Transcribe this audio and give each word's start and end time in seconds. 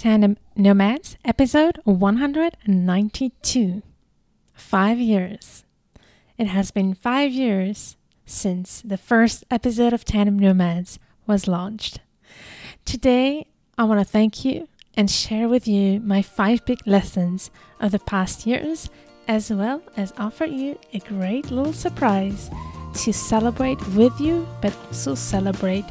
Tandem 0.00 0.36
Nomads, 0.56 1.18
episode 1.26 1.78
192. 1.84 3.82
Five 4.54 4.98
years. 4.98 5.66
It 6.38 6.46
has 6.46 6.70
been 6.70 6.94
five 6.94 7.32
years 7.32 7.98
since 8.24 8.80
the 8.80 8.96
first 8.96 9.44
episode 9.50 9.92
of 9.92 10.06
Tandem 10.06 10.38
Nomads 10.38 10.98
was 11.26 11.46
launched. 11.46 12.00
Today, 12.86 13.46
I 13.76 13.84
want 13.84 14.00
to 14.00 14.06
thank 14.06 14.42
you 14.42 14.68
and 14.96 15.10
share 15.10 15.50
with 15.50 15.68
you 15.68 16.00
my 16.00 16.22
five 16.22 16.64
big 16.64 16.78
lessons 16.86 17.50
of 17.78 17.92
the 17.92 17.98
past 17.98 18.46
years, 18.46 18.88
as 19.28 19.52
well 19.52 19.82
as 19.98 20.14
offer 20.16 20.46
you 20.46 20.78
a 20.94 21.00
great 21.00 21.50
little 21.50 21.74
surprise 21.74 22.48
to 22.94 23.12
celebrate 23.12 23.86
with 23.88 24.18
you, 24.18 24.48
but 24.62 24.74
also 24.86 25.14
celebrate 25.14 25.84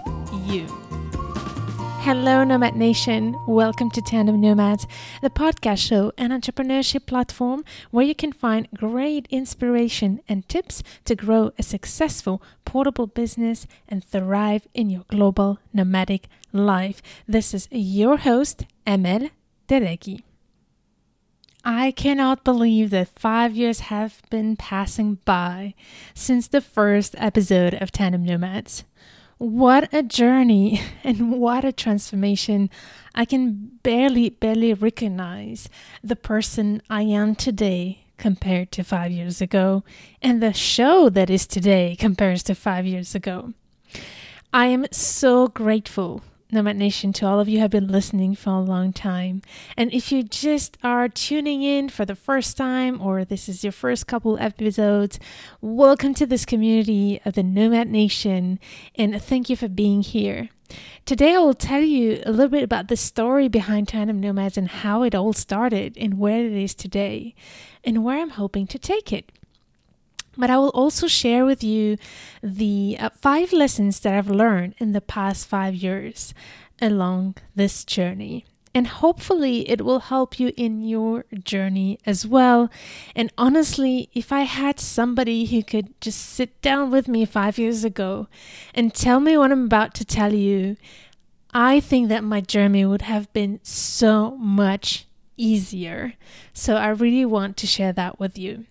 you. 0.48 0.66
Hello, 2.10 2.44
Nomad 2.44 2.76
Nation. 2.76 3.38
Welcome 3.46 3.92
to 3.92 4.02
Tandem 4.02 4.42
Nomads, 4.42 4.88
the 5.22 5.30
podcast 5.30 5.78
show 5.78 6.12
and 6.18 6.34
entrepreneurship 6.34 7.06
platform 7.06 7.64
where 7.92 8.04
you 8.04 8.16
can 8.16 8.34
find 8.34 8.68
great 8.76 9.28
inspiration 9.30 10.20
and 10.28 10.50
tips 10.50 10.82
to 11.06 11.16
grow 11.16 11.52
a 11.60 11.62
successful 11.62 12.42
portable 12.66 13.06
business 13.06 13.68
and 13.88 14.04
thrive 14.04 14.68
in 14.74 14.90
your 14.90 15.04
global 15.08 15.60
nomadic 15.72 16.28
life. 16.52 17.00
This 17.28 17.54
is 17.54 17.68
your 17.70 18.18
host, 18.18 18.66
Amel 18.88 19.30
Derragui. 19.68 20.24
I 21.64 21.92
cannot 21.92 22.44
believe 22.44 22.90
that 22.90 23.20
five 23.20 23.56
years 23.56 23.82
have 23.82 24.24
been 24.32 24.56
passing 24.56 25.20
by 25.26 25.76
since 26.16 26.48
the 26.48 26.62
first 26.62 27.14
episode 27.20 27.76
of 27.76 27.92
Tandem 27.92 28.26
Nomads. 28.26 28.84
What 29.40 29.94
a 29.94 30.04
journey 30.04 30.82
and 31.04 31.32
what 31.32 31.64
a 31.64 31.72
transformation. 31.72 32.70
I 33.16 33.24
can 33.24 33.80
barely, 33.84 34.30
barely 34.30 34.74
recognize 34.74 35.70
the 36.04 36.18
person 36.18 36.82
I 36.90 37.04
am 37.04 37.36
today 37.36 38.04
compared 38.18 38.70
to 38.74 38.84
five 38.84 39.14
years 39.14 39.40
ago, 39.40 39.86
and 40.22 40.44
the 40.44 40.52
show 40.52 41.10
that 41.10 41.30
is 41.30 41.48
today 41.48 41.96
compares 41.98 42.44
to 42.44 42.54
five 42.54 42.86
years 42.86 43.16
ago. 43.16 43.54
I 44.52 44.66
am 44.66 44.86
so 44.92 45.48
grateful 45.48 46.22
Nomad 46.52 46.78
Nation, 46.78 47.14
to 47.14 47.28
all 47.28 47.40
of 47.40 47.48
you 47.48 47.60
have 47.60 47.70
been 47.70 47.90
listening 47.90 48.34
for 48.34 48.50
a 48.50 48.60
long 48.60 48.92
time. 48.92 49.44
And 49.78 49.94
if 49.94 50.12
you 50.12 50.24
just 50.24 50.80
are 50.84 51.08
tuning 51.08 51.62
in 51.62 51.90
for 51.90 52.06
the 52.06 52.16
first 52.16 52.58
time 52.58 53.00
or 53.00 53.24
this 53.24 53.48
is 53.48 53.64
your 53.64 53.72
first 53.72 54.08
couple 54.08 54.36
episodes, 54.40 55.20
welcome 55.62 56.16
to 56.16 56.26
this 56.26 56.46
community 56.46 57.22
of 57.24 57.36
the 57.36 57.44
Nomad 57.44 57.88
Nation 57.90 58.60
and 58.96 59.22
thank 59.22 59.52
you 59.52 59.56
for 59.56 59.68
being 59.68 60.02
here. 60.02 60.50
Today, 61.06 61.36
I 61.36 61.40
will 61.40 61.54
tell 61.54 61.82
you 61.82 62.24
a 62.26 62.32
little 62.32 62.50
bit 62.50 62.64
about 62.64 62.88
the 62.88 62.98
story 62.98 63.48
behind 63.48 63.88
Tandem 63.88 64.20
Nomads 64.20 64.58
and 64.58 64.70
how 64.70 65.04
it 65.04 65.14
all 65.14 65.34
started 65.34 65.96
and 66.00 66.18
where 66.18 66.44
it 66.44 66.54
is 66.54 66.74
today 66.74 67.36
and 67.84 68.04
where 68.04 68.20
I'm 68.20 68.32
hoping 68.32 68.66
to 68.68 68.80
take 68.80 69.14
it. 69.14 69.32
But 70.38 70.50
I 70.50 70.58
will 70.58 70.70
also 70.70 71.08
share 71.08 71.46
with 71.46 71.64
you 71.64 71.98
the 72.42 72.98
uh, 73.00 73.10
five 73.10 73.52
lessons 73.52 74.00
that 74.02 74.14
I've 74.14 74.30
learned 74.30 74.76
in 74.78 74.94
the 74.94 75.02
past 75.02 75.48
five 75.48 75.76
years 75.76 76.34
along 76.82 77.36
this 77.56 77.84
journey. 77.84 78.46
And 78.74 78.86
hopefully, 78.86 79.68
it 79.68 79.82
will 79.82 80.00
help 80.00 80.40
you 80.40 80.54
in 80.56 80.84
your 80.84 81.26
journey 81.44 81.98
as 82.06 82.28
well. 82.28 82.70
And 83.16 83.34
honestly, 83.36 84.10
if 84.14 84.32
I 84.32 84.42
had 84.42 84.80
somebody 84.80 85.46
who 85.46 85.64
could 85.64 86.00
just 86.00 86.20
sit 86.22 86.62
down 86.62 86.92
with 86.92 87.08
me 87.08 87.26
five 87.26 87.58
years 87.58 87.84
ago 87.84 88.28
and 88.76 88.94
tell 88.94 89.20
me 89.20 89.36
what 89.38 89.52
I'm 89.52 89.66
about 89.66 89.96
to 89.96 90.06
tell 90.06 90.34
you, 90.34 90.78
I 91.52 91.80
think 91.80 92.10
that 92.10 92.24
my 92.24 92.42
journey 92.42 92.86
would 92.86 93.02
have 93.02 93.34
been 93.34 93.60
so 93.64 94.38
much 94.38 95.08
easier. 95.36 96.14
So, 96.54 96.76
I 96.76 96.90
really 96.90 97.26
want 97.26 97.58
to 97.58 97.68
share 97.68 97.92
that 97.94 98.20
with 98.20 98.38
you. 98.38 98.66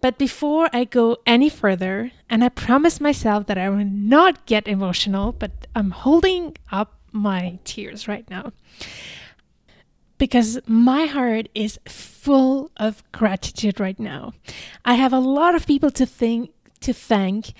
But 0.00 0.16
before 0.16 0.70
I 0.72 0.84
go 0.84 1.18
any 1.26 1.48
further, 1.48 2.12
and 2.28 2.42
I 2.42 2.48
promise 2.48 3.00
myself 3.00 3.46
that 3.46 3.58
I 3.58 3.68
will 3.68 3.84
not 3.84 4.46
get 4.46 4.66
emotional, 4.66 5.32
but 5.32 5.66
I'm 5.74 5.90
holding 5.90 6.56
up 6.72 6.98
my 7.12 7.58
tears 7.64 8.08
right 8.08 8.28
now 8.30 8.52
because 10.20 10.60
my 10.66 11.06
heart 11.06 11.48
is 11.54 11.78
full 11.88 12.70
of 12.76 13.02
gratitude 13.10 13.80
right 13.80 13.98
now. 13.98 14.32
I 14.84 14.94
have 14.94 15.12
a 15.12 15.18
lot 15.18 15.54
of 15.54 15.66
people 15.66 15.90
to 15.92 16.06
think 16.06 16.52
to 16.80 16.92
thank 16.92 17.52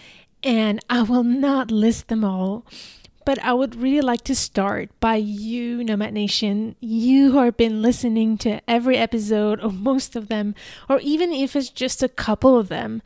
and 0.43 0.79
I 0.89 1.03
will 1.03 1.25
not 1.25 1.71
list 1.71 2.09
them 2.09 2.25
all. 2.25 2.65
But 3.31 3.45
I 3.45 3.53
would 3.53 3.77
really 3.77 4.01
like 4.01 4.25
to 4.25 4.35
start 4.35 4.91
by 4.99 5.15
you, 5.15 5.85
Nomad 5.85 6.13
Nation, 6.13 6.75
you 6.81 7.31
who 7.31 7.39
have 7.39 7.57
been 7.57 7.81
listening 7.81 8.37
to 8.39 8.61
every 8.69 8.97
episode 8.97 9.63
or 9.63 9.71
most 9.71 10.17
of 10.17 10.27
them, 10.27 10.57
or 10.89 10.99
even 10.99 11.33
if 11.33 11.55
it's 11.55 11.69
just 11.69 12.03
a 12.03 12.09
couple 12.09 12.59
of 12.59 12.67
them. 12.67 13.03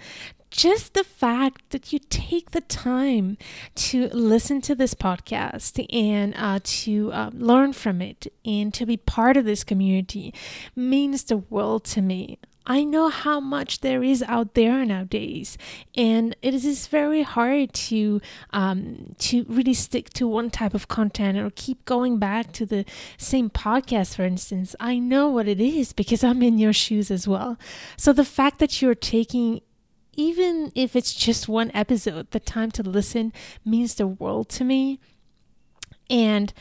Just 0.50 0.94
the 0.94 1.04
fact 1.04 1.68
that 1.72 1.92
you 1.92 1.98
take 1.98 2.52
the 2.52 2.62
time 2.62 3.36
to 3.74 4.08
listen 4.14 4.62
to 4.62 4.74
this 4.74 4.94
podcast 4.94 5.84
and 5.92 6.32
uh, 6.38 6.60
to 6.62 7.12
uh, 7.12 7.30
learn 7.34 7.74
from 7.74 8.00
it 8.00 8.26
and 8.46 8.72
to 8.72 8.86
be 8.86 8.96
part 8.96 9.36
of 9.36 9.44
this 9.44 9.62
community 9.62 10.32
means 10.74 11.24
the 11.24 11.36
world 11.36 11.84
to 11.84 12.00
me. 12.00 12.38
I 12.66 12.82
know 12.84 13.08
how 13.10 13.40
much 13.40 13.80
there 13.80 14.02
is 14.02 14.22
out 14.22 14.54
there 14.54 14.84
nowadays, 14.86 15.58
and 15.94 16.34
it 16.40 16.54
is 16.54 16.86
very 16.86 17.22
hard 17.22 17.74
to 17.74 18.20
um, 18.50 19.14
to 19.18 19.44
really 19.48 19.74
stick 19.74 20.10
to 20.14 20.26
one 20.26 20.50
type 20.50 20.72
of 20.72 20.88
content 20.88 21.36
or 21.36 21.50
keep 21.50 21.84
going 21.84 22.18
back 22.18 22.52
to 22.52 22.64
the 22.64 22.86
same 23.18 23.50
podcast. 23.50 24.16
For 24.16 24.24
instance, 24.24 24.74
I 24.80 24.98
know 24.98 25.28
what 25.28 25.46
it 25.46 25.60
is 25.60 25.92
because 25.92 26.24
I'm 26.24 26.42
in 26.42 26.58
your 26.58 26.72
shoes 26.72 27.10
as 27.10 27.28
well. 27.28 27.58
So 27.98 28.12
the 28.12 28.24
fact 28.24 28.60
that 28.60 28.80
you're 28.80 28.94
taking 28.94 29.60
even 30.16 30.70
if 30.74 30.94
it's 30.94 31.12
just 31.12 31.48
one 31.48 31.70
episode, 31.74 32.30
the 32.30 32.40
time 32.40 32.70
to 32.70 32.82
listen 32.82 33.32
means 33.64 33.94
the 33.94 34.06
world 34.06 34.48
to 34.48 34.64
me. 34.64 35.00
And 36.08 36.52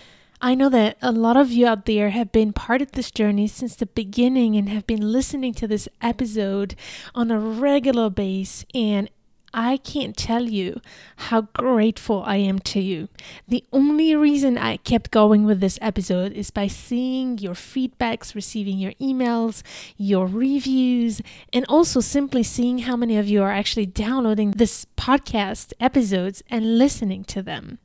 I 0.46 0.56
know 0.56 0.68
that 0.72 0.98
a 1.02 1.14
lot 1.14 1.38
of 1.38 1.54
you 1.54 1.66
out 1.66 1.86
there 1.86 2.10
have 2.10 2.34
been 2.34 2.52
part 2.52 2.82
of 2.82 2.92
this 2.92 3.12
journey 3.12 3.48
since 3.48 3.78
the 3.78 3.86
beginning 3.86 4.58
and 4.58 4.68
have 4.68 4.86
been 4.86 5.14
listening 5.14 5.54
to 5.54 5.70
this 5.70 5.88
episode 6.02 6.76
on 7.16 7.32
a 7.32 7.40
regular 7.40 8.10
base 8.10 8.66
and 8.76 9.10
I 9.54 9.78
can't 9.78 10.18
tell 10.18 10.44
you 10.44 10.82
how 11.16 11.44
grateful 11.54 12.24
I 12.26 12.38
am 12.38 12.60
to 12.60 12.82
you. 12.82 13.08
The 13.48 13.64
only 13.72 14.16
reason 14.16 14.58
I 14.58 14.78
kept 14.78 15.12
going 15.12 15.46
with 15.46 15.62
this 15.62 15.80
episode 15.82 16.34
is 16.34 16.52
by 16.52 16.68
seeing 16.68 17.38
your 17.38 17.54
feedbacks, 17.54 18.36
receiving 18.36 18.80
your 18.80 18.94
emails, 18.94 19.64
your 19.96 20.28
reviews, 20.28 21.22
and 21.54 21.64
also 21.70 22.02
simply 22.02 22.44
seeing 22.44 22.80
how 22.80 22.98
many 22.98 23.18
of 23.18 23.30
you 23.30 23.42
are 23.44 23.52
actually 23.52 23.86
downloading 23.86 24.52
this 24.52 24.88
podcast 24.98 25.72
episodes 25.80 26.44
and 26.50 26.78
listening 26.78 27.24
to 27.26 27.42
them. 27.42 27.80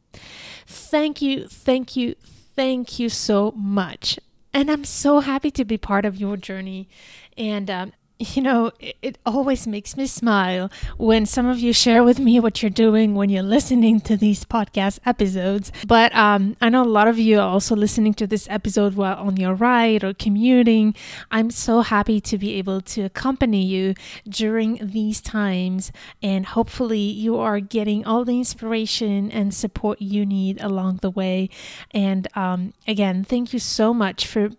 Thank 0.66 1.22
you, 1.22 1.47
thank 1.47 1.94
you, 1.94 2.16
Thank 2.58 2.98
you 2.98 3.08
so 3.08 3.52
much. 3.52 4.19
And 4.52 4.69
I'm 4.69 4.82
so 4.82 5.20
happy 5.20 5.52
to 5.52 5.64
be 5.64 5.78
part 5.78 6.04
of 6.04 6.16
your 6.16 6.36
journey. 6.36 6.88
And 7.36 7.70
um, 7.70 7.92
you 8.18 8.42
know, 8.42 8.72
it, 8.80 8.96
it, 9.00 9.18
always 9.24 9.66
makes 9.66 9.96
me 9.96 10.06
smile 10.06 10.70
when 10.96 11.24
some 11.26 11.46
of 11.46 11.58
you 11.58 11.72
share 11.72 12.02
with 12.02 12.18
me 12.18 12.40
what 12.40 12.62
you're 12.62 12.70
doing 12.70 13.14
when 13.14 13.28
you're 13.30 13.42
listening 13.42 14.00
to 14.00 14.16
these 14.16 14.44
podcast 14.44 14.98
episodes. 15.06 15.70
But 15.86 16.14
um, 16.14 16.56
I 16.60 16.68
know 16.68 16.82
a 16.82 16.84
lot 16.84 17.06
of 17.06 17.18
you 17.18 17.38
are 17.38 17.48
also 17.48 17.76
listening 17.76 18.14
to 18.14 18.26
this 18.26 18.48
episode 18.50 18.94
while 18.94 19.16
on 19.16 19.36
your 19.36 19.54
ride 19.54 20.02
or 20.02 20.14
commuting. 20.14 20.94
I'm 21.30 21.50
so 21.50 21.82
happy 21.82 22.20
to 22.22 22.38
be 22.38 22.54
able 22.54 22.80
to 22.80 23.02
accompany 23.02 23.64
you 23.64 23.94
during 24.28 24.80
these 24.82 25.20
times, 25.20 25.92
and 26.22 26.46
hopefully, 26.46 26.98
you 26.98 27.38
are 27.38 27.60
getting 27.60 28.04
all 28.04 28.24
the 28.24 28.38
inspiration 28.38 29.30
and 29.30 29.54
support 29.54 30.00
you 30.00 30.26
need 30.26 30.60
along 30.60 30.98
the 31.02 31.10
way. 31.10 31.50
And 31.92 32.26
um, 32.34 32.72
again, 32.86 33.22
thank 33.22 33.52
you 33.52 33.58
so 33.58 33.94
much 33.94 34.26
for 34.26 34.50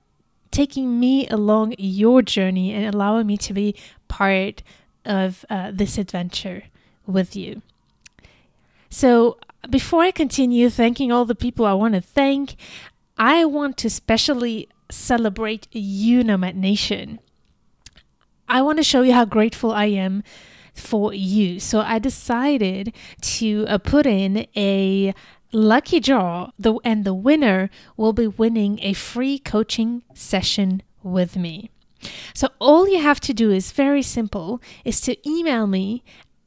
taking 0.52 1.00
me 1.00 1.28
along 1.28 1.76
your 1.78 2.22
journey 2.22 2.74
and 2.74 2.94
allowing 2.94 3.28
me 3.28 3.38
to 3.38 3.54
be 3.54 3.76
part 4.08 4.64
of 5.06 5.46
uh, 5.50 5.72
this 5.74 5.98
adventure 5.98 6.64
with 7.06 7.36
you. 7.36 7.62
So, 8.90 9.38
before 9.70 10.04
I 10.04 10.12
continue 10.12 10.70
thanking 10.70 11.12
all 11.12 11.26
the 11.26 11.36
people 11.36 11.66
I 11.66 11.74
want 11.74 11.94
to 11.94 12.02
thank, 12.02 12.56
I 13.18 13.46
want 13.46 13.78
to 13.78 13.90
specially 13.90 14.70
celebrate 14.90 15.68
you, 15.72 16.24
Nomad 16.24 16.56
Nation. 16.56 17.20
I 18.48 18.62
want 18.62 18.78
to 18.78 18.84
show 18.84 19.02
you 19.02 19.14
how 19.14 19.26
grateful 19.26 19.72
I 19.72 19.86
am 19.86 20.24
for 20.74 21.14
you. 21.14 21.60
So 21.60 21.82
I 21.82 22.00
decided 22.00 22.94
to 23.22 23.66
uh, 23.68 23.78
put 23.78 24.06
in 24.06 24.48
a 24.56 25.14
lucky 25.52 26.00
draw 26.00 26.52
the 26.58 26.76
and 26.84 27.06
the 27.06 27.14
winner 27.14 27.70
will 27.98 28.14
be 28.14 28.28
winning 28.28 28.80
a 28.82 28.94
free 28.94 29.40
coaching 29.40 30.04
session 30.14 30.82
with 31.04 31.36
me. 31.36 31.70
So 32.34 32.50
all 32.60 32.88
you 32.88 33.02
have 33.02 33.20
to 33.22 33.34
do 33.34 33.52
is 33.52 33.72
very 33.72 34.02
simple 34.02 34.62
is 34.86 35.02
to 35.02 35.30
email 35.30 35.68
me 35.68 36.04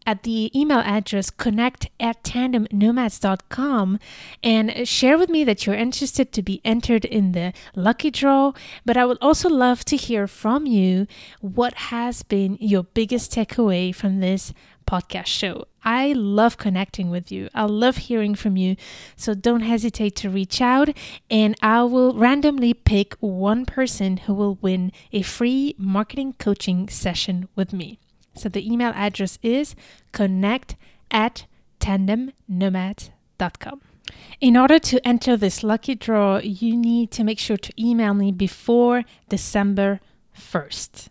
at 0.07 0.23
the 0.23 0.51
email 0.59 0.79
address 0.79 1.31
connect 1.31 1.89
at 2.01 2.23
tandemnomads.com 2.23 3.99
and 4.43 4.89
share 4.89 5.19
with 5.19 5.29
me 5.29 5.45
that 5.45 5.67
you're 5.67 5.77
interested 5.77 6.33
to 6.33 6.43
be 6.43 6.61
entered 6.65 7.05
in 7.05 7.33
the 7.33 7.53
lucky 7.75 8.11
draw. 8.11 8.53
But 8.85 8.97
I 8.97 9.05
would 9.05 9.19
also 9.21 9.49
love 9.49 9.85
to 9.87 9.97
hear 9.97 10.27
from 10.27 10.67
you 10.67 11.07
what 11.41 11.75
has 11.75 12.23
been 12.23 12.59
your 12.61 12.85
biggest 12.85 13.33
takeaway 13.33 13.95
from 13.95 14.21
this 14.21 14.53
podcast 14.87 15.27
show. 15.27 15.67
I 15.85 16.13
love 16.13 16.59
connecting 16.59 17.11
with 17.11 17.33
you. 17.33 17.49
I 17.55 17.65
love 17.65 17.97
hearing 17.97 18.35
from 18.35 18.57
you. 18.57 18.77
So 19.17 19.35
don't 19.35 19.63
hesitate 19.63 20.15
to 20.17 20.31
reach 20.31 20.61
out, 20.61 20.91
and 21.31 21.57
I 21.63 21.83
will 21.85 22.15
randomly 22.15 22.75
pick 22.75 23.15
one 23.21 23.67
person 23.67 24.19
who 24.19 24.35
will 24.35 24.59
win 24.61 24.93
a 25.13 25.23
free 25.23 25.75
marketing 25.79 26.35
coaching 26.39 26.89
session 26.89 27.49
with 27.57 27.73
me. 27.73 27.99
So 28.35 28.49
the 28.49 28.71
email 28.71 28.93
address 28.95 29.39
is 29.43 29.75
connect 30.13 30.77
at 31.11 31.47
tandemnomad.com. 31.81 33.81
In 34.41 34.57
order 34.57 34.79
to 34.79 35.07
enter 35.07 35.37
this 35.37 35.63
lucky 35.63 35.95
draw, 35.95 36.39
you 36.39 36.77
need 36.77 37.11
to 37.13 37.25
make 37.25 37.39
sure 37.39 37.57
to 37.57 37.73
email 37.79 38.15
me 38.15 38.33
before 38.33 39.05
December 39.29 40.01
1st. 40.37 41.09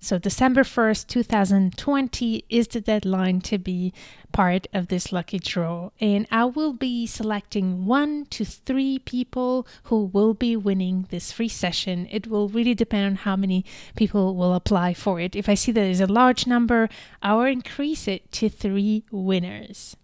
So, 0.00 0.18
December 0.18 0.62
1st, 0.62 1.08
2020 1.08 2.44
is 2.48 2.68
the 2.68 2.80
deadline 2.80 3.40
to 3.42 3.58
be 3.58 3.92
part 4.32 4.66
of 4.72 4.88
this 4.88 5.12
lucky 5.12 5.38
draw. 5.38 5.90
And 6.00 6.26
I 6.30 6.44
will 6.44 6.72
be 6.72 7.06
selecting 7.06 7.86
one 7.86 8.26
to 8.26 8.44
three 8.44 8.98
people 8.98 9.66
who 9.84 10.04
will 10.04 10.34
be 10.34 10.56
winning 10.56 11.06
this 11.10 11.32
free 11.32 11.48
session. 11.48 12.06
It 12.10 12.26
will 12.26 12.48
really 12.48 12.74
depend 12.74 13.06
on 13.06 13.14
how 13.16 13.36
many 13.36 13.64
people 13.96 14.34
will 14.36 14.54
apply 14.54 14.94
for 14.94 15.20
it. 15.20 15.34
If 15.34 15.48
I 15.48 15.54
see 15.54 15.72
that 15.72 15.80
there's 15.80 16.00
a 16.00 16.06
large 16.06 16.46
number, 16.46 16.88
I 17.22 17.34
will 17.34 17.42
increase 17.42 18.06
it 18.08 18.30
to 18.32 18.48
three 18.48 19.04
winners 19.10 19.96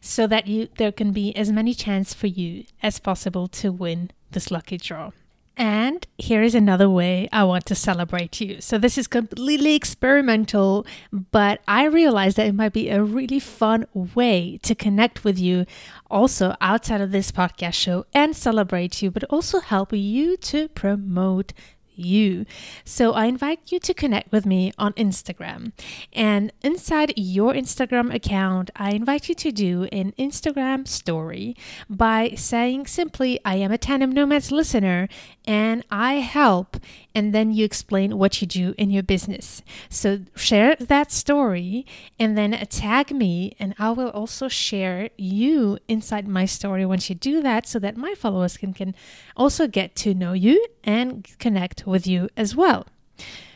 so 0.00 0.26
that 0.26 0.46
you 0.46 0.68
there 0.76 0.92
can 0.92 1.12
be 1.12 1.34
as 1.34 1.50
many 1.50 1.74
chance 1.74 2.14
for 2.14 2.28
you 2.28 2.64
as 2.82 3.00
possible 3.00 3.48
to 3.48 3.72
win 3.72 4.10
this 4.30 4.50
lucky 4.50 4.78
draw. 4.78 5.10
And 5.56 6.06
here 6.18 6.42
is 6.42 6.54
another 6.54 6.88
way 6.90 7.30
I 7.32 7.44
want 7.44 7.64
to 7.66 7.74
celebrate 7.74 8.40
you. 8.42 8.60
So, 8.60 8.76
this 8.76 8.98
is 8.98 9.06
completely 9.06 9.74
experimental, 9.74 10.86
but 11.10 11.62
I 11.66 11.84
realized 11.86 12.36
that 12.36 12.46
it 12.46 12.54
might 12.54 12.74
be 12.74 12.90
a 12.90 13.02
really 13.02 13.40
fun 13.40 13.86
way 13.94 14.58
to 14.62 14.74
connect 14.74 15.24
with 15.24 15.38
you 15.38 15.64
also 16.10 16.54
outside 16.60 17.00
of 17.00 17.10
this 17.10 17.32
podcast 17.32 17.74
show 17.74 18.04
and 18.12 18.36
celebrate 18.36 19.00
you, 19.00 19.10
but 19.10 19.24
also 19.24 19.60
help 19.60 19.94
you 19.94 20.36
to 20.36 20.68
promote 20.68 21.54
you. 21.98 22.46
So 22.84 23.12
I 23.12 23.26
invite 23.26 23.72
you 23.72 23.78
to 23.80 23.94
connect 23.94 24.32
with 24.32 24.46
me 24.46 24.72
on 24.78 24.92
Instagram. 24.94 25.72
And 26.12 26.52
inside 26.62 27.12
your 27.16 27.52
Instagram 27.52 28.14
account, 28.14 28.70
I 28.76 28.90
invite 28.90 29.28
you 29.28 29.34
to 29.36 29.52
do 29.52 29.84
an 29.92 30.12
Instagram 30.18 30.86
story 30.86 31.56
by 31.88 32.30
saying 32.36 32.86
simply, 32.86 33.40
I 33.44 33.56
am 33.56 33.72
a 33.72 33.78
Tandem 33.78 34.12
Nomads 34.12 34.52
listener 34.52 35.08
and 35.46 35.84
I 35.90 36.14
help. 36.14 36.76
And 37.14 37.34
then 37.34 37.52
you 37.52 37.64
explain 37.64 38.18
what 38.18 38.40
you 38.40 38.46
do 38.46 38.74
in 38.76 38.90
your 38.90 39.02
business. 39.02 39.62
So 39.88 40.20
share 40.34 40.76
that 40.76 41.10
story 41.10 41.86
and 42.18 42.36
then 42.36 42.52
tag 42.68 43.10
me, 43.10 43.56
and 43.58 43.74
I 43.78 43.90
will 43.90 44.10
also 44.10 44.48
share 44.48 45.08
you 45.16 45.78
inside 45.88 46.28
my 46.28 46.44
story 46.44 46.84
once 46.84 47.08
you 47.08 47.14
do 47.14 47.42
that 47.42 47.66
so 47.66 47.78
that 47.78 47.96
my 47.96 48.14
followers 48.14 48.56
can, 48.56 48.74
can 48.74 48.94
also 49.36 49.66
get 49.66 49.94
to 49.96 50.14
know 50.14 50.32
you 50.32 50.64
and 50.84 51.28
connect 51.38 51.86
with 51.86 52.06
you 52.06 52.28
as 52.36 52.56
well. 52.56 52.86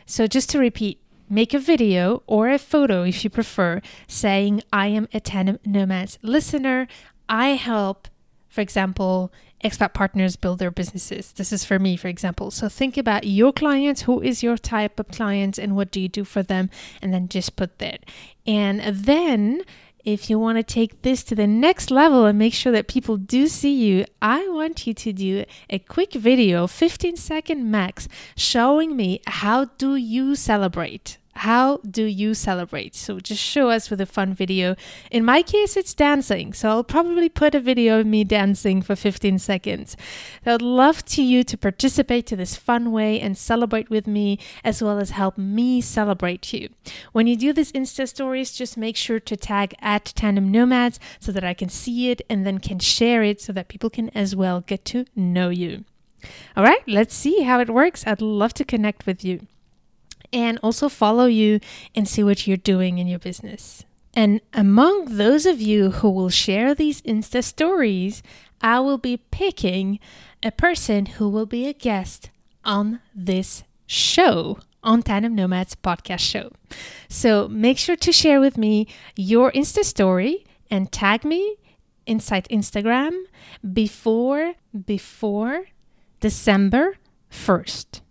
So, 0.05 0.27
just 0.27 0.49
to 0.51 0.59
repeat, 0.59 0.99
make 1.29 1.53
a 1.53 1.59
video 1.59 2.23
or 2.27 2.49
a 2.49 2.59
photo 2.59 3.03
if 3.03 3.23
you 3.23 3.29
prefer 3.29 3.81
saying, 4.07 4.61
I 4.71 4.87
am 4.87 5.07
a 5.13 5.19
Tandem 5.19 5.59
Nomads 5.65 6.19
listener. 6.21 6.87
I 7.29 7.49
help, 7.49 8.07
for 8.49 8.61
example, 8.61 9.31
expat 9.63 9.93
partners 9.93 10.35
build 10.35 10.59
their 10.59 10.71
businesses. 10.71 11.31
This 11.31 11.53
is 11.53 11.63
for 11.63 11.79
me, 11.79 11.95
for 11.95 12.07
example. 12.07 12.51
So 12.51 12.67
think 12.67 12.97
about 12.97 13.25
your 13.25 13.53
clients, 13.53 14.01
who 14.01 14.21
is 14.21 14.43
your 14.43 14.57
type 14.57 14.99
of 14.99 15.07
clients, 15.09 15.57
and 15.57 15.75
what 15.75 15.91
do 15.91 16.01
you 16.01 16.09
do 16.09 16.23
for 16.23 16.43
them, 16.43 16.69
and 17.01 17.13
then 17.13 17.29
just 17.29 17.55
put 17.55 17.79
that. 17.79 18.05
And 18.45 18.81
then 18.81 19.61
if 20.03 20.29
you 20.29 20.39
want 20.39 20.57
to 20.57 20.63
take 20.63 21.01
this 21.01 21.23
to 21.25 21.35
the 21.35 21.47
next 21.47 21.91
level 21.91 22.25
and 22.25 22.37
make 22.37 22.53
sure 22.53 22.71
that 22.71 22.87
people 22.87 23.17
do 23.17 23.47
see 23.47 23.73
you, 23.73 24.05
I 24.21 24.47
want 24.49 24.87
you 24.87 24.93
to 24.93 25.13
do 25.13 25.45
a 25.69 25.79
quick 25.79 26.13
video, 26.13 26.67
15 26.67 27.15
second 27.17 27.69
max, 27.69 28.07
showing 28.35 28.95
me 28.95 29.21
how 29.27 29.65
do 29.65 29.95
you 29.95 30.35
celebrate 30.35 31.17
how 31.33 31.77
do 31.77 32.03
you 32.03 32.33
celebrate? 32.33 32.95
So 32.95 33.19
just 33.19 33.41
show 33.41 33.69
us 33.69 33.89
with 33.89 34.01
a 34.01 34.05
fun 34.05 34.33
video. 34.33 34.75
In 35.09 35.23
my 35.23 35.41
case, 35.41 35.77
it's 35.77 35.93
dancing. 35.93 36.53
So 36.53 36.69
I'll 36.69 36.83
probably 36.83 37.29
put 37.29 37.55
a 37.55 37.59
video 37.59 37.99
of 37.99 38.05
me 38.05 38.23
dancing 38.23 38.81
for 38.81 38.95
15 38.95 39.39
seconds. 39.39 39.95
I'd 40.45 40.61
love 40.61 41.05
to 41.05 41.23
you 41.23 41.43
to 41.43 41.57
participate 41.57 42.25
to 42.27 42.35
this 42.35 42.55
fun 42.55 42.91
way 42.91 43.19
and 43.19 43.37
celebrate 43.37 43.89
with 43.89 44.07
me, 44.07 44.39
as 44.63 44.83
well 44.83 44.99
as 44.99 45.11
help 45.11 45.37
me 45.37 45.81
celebrate 45.81 46.53
you. 46.53 46.69
When 47.11 47.27
you 47.27 47.35
do 47.35 47.53
this 47.53 47.71
Insta 47.71 48.07
stories, 48.07 48.51
just 48.51 48.77
make 48.77 48.97
sure 48.97 49.19
to 49.19 49.37
tag 49.37 49.73
at 49.79 50.05
Tandem 50.15 50.51
Nomads 50.51 50.99
so 51.19 51.31
that 51.31 51.43
I 51.43 51.53
can 51.53 51.69
see 51.69 52.09
it 52.09 52.21
and 52.29 52.45
then 52.45 52.59
can 52.59 52.79
share 52.79 53.23
it 53.23 53.41
so 53.41 53.53
that 53.53 53.67
people 53.67 53.89
can 53.89 54.09
as 54.09 54.35
well 54.35 54.61
get 54.61 54.85
to 54.85 55.05
know 55.15 55.49
you. 55.49 55.85
All 56.55 56.63
right, 56.63 56.87
let's 56.87 57.15
see 57.15 57.41
how 57.41 57.59
it 57.59 57.69
works. 57.69 58.05
I'd 58.05 58.21
love 58.21 58.53
to 58.55 58.65
connect 58.65 59.05
with 59.05 59.23
you 59.25 59.47
and 60.33 60.59
also 60.63 60.89
follow 60.89 61.25
you 61.25 61.59
and 61.95 62.07
see 62.07 62.23
what 62.23 62.47
you're 62.47 62.57
doing 62.57 62.97
in 62.97 63.07
your 63.07 63.19
business. 63.19 63.85
And 64.13 64.41
among 64.53 65.17
those 65.17 65.45
of 65.45 65.61
you 65.61 65.91
who 65.91 66.09
will 66.09 66.29
share 66.29 66.75
these 66.75 67.01
Insta 67.03 67.43
stories, 67.43 68.21
I 68.61 68.79
will 68.79 68.97
be 68.97 69.17
picking 69.17 69.99
a 70.43 70.51
person 70.51 71.05
who 71.05 71.29
will 71.29 71.45
be 71.45 71.67
a 71.67 71.73
guest 71.73 72.29
on 72.65 72.99
this 73.15 73.63
show, 73.87 74.59
on 74.83 75.01
Tandem 75.01 75.35
Nomads 75.35 75.75
podcast 75.75 76.19
show. 76.19 76.51
So 77.07 77.47
make 77.47 77.77
sure 77.77 77.95
to 77.95 78.11
share 78.11 78.39
with 78.39 78.57
me 78.57 78.87
your 79.15 79.51
Insta 79.51 79.83
story 79.83 80.45
and 80.69 80.91
tag 80.91 81.23
me 81.23 81.57
inside 82.05 82.47
Instagram 82.49 83.23
before 83.73 84.55
before 84.85 85.65
December 86.19 86.97
1st. 87.31 88.01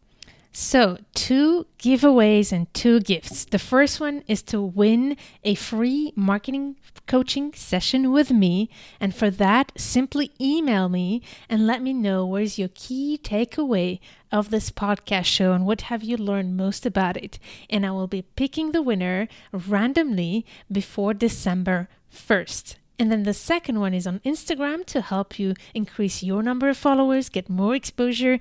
So, 0.53 0.99
two 1.15 1.67
giveaways 1.79 2.51
and 2.51 2.73
two 2.75 2.99
gifts. 2.99 3.45
The 3.45 3.59
first 3.59 4.01
one 4.01 4.25
is 4.27 4.43
to 4.45 4.61
win 4.61 5.17
a 5.45 5.55
free 5.55 6.13
marketing 6.17 6.75
coaching 7.07 7.53
session 7.55 8.11
with 8.11 8.33
me. 8.33 8.69
And 8.99 9.15
for 9.15 9.31
that, 9.31 9.71
simply 9.77 10.33
email 10.41 10.89
me 10.89 11.23
and 11.49 11.69
let 11.69 11.83
me 11.83 11.93
know 11.93 12.27
what 12.27 12.43
is 12.43 12.59
your 12.59 12.71
key 12.75 13.19
takeaway 13.23 14.01
of 14.33 14.51
this 14.51 14.71
podcast 14.71 15.27
show 15.27 15.53
and 15.53 15.67
what 15.67 15.83
have 15.83 16.03
you 16.03 16.17
learned 16.17 16.57
most 16.57 16.85
about 16.85 17.17
it. 17.17 17.39
And 17.69 17.87
I 17.87 17.93
will 17.93 18.09
be 18.09 18.23
picking 18.23 18.73
the 18.73 18.83
winner 18.83 19.29
randomly 19.53 20.45
before 20.71 21.15
December 21.15 21.89
1st. 22.13 22.75
And 23.01 23.11
then 23.11 23.23
the 23.23 23.33
second 23.33 23.81
one 23.81 23.95
is 23.95 24.07
on 24.07 24.21
Instagram 24.27 24.85
to 24.87 25.01
help 25.01 25.39
you 25.39 25.55
increase 25.73 26.23
your 26.23 26.43
number 26.43 26.69
of 26.69 26.77
followers, 26.77 27.31
get 27.31 27.49
more 27.49 27.75
exposure, 27.75 28.39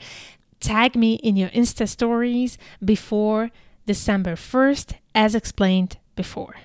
Tag 0.59 0.95
me 0.95 1.15
in 1.15 1.35
your 1.35 1.49
Insta 1.49 1.87
stories 1.87 2.57
before 2.83 3.51
December 3.85 4.35
1st, 4.35 4.95
as 5.15 5.35
explained 5.35 5.97
before. 6.15 6.55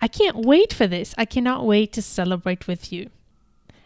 I 0.00 0.08
can't 0.08 0.44
wait 0.44 0.72
for 0.72 0.86
this. 0.86 1.14
I 1.16 1.24
cannot 1.24 1.66
wait 1.66 1.92
to 1.92 2.02
celebrate 2.02 2.66
with 2.66 2.92
you. 2.92 3.10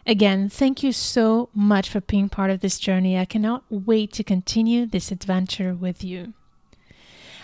Again, 0.05 0.49
thank 0.49 0.81
you 0.81 0.91
so 0.91 1.49
much 1.53 1.89
for 1.89 2.01
being 2.01 2.29
part 2.29 2.49
of 2.49 2.61
this 2.61 2.79
journey. 2.79 3.17
I 3.17 3.25
cannot 3.25 3.63
wait 3.69 4.11
to 4.13 4.23
continue 4.23 4.85
this 4.85 5.11
adventure 5.11 5.73
with 5.73 6.03
you. 6.03 6.33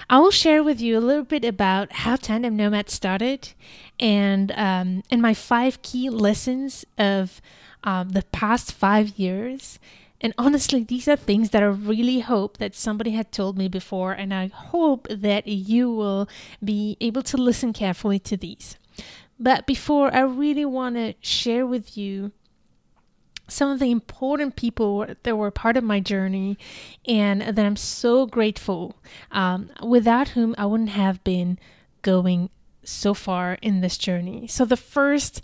I 0.10 0.20
will 0.20 0.32
share 0.32 0.64
with 0.64 0.82
you 0.82 0.98
a 0.98 1.00
little 1.00 1.24
bit 1.24 1.44
about 1.44 1.92
how 1.92 2.16
Tandem 2.16 2.56
Nomad 2.56 2.90
started 2.90 3.50
and 4.00 4.52
um, 4.52 5.04
and 5.10 5.22
my 5.22 5.34
five 5.34 5.82
key 5.82 6.10
lessons 6.10 6.86
of 6.98 7.42
um, 7.84 8.10
the 8.10 8.24
past 8.32 8.72
five 8.72 9.18
years 9.18 9.80
and 10.22 10.34
honestly, 10.38 10.84
these 10.84 11.08
are 11.08 11.16
things 11.16 11.50
that 11.50 11.62
I 11.62 11.68
really 11.68 12.22
hope 12.22 12.58
that 12.58 12.76
somebody 12.76 13.12
had 13.12 13.32
told 13.32 13.58
me 13.58 13.68
before, 13.68 14.14
and 14.14 14.34
I 14.34 14.48
hope 14.48 15.08
that 15.10 15.48
you 15.48 15.92
will 15.92 16.30
be 16.64 16.98
able 17.02 17.22
to 17.24 17.38
listen 17.38 17.74
carefully 17.74 18.20
to 18.20 18.38
these. 18.38 18.78
But 19.40 19.68
before, 19.68 20.14
I 20.14 20.22
really 20.22 20.66
want 20.66 20.96
to 20.96 21.16
share 21.20 21.66
with 21.66 21.98
you 21.98 22.32
some 23.48 23.70
of 23.70 23.80
the 23.80 23.92
important 23.92 24.56
people 24.56 25.06
that 25.24 25.38
were 25.38 25.52
part 25.52 25.78
of 25.78 25.84
my 25.84 26.00
journey 26.00 26.58
and 27.06 27.42
that 27.42 27.66
I'm 27.66 27.76
so 27.76 28.26
grateful, 28.26 28.96
um, 29.32 29.70
without 29.84 30.30
whom 30.30 30.56
I 30.58 30.66
wouldn't 30.66 30.90
have 30.90 31.24
been 31.24 31.60
going 32.02 32.50
so 32.84 33.14
far 33.14 33.58
in 33.62 33.82
this 33.82 33.98
journey. 33.98 34.48
So, 34.48 34.64
the 34.66 34.78
first 34.78 35.42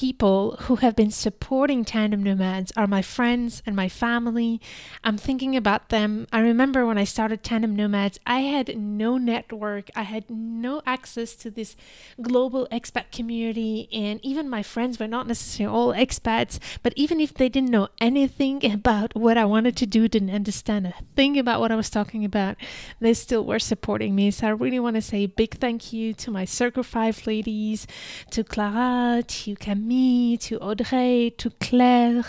people 0.00 0.56
who 0.60 0.76
have 0.76 0.96
been 0.96 1.10
supporting 1.10 1.84
Tandem 1.84 2.22
Nomads 2.22 2.72
are 2.74 2.86
my 2.86 3.02
friends 3.02 3.62
and 3.66 3.76
my 3.76 3.86
family. 3.86 4.58
I'm 5.04 5.18
thinking 5.18 5.54
about 5.54 5.90
them. 5.90 6.26
I 6.32 6.40
remember 6.40 6.86
when 6.86 6.96
I 6.96 7.04
started 7.04 7.42
Tandem 7.42 7.76
Nomads, 7.76 8.18
I 8.24 8.38
had 8.40 8.78
no 8.78 9.18
network, 9.18 9.90
I 9.94 10.04
had 10.04 10.30
no 10.30 10.80
access 10.86 11.34
to 11.34 11.50
this 11.50 11.76
global 12.22 12.66
expat 12.72 13.12
community, 13.12 13.90
and 13.92 14.20
even 14.22 14.48
my 14.48 14.62
friends 14.62 14.98
were 14.98 15.06
not 15.06 15.26
necessarily 15.26 15.76
all 15.76 15.92
expats, 15.92 16.58
but 16.82 16.94
even 16.96 17.20
if 17.20 17.34
they 17.34 17.50
didn't 17.50 17.68
know 17.68 17.88
anything 18.00 18.64
about 18.64 19.14
what 19.14 19.36
I 19.36 19.44
wanted 19.44 19.76
to 19.76 19.86
do, 19.86 20.08
didn't 20.08 20.34
understand 20.34 20.86
a 20.86 20.94
thing 21.14 21.38
about 21.38 21.60
what 21.60 21.72
I 21.72 21.76
was 21.76 21.90
talking 21.90 22.24
about, 22.24 22.56
they 23.00 23.12
still 23.12 23.44
were 23.44 23.58
supporting 23.58 24.14
me. 24.14 24.30
So 24.30 24.46
I 24.46 24.50
really 24.52 24.80
want 24.80 24.96
to 24.96 25.02
say 25.02 25.24
a 25.24 25.26
big 25.26 25.58
thank 25.58 25.92
you 25.92 26.14
to 26.14 26.30
my 26.30 26.46
Circle 26.46 26.84
5 26.84 27.26
ladies, 27.26 27.86
to 28.30 28.42
Clara, 28.42 29.22
to 29.22 29.56
Camille, 29.56 29.89
to 29.90 30.58
Audrey, 30.58 31.34
to 31.38 31.50
Claire. 31.60 32.24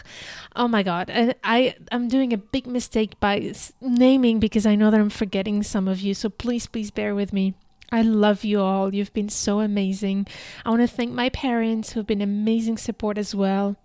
Oh 0.56 0.68
my 0.68 0.84
God. 0.84 1.12
I, 1.14 1.36
I, 1.44 1.76
I'm 1.92 2.08
doing 2.08 2.34
a 2.34 2.38
big 2.38 2.66
mistake 2.68 3.20
by 3.20 3.54
naming 3.80 4.40
because 4.40 4.66
I 4.66 4.76
know 4.76 4.90
that 4.90 5.00
I'm 5.00 5.10
forgetting 5.10 5.64
some 5.64 5.88
of 5.88 6.02
you. 6.02 6.14
So 6.14 6.30
please, 6.30 6.68
please 6.68 6.92
bear 6.92 7.14
with 7.14 7.32
me. 7.34 7.54
I 7.92 8.02
love 8.02 8.44
you 8.44 8.62
all. 8.62 8.96
You've 8.96 9.14
been 9.14 9.30
so 9.30 9.60
amazing. 9.60 10.28
I 10.66 10.70
want 10.70 10.82
to 10.82 10.88
thank 10.88 11.12
my 11.12 11.30
parents 11.30 11.92
who've 11.92 12.08
been 12.08 12.22
amazing 12.22 12.78
support 12.78 13.18
as 13.18 13.36
well 13.36 13.78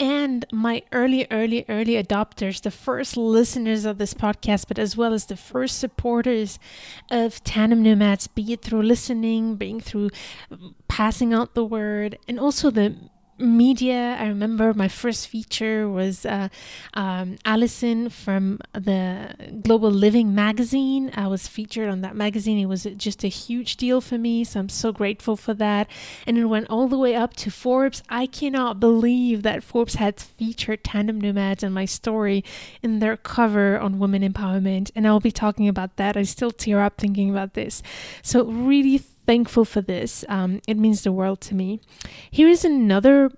and 0.00 0.46
my 0.50 0.82
early, 0.92 1.26
early, 1.30 1.66
early 1.68 2.02
adopters, 2.02 2.62
the 2.62 2.70
first 2.70 3.18
listeners 3.18 3.84
of 3.84 3.98
this 3.98 4.14
podcast, 4.14 4.66
but 4.66 4.78
as 4.78 4.96
well 4.96 5.12
as 5.12 5.26
the 5.26 5.36
first 5.36 5.78
supporters 5.78 6.58
of 7.10 7.44
Tandem 7.44 7.82
Nomads, 7.82 8.26
be 8.26 8.54
it 8.54 8.62
through 8.62 8.82
listening, 8.82 9.56
being 9.56 9.78
through 9.78 10.08
mm, 10.50 10.74
passing 10.88 11.34
out 11.34 11.54
the 11.54 11.66
word, 11.66 12.18
and 12.26 12.40
also 12.40 12.70
the 12.70 12.96
media. 13.40 14.16
I 14.18 14.26
remember 14.26 14.74
my 14.74 14.88
first 14.88 15.28
feature 15.28 15.88
was 15.88 16.26
uh, 16.26 16.48
um, 16.94 17.36
Allison 17.44 18.10
from 18.10 18.60
the 18.72 19.34
Global 19.62 19.90
Living 19.90 20.34
magazine. 20.34 21.10
I 21.14 21.26
was 21.26 21.48
featured 21.48 21.88
on 21.88 22.02
that 22.02 22.14
magazine. 22.14 22.58
It 22.58 22.66
was 22.66 22.84
just 22.96 23.24
a 23.24 23.28
huge 23.28 23.76
deal 23.76 24.00
for 24.00 24.18
me, 24.18 24.44
so 24.44 24.60
I'm 24.60 24.68
so 24.68 24.92
grateful 24.92 25.36
for 25.36 25.54
that. 25.54 25.88
And 26.26 26.38
it 26.38 26.44
went 26.44 26.68
all 26.70 26.88
the 26.88 26.98
way 26.98 27.14
up 27.14 27.34
to 27.36 27.50
Forbes. 27.50 28.02
I 28.08 28.26
cannot 28.26 28.80
believe 28.80 29.42
that 29.42 29.62
Forbes 29.62 29.94
had 29.94 30.20
featured 30.20 30.84
Tandem 30.84 31.20
Nomads 31.20 31.62
and 31.62 31.74
my 31.74 31.84
story 31.84 32.44
in 32.82 32.98
their 32.98 33.16
cover 33.16 33.78
on 33.78 33.98
women 33.98 34.22
empowerment. 34.22 34.90
And 34.94 35.06
I'll 35.06 35.20
be 35.20 35.32
talking 35.32 35.68
about 35.68 35.96
that. 35.96 36.16
I 36.16 36.22
still 36.22 36.50
tear 36.50 36.80
up 36.80 36.98
thinking 36.98 37.30
about 37.30 37.54
this. 37.54 37.82
So, 38.22 38.44
really 38.44 38.98
thankful 39.26 39.64
for 39.64 39.80
this. 39.80 40.24
Um, 40.28 40.60
it 40.66 40.76
means 40.76 41.02
the 41.02 41.12
world 41.12 41.40
to 41.42 41.54
me. 41.54 41.80
Here 42.30 42.48
is 42.48 42.64
another 42.64 43.30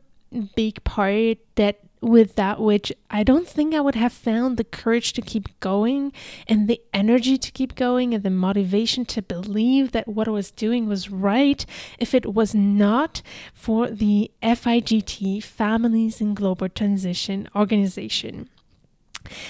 big 0.55 0.83
part 0.85 1.39
that 1.57 1.81
with 2.03 2.35
that 2.35 2.61
which 2.61 2.93
I 3.11 3.23
don't 3.23 3.47
think 3.47 3.75
I 3.75 3.81
would 3.81 3.95
have 3.95 4.13
found 4.13 4.57
the 4.57 4.65
courage 4.65 5.13
to 5.13 5.23
keep 5.23 5.59
going 5.61 6.13
and 6.49 6.69
the 6.69 6.81
energy 6.93 7.39
to 7.39 7.51
keep 7.53 7.77
going 7.77 8.13
and 8.13 8.25
the 8.25 8.31
motivation 8.31 9.05
to 9.07 9.23
believe 9.23 9.93
that 9.93 10.09
what 10.09 10.27
I 10.27 10.33
was 10.33 10.51
doing 10.51 10.89
was 10.89 11.11
right 11.11 11.65
if 11.99 12.13
it 12.13 12.35
was 12.35 12.55
not 12.55 13.23
for 13.55 13.89
the 13.89 14.33
FIGT 14.43 15.43
Families 15.45 16.21
in 16.21 16.35
Global 16.35 16.69
Transition 16.69 17.49
organization. 17.55 18.49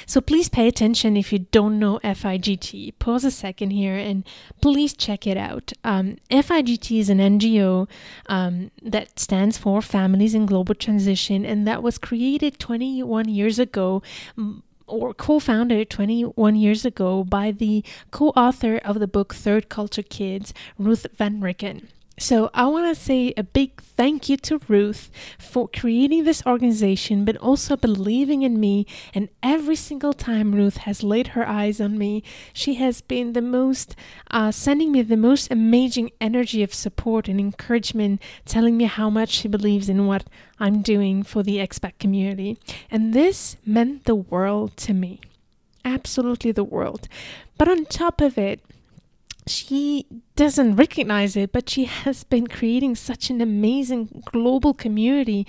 So 0.06 0.20
please 0.20 0.48
pay 0.48 0.68
attention 0.68 1.16
if 1.16 1.32
you 1.32 1.40
don't 1.40 1.78
know 1.78 1.98
FIGT. 2.02 2.98
Pause 2.98 3.24
a 3.24 3.30
second 3.30 3.70
here 3.70 3.96
and 3.96 4.24
please 4.60 4.94
check 4.94 5.26
it 5.26 5.36
out. 5.36 5.72
Um, 5.84 6.16
FIGT 6.30 6.98
is 6.98 7.08
an 7.08 7.18
NGO 7.18 7.88
um, 8.26 8.70
that 8.82 9.18
stands 9.18 9.58
for 9.58 9.82
Families 9.82 10.34
in 10.34 10.46
Global 10.46 10.74
Transition, 10.74 11.44
and 11.44 11.66
that 11.66 11.82
was 11.82 11.98
created 11.98 12.58
21 12.58 13.28
years 13.28 13.58
ago 13.58 14.02
or 14.86 15.14
co-founded 15.14 15.88
21 15.88 16.56
years 16.56 16.84
ago 16.84 17.24
by 17.24 17.50
the 17.50 17.82
co-author 18.10 18.76
of 18.78 19.00
the 19.00 19.08
book 19.08 19.34
Third 19.34 19.68
Culture 19.68 20.02
Kids, 20.02 20.52
Ruth 20.78 21.06
Van 21.16 21.40
Reken. 21.40 21.88
So 22.18 22.50
I 22.52 22.66
want 22.66 22.94
to 22.94 23.00
say 23.00 23.32
a 23.36 23.42
big 23.42 23.80
thank 23.80 24.28
you 24.28 24.36
to 24.36 24.60
Ruth 24.68 25.10
for 25.38 25.66
creating 25.66 26.24
this 26.24 26.44
organization, 26.46 27.24
but 27.24 27.36
also 27.38 27.76
believing 27.76 28.42
in 28.42 28.60
me. 28.60 28.86
And 29.14 29.28
every 29.42 29.76
single 29.76 30.12
time 30.12 30.54
Ruth 30.54 30.76
has 30.78 31.02
laid 31.02 31.28
her 31.28 31.48
eyes 31.48 31.80
on 31.80 31.96
me, 31.96 32.22
she 32.52 32.74
has 32.74 33.00
been 33.00 33.32
the 33.32 33.42
most, 33.42 33.96
uh, 34.30 34.50
sending 34.50 34.92
me 34.92 35.02
the 35.02 35.16
most 35.16 35.50
amazing 35.50 36.10
energy 36.20 36.62
of 36.62 36.74
support 36.74 37.28
and 37.28 37.40
encouragement, 37.40 38.20
telling 38.44 38.76
me 38.76 38.84
how 38.84 39.08
much 39.08 39.30
she 39.30 39.48
believes 39.48 39.88
in 39.88 40.06
what 40.06 40.24
I'm 40.60 40.82
doing 40.82 41.22
for 41.22 41.42
the 41.42 41.56
expat 41.56 41.98
community. 41.98 42.58
And 42.90 43.14
this 43.14 43.56
meant 43.64 44.04
the 44.04 44.14
world 44.14 44.76
to 44.78 44.92
me. 44.92 45.20
Absolutely 45.84 46.52
the 46.52 46.62
world. 46.62 47.08
But 47.58 47.68
on 47.68 47.86
top 47.86 48.20
of 48.20 48.38
it, 48.38 48.60
she 49.46 50.06
doesn't 50.36 50.76
recognize 50.76 51.36
it, 51.36 51.52
but 51.52 51.68
she 51.68 51.84
has 51.84 52.24
been 52.24 52.46
creating 52.46 52.96
such 52.96 53.30
an 53.30 53.40
amazing 53.40 54.22
global 54.26 54.74
community. 54.74 55.46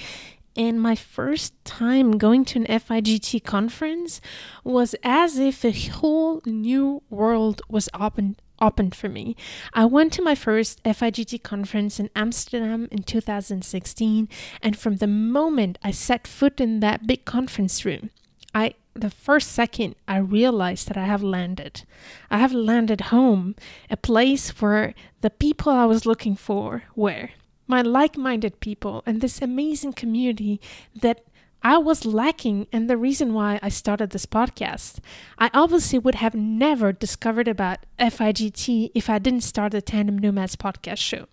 And 0.56 0.82
my 0.82 0.96
first 0.96 1.54
time 1.66 2.18
going 2.18 2.46
to 2.46 2.60
an 2.60 2.66
FIGT 2.66 3.44
conference 3.44 4.22
was 4.64 4.96
as 5.04 5.38
if 5.38 5.66
a 5.66 5.72
whole 5.72 6.42
new 6.46 7.02
world 7.10 7.62
was 7.70 7.90
opened 7.94 8.40
opened 8.62 8.96
for 8.96 9.10
me. 9.10 9.36
I 9.74 9.86
went 9.86 10.14
to 10.14 10.22
my 10.22 10.36
first 10.36 10.82
FIGT 10.84 11.44
conference 11.44 12.00
in 12.00 12.10
Amsterdam 12.16 12.88
in 12.92 13.04
2016, 13.04 14.30
and 14.62 14.78
from 14.78 14.98
the 14.98 15.08
moment 15.08 15.78
I 15.84 15.92
set 15.92 16.28
foot 16.28 16.62
in 16.62 16.80
that 16.80 17.06
big 17.06 17.26
conference 17.26 17.84
room, 17.84 18.12
I 18.54 18.76
the 18.94 19.10
first 19.10 19.52
second 19.52 19.96
I 20.08 20.18
realized 20.18 20.88
that 20.88 20.98
I 20.98 21.06
have 21.06 21.24
landed. 21.24 21.84
I 22.30 22.38
have 22.38 22.54
landed 22.54 23.02
home, 23.02 23.56
a 23.90 23.98
place 23.98 24.50
where 24.62 24.94
the 25.22 25.30
people 25.30 25.72
I 25.72 25.86
was 25.86 26.06
looking 26.06 26.36
for 26.36 26.84
were 26.96 27.30
my 27.68 27.82
like 27.82 28.18
minded 28.18 28.60
people 28.60 29.02
and 29.06 29.20
this 29.20 29.42
amazing 29.42 29.94
community 29.94 30.62
that 30.96 31.24
I 31.66 31.78
was 31.78 32.04
lacking, 32.04 32.68
and 32.74 32.90
the 32.90 32.98
reason 32.98 33.34
why 33.34 33.58
I 33.64 33.70
started 33.70 34.10
this 34.10 34.26
podcast. 34.26 34.98
I 35.40 35.50
obviously 35.54 35.98
would 35.98 36.16
have 36.16 36.36
never 36.36 36.92
discovered 36.92 37.48
about 37.48 37.86
FIGT 37.98 38.92
if 38.94 39.10
I 39.10 39.18
didn't 39.18 39.46
start 39.46 39.72
the 39.72 39.82
Tandem 39.82 40.18
Nomads 40.18 40.58
podcast 40.58 40.98
show. 40.98 41.28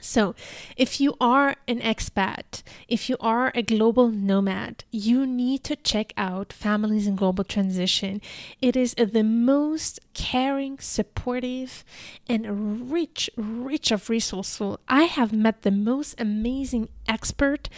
So, 0.00 0.34
if 0.76 1.00
you 1.00 1.14
are 1.20 1.56
an 1.68 1.80
expat, 1.80 2.62
if 2.88 3.08
you 3.08 3.16
are 3.20 3.52
a 3.54 3.62
global 3.62 4.08
nomad, 4.08 4.84
you 4.90 5.24
need 5.24 5.62
to 5.64 5.76
check 5.76 6.12
out 6.16 6.52
Families 6.52 7.06
in 7.06 7.16
Global 7.16 7.44
Transition. 7.44 8.20
It 8.60 8.76
is 8.76 8.94
the 8.94 9.22
most 9.22 10.00
caring, 10.12 10.78
supportive, 10.78 11.84
and 12.28 12.90
rich, 12.90 13.30
rich 13.36 13.92
of 13.92 14.10
resourceful. 14.10 14.80
I 14.88 15.04
have 15.04 15.32
met 15.32 15.62
the 15.62 15.70
most 15.70 16.20
amazing 16.20 16.88
expert 17.06 17.68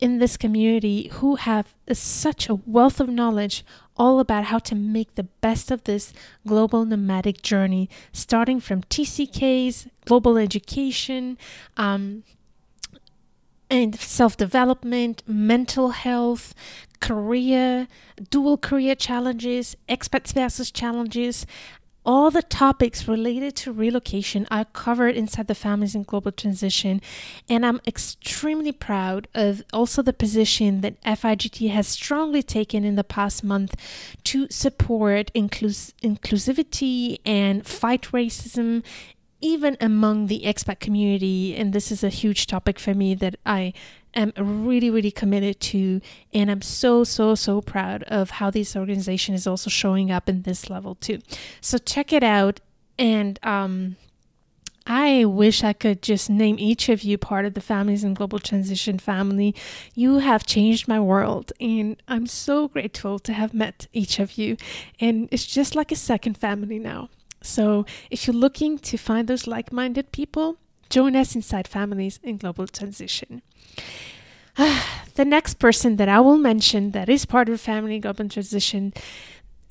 in 0.00 0.18
this 0.18 0.36
community 0.36 1.08
who 1.14 1.36
have 1.36 1.74
such 1.92 2.48
a 2.48 2.54
wealth 2.54 3.00
of 3.00 3.08
knowledge 3.08 3.64
all 3.96 4.18
about 4.18 4.44
how 4.44 4.58
to 4.58 4.74
make 4.74 5.14
the 5.14 5.22
best 5.22 5.70
of 5.70 5.84
this 5.84 6.12
global 6.46 6.84
nomadic 6.84 7.42
journey, 7.42 7.88
starting 8.12 8.58
from 8.60 8.82
TCKs, 8.82 9.88
global 10.04 10.36
education, 10.36 11.38
um, 11.76 12.22
and 13.70 13.98
self 13.98 14.36
development, 14.36 15.22
mental 15.26 15.90
health, 15.90 16.54
career, 17.00 17.88
dual 18.30 18.56
career 18.58 18.94
challenges, 18.94 19.76
expat 19.88 20.32
versus 20.32 20.70
challenges, 20.70 21.46
all 22.06 22.30
the 22.30 22.42
topics 22.42 23.08
related 23.08 23.56
to 23.56 23.72
relocation 23.72 24.46
are 24.50 24.66
covered 24.66 25.16
inside 25.16 25.46
the 25.46 25.54
Families 25.54 25.94
in 25.94 26.02
Global 26.02 26.32
Transition. 26.32 27.00
And 27.48 27.64
I'm 27.64 27.80
extremely 27.86 28.72
proud 28.72 29.26
of 29.34 29.62
also 29.72 30.02
the 30.02 30.12
position 30.12 30.82
that 30.82 31.00
FIGT 31.02 31.70
has 31.70 31.88
strongly 31.88 32.42
taken 32.42 32.84
in 32.84 32.96
the 32.96 33.04
past 33.04 33.42
month 33.42 33.74
to 34.24 34.46
support 34.50 35.32
inclus- 35.34 35.94
inclusivity 36.02 37.20
and 37.24 37.66
fight 37.66 38.02
racism 38.12 38.82
even 39.44 39.76
among 39.78 40.26
the 40.26 40.42
expat 40.46 40.80
community. 40.80 41.54
And 41.54 41.74
this 41.74 41.92
is 41.92 42.02
a 42.02 42.08
huge 42.08 42.46
topic 42.46 42.78
for 42.78 42.94
me 42.94 43.14
that 43.16 43.36
I 43.44 43.74
am 44.14 44.32
really, 44.38 44.88
really 44.88 45.10
committed 45.10 45.60
to. 45.60 46.00
And 46.32 46.50
I'm 46.50 46.62
so, 46.62 47.04
so, 47.04 47.34
so 47.34 47.60
proud 47.60 48.04
of 48.04 48.30
how 48.30 48.50
this 48.50 48.74
organization 48.74 49.34
is 49.34 49.46
also 49.46 49.68
showing 49.68 50.10
up 50.10 50.30
in 50.30 50.42
this 50.42 50.70
level 50.70 50.94
too. 50.94 51.20
So 51.60 51.76
check 51.76 52.10
it 52.10 52.22
out. 52.22 52.60
And 52.98 53.38
um, 53.42 53.96
I 54.86 55.26
wish 55.26 55.62
I 55.62 55.74
could 55.74 56.00
just 56.00 56.30
name 56.30 56.56
each 56.58 56.88
of 56.88 57.02
you 57.02 57.18
part 57.18 57.44
of 57.44 57.52
the 57.52 57.60
Families 57.60 58.02
in 58.02 58.14
Global 58.14 58.38
Transition 58.38 58.98
family. 58.98 59.54
You 59.94 60.20
have 60.20 60.46
changed 60.46 60.86
my 60.86 61.00
world, 61.00 61.52
and 61.60 61.96
I'm 62.06 62.26
so 62.26 62.68
grateful 62.68 63.18
to 63.18 63.32
have 63.32 63.52
met 63.52 63.88
each 63.92 64.20
of 64.20 64.38
you. 64.38 64.56
And 65.00 65.28
it's 65.30 65.46
just 65.46 65.74
like 65.74 65.90
a 65.90 65.96
second 65.96 66.38
family 66.38 66.78
now. 66.78 67.08
So 67.44 67.86
if 68.10 68.26
you're 68.26 68.34
looking 68.34 68.78
to 68.78 68.96
find 68.96 69.28
those 69.28 69.46
like 69.46 69.72
minded 69.72 70.12
people, 70.12 70.56
join 70.90 71.14
us 71.14 71.34
inside 71.34 71.68
Families 71.68 72.18
in 72.22 72.38
Global 72.38 72.66
Transition. 72.66 73.42
the 74.56 75.24
next 75.24 75.54
person 75.54 75.96
that 75.96 76.08
I 76.08 76.20
will 76.20 76.38
mention 76.38 76.92
that 76.92 77.08
is 77.08 77.26
part 77.26 77.48
of 77.48 77.60
Family 77.60 77.98
Global 77.98 78.28
Transition 78.28 78.92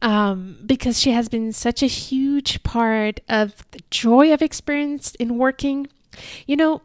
um, 0.01 0.57
because 0.65 0.99
she 0.99 1.11
has 1.11 1.29
been 1.29 1.53
such 1.53 1.81
a 1.81 1.87
huge 1.87 2.61
part 2.63 3.21
of 3.29 3.63
the 3.71 3.79
joy 3.89 4.31
I've 4.31 4.41
experienced 4.41 5.15
in 5.15 5.37
working. 5.37 5.87
You 6.45 6.57
know, 6.57 6.81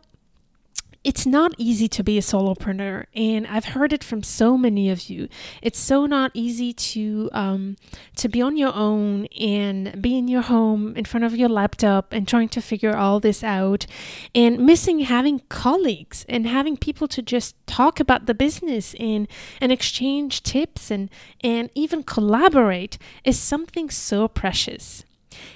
it's 1.09 1.25
not 1.25 1.55
easy 1.57 1.89
to 1.89 2.05
be 2.05 2.19
a 2.19 2.21
solopreneur 2.21 3.07
and 3.15 3.47
i've 3.47 3.65
heard 3.75 3.93
it 3.95 4.05
from 4.05 4.23
so 4.23 4.57
many 4.57 4.91
of 4.91 5.09
you. 5.09 5.29
It's 5.63 5.79
so 5.79 6.07
not 6.07 6.31
easy 6.35 6.73
to 6.73 7.31
um, 7.33 7.77
to 8.17 8.29
be 8.29 8.41
on 8.43 8.57
your 8.57 8.75
own 8.75 9.27
and 9.41 10.01
be 10.01 10.17
in 10.19 10.29
your 10.29 10.43
home 10.43 10.97
in 10.97 11.05
front 11.05 11.25
of 11.25 11.35
your 11.35 11.49
laptop 11.49 12.13
and 12.13 12.29
trying 12.29 12.51
to 12.51 12.61
figure 12.61 12.97
all 12.97 13.21
this 13.21 13.43
out 13.43 13.87
and 14.35 14.61
missing 14.65 15.01
having 15.01 15.41
colleagues 15.49 16.25
and 16.29 16.47
having 16.47 16.77
people 16.77 17.09
to 17.09 17.23
just 17.23 17.57
talk 17.67 17.99
about 17.99 18.27
the 18.27 18.35
business 18.35 18.95
and 19.01 19.27
and 19.61 19.73
exchange 19.73 20.43
tips 20.43 20.91
and 20.91 21.11
and 21.43 21.71
even 21.75 22.03
collaborate 22.03 22.99
is 23.25 23.39
something 23.39 23.91
so 23.91 24.29
precious 24.29 25.05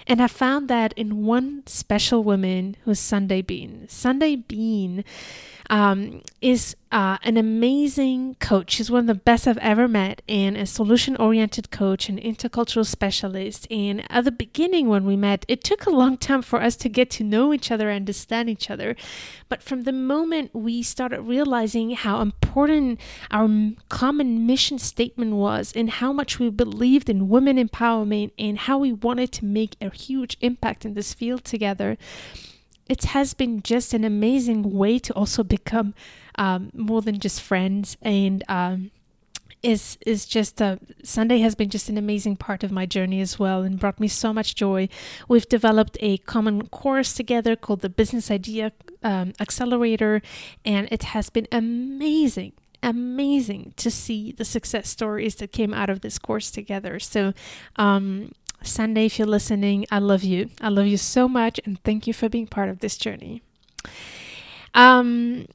and 0.06 0.22
I 0.22 0.26
found 0.26 0.68
that 0.68 0.92
in 0.94 1.24
one 1.24 1.62
special 1.66 2.24
woman 2.24 2.76
who's 2.84 3.00
Sundae 3.00 3.42
Bean. 3.42 3.86
Sundae 3.88 4.36
Bean 4.36 5.04
um, 5.72 6.20
is 6.42 6.76
uh, 6.92 7.16
an 7.22 7.38
amazing 7.38 8.34
coach. 8.34 8.72
She's 8.72 8.90
one 8.90 9.00
of 9.00 9.06
the 9.06 9.14
best 9.14 9.48
I've 9.48 9.56
ever 9.56 9.88
met, 9.88 10.20
and 10.28 10.54
a 10.54 10.66
solution 10.66 11.16
oriented 11.16 11.70
coach 11.70 12.10
and 12.10 12.20
intercultural 12.20 12.84
specialist. 12.84 13.66
And 13.70 14.04
at 14.12 14.24
the 14.24 14.32
beginning, 14.32 14.88
when 14.88 15.06
we 15.06 15.16
met, 15.16 15.46
it 15.48 15.64
took 15.64 15.86
a 15.86 15.90
long 15.90 16.18
time 16.18 16.42
for 16.42 16.60
us 16.60 16.76
to 16.76 16.90
get 16.90 17.08
to 17.12 17.24
know 17.24 17.54
each 17.54 17.70
other, 17.70 17.88
and 17.88 18.02
understand 18.02 18.50
each 18.50 18.68
other. 18.68 18.94
But 19.48 19.62
from 19.62 19.84
the 19.84 19.92
moment 19.92 20.54
we 20.54 20.82
started 20.82 21.22
realizing 21.22 21.92
how 21.92 22.20
important 22.20 23.00
our 23.30 23.48
common 23.88 24.44
mission 24.44 24.78
statement 24.78 25.32
was, 25.36 25.72
and 25.74 25.88
how 25.88 26.12
much 26.12 26.38
we 26.38 26.50
believed 26.50 27.08
in 27.08 27.30
women 27.30 27.56
empowerment, 27.56 28.32
and 28.38 28.58
how 28.58 28.76
we 28.76 28.92
wanted 28.92 29.32
to 29.32 29.46
make 29.46 29.76
a 29.80 29.88
huge 29.88 30.36
impact 30.42 30.84
in 30.84 30.92
this 30.92 31.14
field 31.14 31.44
together 31.44 31.96
it 32.92 33.04
has 33.04 33.32
been 33.32 33.62
just 33.62 33.94
an 33.94 34.04
amazing 34.04 34.70
way 34.70 34.98
to 34.98 35.14
also 35.14 35.42
become 35.42 35.94
um, 36.36 36.70
more 36.74 37.00
than 37.00 37.18
just 37.18 37.40
friends 37.40 37.96
and 38.02 38.44
um, 38.48 38.90
is 39.62 39.96
is 40.04 40.26
just 40.26 40.60
a 40.60 40.78
Sundae 41.02 41.38
has 41.38 41.54
been 41.54 41.70
just 41.70 41.88
an 41.88 41.96
amazing 41.96 42.36
part 42.36 42.62
of 42.62 42.70
my 42.70 42.84
journey 42.84 43.22
as 43.22 43.38
well 43.38 43.62
and 43.62 43.78
brought 43.78 43.98
me 43.98 44.08
so 44.08 44.30
much 44.34 44.54
joy. 44.54 44.90
We've 45.26 45.48
developed 45.48 45.96
a 46.00 46.18
common 46.18 46.68
course 46.68 47.14
together 47.14 47.56
called 47.56 47.80
the 47.80 47.88
Business 47.88 48.30
Idea 48.30 48.72
um, 49.02 49.32
Accelerator, 49.40 50.20
and 50.62 50.86
it 50.90 51.02
has 51.14 51.30
been 51.30 51.48
amazing 51.50 52.52
amazing 52.82 53.72
to 53.76 53.90
see 53.90 54.32
the 54.32 54.44
success 54.44 54.88
stories 54.88 55.36
that 55.36 55.52
came 55.52 55.72
out 55.72 55.88
of 55.88 56.00
this 56.00 56.18
course 56.18 56.50
together. 56.50 56.98
So, 56.98 57.32
um, 57.76 58.32
Sundae, 58.64 59.06
if 59.06 59.18
you're 59.18 59.28
listening, 59.28 59.86
I 59.90 59.98
love 59.98 60.22
you. 60.22 60.50
I 60.60 60.68
love 60.68 60.86
you 60.86 60.96
so 60.96 61.28
much, 61.28 61.60
and 61.64 61.82
thank 61.84 62.06
you 62.06 62.14
for 62.14 62.28
being 62.28 62.46
part 62.46 62.68
of 62.68 62.80
this 62.80 62.96
journey. 62.96 63.42
Um, 64.74 65.46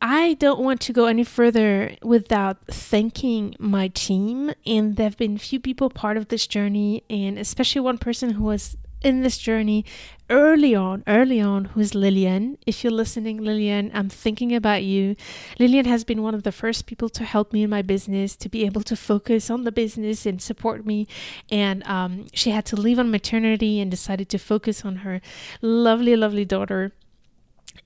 I 0.00 0.34
don't 0.34 0.60
want 0.60 0.80
to 0.82 0.92
go 0.92 1.06
any 1.06 1.24
further 1.24 1.96
without 2.02 2.58
thanking 2.68 3.56
my 3.58 3.88
team. 3.88 4.52
And 4.64 4.96
there 4.96 5.06
have 5.06 5.16
been 5.16 5.38
few 5.38 5.58
people 5.58 5.90
part 5.90 6.16
of 6.16 6.28
this 6.28 6.46
journey, 6.46 7.02
and 7.10 7.38
especially 7.38 7.80
one 7.80 7.98
person 7.98 8.30
who 8.30 8.44
was 8.44 8.76
in 9.02 9.22
this 9.22 9.38
journey 9.38 9.84
early 10.30 10.74
on, 10.74 11.02
early 11.06 11.40
on, 11.40 11.66
who's 11.66 11.94
Lillian. 11.94 12.58
If 12.66 12.84
you're 12.84 12.92
listening, 12.92 13.42
Lillian, 13.42 13.90
I'm 13.94 14.08
thinking 14.08 14.54
about 14.54 14.82
you. 14.82 15.16
Lillian 15.58 15.86
has 15.86 16.04
been 16.04 16.22
one 16.22 16.34
of 16.34 16.42
the 16.42 16.52
first 16.52 16.86
people 16.86 17.08
to 17.10 17.24
help 17.24 17.52
me 17.52 17.62
in 17.62 17.70
my 17.70 17.82
business, 17.82 18.36
to 18.36 18.48
be 18.48 18.66
able 18.66 18.82
to 18.82 18.96
focus 18.96 19.50
on 19.50 19.64
the 19.64 19.72
business 19.72 20.26
and 20.26 20.40
support 20.42 20.84
me. 20.84 21.06
And 21.50 21.82
um, 21.84 22.26
she 22.32 22.50
had 22.50 22.66
to 22.66 22.76
leave 22.76 22.98
on 22.98 23.10
maternity 23.10 23.80
and 23.80 23.90
decided 23.90 24.28
to 24.30 24.38
focus 24.38 24.84
on 24.84 24.96
her 24.96 25.20
lovely, 25.62 26.14
lovely 26.14 26.44
daughter 26.44 26.92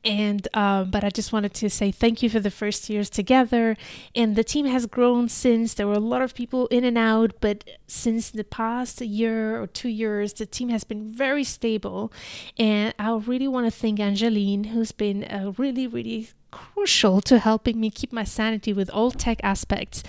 and 0.04 0.46
uh, 0.54 0.84
but 0.84 1.04
I 1.04 1.10
just 1.10 1.32
wanted 1.32 1.54
to 1.54 1.70
say 1.70 1.90
thank 1.92 2.22
you 2.22 2.30
for 2.30 2.40
the 2.40 2.50
first 2.50 2.88
years 2.90 3.08
together. 3.08 3.76
And 4.14 4.36
the 4.36 4.44
team 4.44 4.66
has 4.66 4.86
grown 4.86 5.28
since. 5.28 5.74
There 5.74 5.86
were 5.86 5.94
a 5.94 6.00
lot 6.00 6.22
of 6.22 6.34
people 6.34 6.66
in 6.68 6.84
and 6.84 6.98
out, 6.98 7.32
but 7.40 7.64
since 7.86 8.30
the 8.30 8.44
past 8.44 9.00
year 9.00 9.60
or 9.60 9.66
two 9.66 9.88
years, 9.88 10.32
the 10.32 10.46
team 10.46 10.68
has 10.70 10.84
been 10.84 11.12
very 11.12 11.44
stable. 11.44 12.12
And 12.58 12.94
I 12.98 13.12
really 13.12 13.48
want 13.48 13.66
to 13.66 13.70
thank 13.70 14.00
Angeline, 14.00 14.64
who's 14.64 14.92
been 14.92 15.24
a 15.24 15.50
really, 15.56 15.86
really 15.86 16.30
crucial 16.52 17.20
to 17.22 17.40
helping 17.40 17.80
me 17.80 17.90
keep 17.90 18.12
my 18.12 18.22
sanity 18.22 18.72
with 18.72 18.88
all 18.90 19.10
tech 19.10 19.40
aspects. 19.42 20.04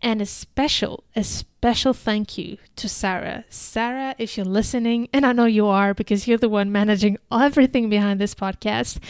And 0.00 0.22
a 0.22 0.26
special, 0.26 1.02
a 1.16 1.24
special 1.24 1.92
thank 1.92 2.38
you 2.38 2.58
to 2.76 2.88
Sarah. 2.88 3.44
Sarah, 3.50 4.14
if 4.18 4.36
you're 4.36 4.46
listening, 4.46 5.08
and 5.12 5.26
I 5.26 5.32
know 5.32 5.46
you 5.46 5.66
are 5.66 5.94
because 5.94 6.28
you're 6.28 6.38
the 6.38 6.48
one 6.48 6.70
managing 6.70 7.18
everything 7.32 7.88
behind 7.90 8.20
this 8.20 8.34
podcast 8.34 9.02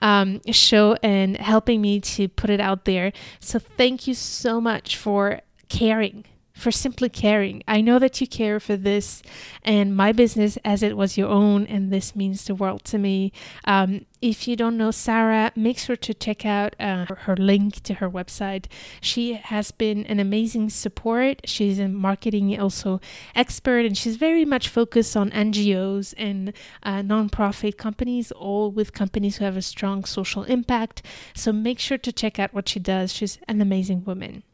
um, 0.00 0.42
show 0.50 0.96
and 1.02 1.38
helping 1.38 1.80
me 1.80 2.00
to 2.00 2.28
put 2.28 2.50
it 2.50 2.60
out 2.60 2.84
there. 2.84 3.12
So 3.40 3.58
thank 3.58 4.06
you 4.06 4.12
so 4.12 4.60
much 4.60 4.96
for 4.96 5.40
caring 5.68 6.26
for 6.62 6.70
simply 6.70 7.08
caring. 7.08 7.62
I 7.66 7.80
know 7.80 7.98
that 7.98 8.20
you 8.20 8.26
care 8.26 8.60
for 8.60 8.76
this 8.76 9.20
and 9.64 9.96
my 9.96 10.12
business 10.12 10.56
as 10.64 10.82
it 10.82 10.96
was 10.96 11.18
your 11.18 11.28
own, 11.28 11.66
and 11.66 11.92
this 11.92 12.14
means 12.14 12.44
the 12.44 12.54
world 12.54 12.84
to 12.84 12.98
me. 12.98 13.32
Um, 13.64 14.06
if 14.20 14.46
you 14.46 14.54
don't 14.54 14.76
know 14.76 14.92
Sarah, 14.92 15.50
make 15.56 15.78
sure 15.78 15.96
to 15.96 16.14
check 16.14 16.46
out 16.46 16.76
uh, 16.78 17.06
her, 17.06 17.14
her, 17.22 17.36
link 17.36 17.82
to 17.82 17.94
her 17.94 18.08
website. 18.08 18.66
She 19.00 19.34
has 19.34 19.72
been 19.72 20.06
an 20.06 20.20
amazing 20.20 20.70
support. 20.70 21.42
She's 21.44 21.80
a 21.80 21.88
marketing 21.88 22.58
also 22.60 23.00
expert, 23.34 23.84
and 23.84 23.98
she's 23.98 24.16
very 24.16 24.44
much 24.44 24.68
focused 24.68 25.16
on 25.16 25.32
NGOs 25.32 26.14
and 26.16 26.52
uh, 26.84 27.02
nonprofit 27.02 27.76
companies, 27.76 28.30
all 28.30 28.70
with 28.70 28.92
companies 28.92 29.38
who 29.38 29.44
have 29.44 29.56
a 29.56 29.62
strong 29.62 30.04
social 30.04 30.44
impact. 30.44 31.02
So 31.34 31.52
make 31.52 31.80
sure 31.80 31.98
to 31.98 32.12
check 32.12 32.38
out 32.38 32.54
what 32.54 32.68
she 32.68 32.78
does. 32.78 33.12
She's 33.12 33.38
an 33.48 33.60
amazing 33.60 34.04
woman. 34.04 34.44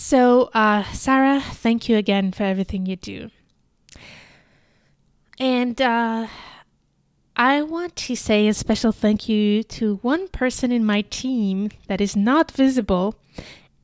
So, 0.00 0.48
uh, 0.54 0.84
Sarah, 0.92 1.40
thank 1.40 1.88
you 1.88 1.96
again 1.96 2.30
for 2.30 2.44
everything 2.44 2.86
you 2.86 2.94
do. 2.94 3.30
And 5.40 5.82
uh, 5.82 6.28
I 7.36 7.62
want 7.62 7.96
to 7.96 8.14
say 8.14 8.46
a 8.46 8.54
special 8.54 8.92
thank 8.92 9.28
you 9.28 9.64
to 9.64 9.96
one 9.96 10.28
person 10.28 10.70
in 10.70 10.84
my 10.84 11.00
team 11.00 11.70
that 11.88 12.00
is 12.00 12.14
not 12.14 12.52
visible 12.52 13.16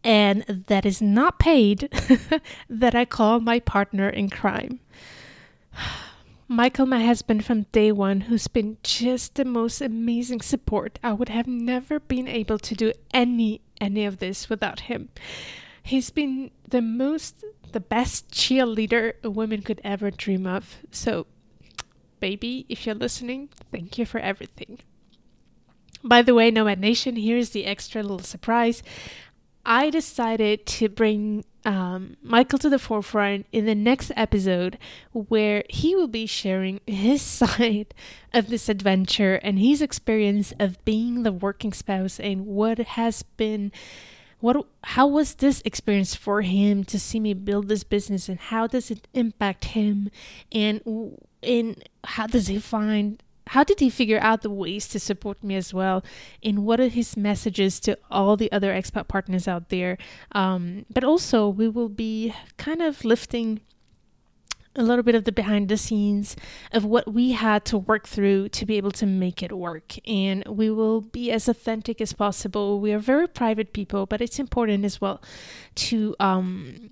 and 0.05 0.45
that 0.69 0.87
is 0.87 1.03
not 1.03 1.41
paid 1.41 1.91
that 2.71 2.95
I 2.95 3.05
call 3.05 3.41
my 3.41 3.59
partner 3.59 4.09
in 4.09 4.31
crime. 4.31 4.79
Michael, 6.47 6.87
my 6.87 7.05
husband 7.05 7.45
from 7.45 7.63
day 7.73 7.91
one, 7.91 8.21
who's 8.21 8.47
been 8.47 8.77
just 8.85 9.35
the 9.35 9.45
most 9.45 9.81
amazing 9.81 10.43
support. 10.43 11.01
I 11.03 11.13
would 11.13 11.31
have 11.31 11.49
never 11.49 11.99
been 11.99 12.29
able 12.29 12.61
to 12.61 12.75
do 12.77 12.93
any 13.13 13.63
any 13.81 14.05
of 14.05 14.19
this 14.19 14.49
without 14.49 14.81
him. 14.81 15.09
He's 15.85 16.09
been 16.09 16.51
the 16.67 16.81
most, 16.81 17.45
the 17.73 17.79
best 17.79 18.31
cheerleader 18.31 19.13
a 19.23 19.29
woman 19.29 19.61
could 19.61 19.83
ever 19.85 20.11
dream 20.11 20.47
of. 20.47 20.79
So, 20.91 21.27
baby, 22.21 22.65
if 22.71 22.87
you're 22.87 22.95
listening, 22.95 23.51
thank 23.71 23.99
you 23.99 24.07
for 24.07 24.19
everything. 24.19 24.79
By 26.03 26.23
the 26.23 26.35
way, 26.35 26.51
Nomad 26.51 26.81
Nation, 26.81 27.17
here's 27.17 27.51
the 27.51 27.67
extra 27.67 28.03
little 28.03 28.19
surprise. 28.21 28.83
I 29.67 29.91
decided 29.91 30.65
to 30.67 30.89
bring 30.89 31.45
um, 31.67 32.17
Michael 32.23 32.59
to 32.61 32.71
the 32.71 32.79
forefront 32.79 33.47
in 33.53 33.67
the 33.67 33.75
next 33.75 34.11
episode 34.17 34.79
where 35.13 35.65
he 35.69 35.95
will 35.95 36.09
be 36.09 36.25
sharing 36.25 36.81
his 36.87 37.21
side 37.41 37.93
of 38.33 38.49
this 38.49 38.71
adventure 38.71 39.35
and 39.37 39.59
his 39.59 39.83
experience 39.83 40.55
of 40.59 40.83
being 40.87 41.25
the 41.25 41.33
working 41.33 41.75
spouse 41.75 42.19
and 42.19 42.47
what 42.47 42.79
has 42.79 43.23
been 43.23 43.71
what 44.45 44.67
how 44.83 45.07
was 45.07 45.37
this 45.37 45.63
experience 45.65 46.15
for 46.15 46.43
him 46.43 46.85
to 46.85 47.01
see 47.01 47.19
me 47.19 47.33
build 47.33 47.67
this 47.67 47.83
business 47.83 48.29
and 48.29 48.39
how 48.39 48.67
does 48.67 48.91
it 48.91 49.09
impact 49.15 49.65
him? 49.73 50.11
And 50.53 50.83
in 51.41 51.77
how 52.05 52.27
does 52.27 52.49
he 52.49 52.59
find 52.59 53.23
how 53.47 53.65
did 53.65 53.81
he 53.81 53.89
figure 53.89 54.21
out 54.21 54.43
the 54.43 54.51
ways 54.51 54.87
to 54.89 55.01
support 55.01 55.43
me 55.43 55.57
as 55.57 55.73
well? 55.73 56.05
And 56.43 56.67
what 56.67 56.79
are 56.79 56.89
his 56.89 57.17
messages 57.17 57.81
to 57.81 57.97
all 58.11 58.37
the 58.37 58.53
other 58.53 58.71
expat 58.71 59.09
partners 59.09 59.49
out 59.49 59.71
there? 59.71 59.97
Um, 60.33 60.85
but 60.93 61.05
also 61.05 61.49
we 61.49 61.67
will 61.67 61.89
be 61.89 62.35
kind 62.59 62.83
of 62.83 63.03
lifting 63.03 63.63
a 64.77 64.83
little 64.83 65.03
bit 65.03 65.15
of 65.15 65.25
the 65.25 65.33
behind 65.33 65.69
the 65.69 65.77
scenes 65.77 66.37
of 66.73 66.85
what 66.85 67.13
we 67.13 67.33
had 67.33 67.65
to 67.67 67.79
work 67.79 68.09
through 68.09 68.49
to 68.51 68.67
be 68.67 68.77
able 68.77 68.91
to 68.93 69.07
make 69.07 69.43
it 69.43 69.53
work. 69.53 69.95
And 70.07 70.45
we 70.47 70.71
will 70.71 71.01
be 71.01 71.31
as 71.31 71.49
authentic 71.49 72.01
as 72.01 72.13
possible. 72.13 72.81
We 72.81 72.93
are 72.93 72.99
very 72.99 73.29
private 73.29 73.73
people, 73.73 74.07
but 74.07 74.21
it's 74.21 74.39
important 74.39 74.85
as 74.85 75.01
well 75.01 75.23
to 75.77 76.17
um, 76.19 76.91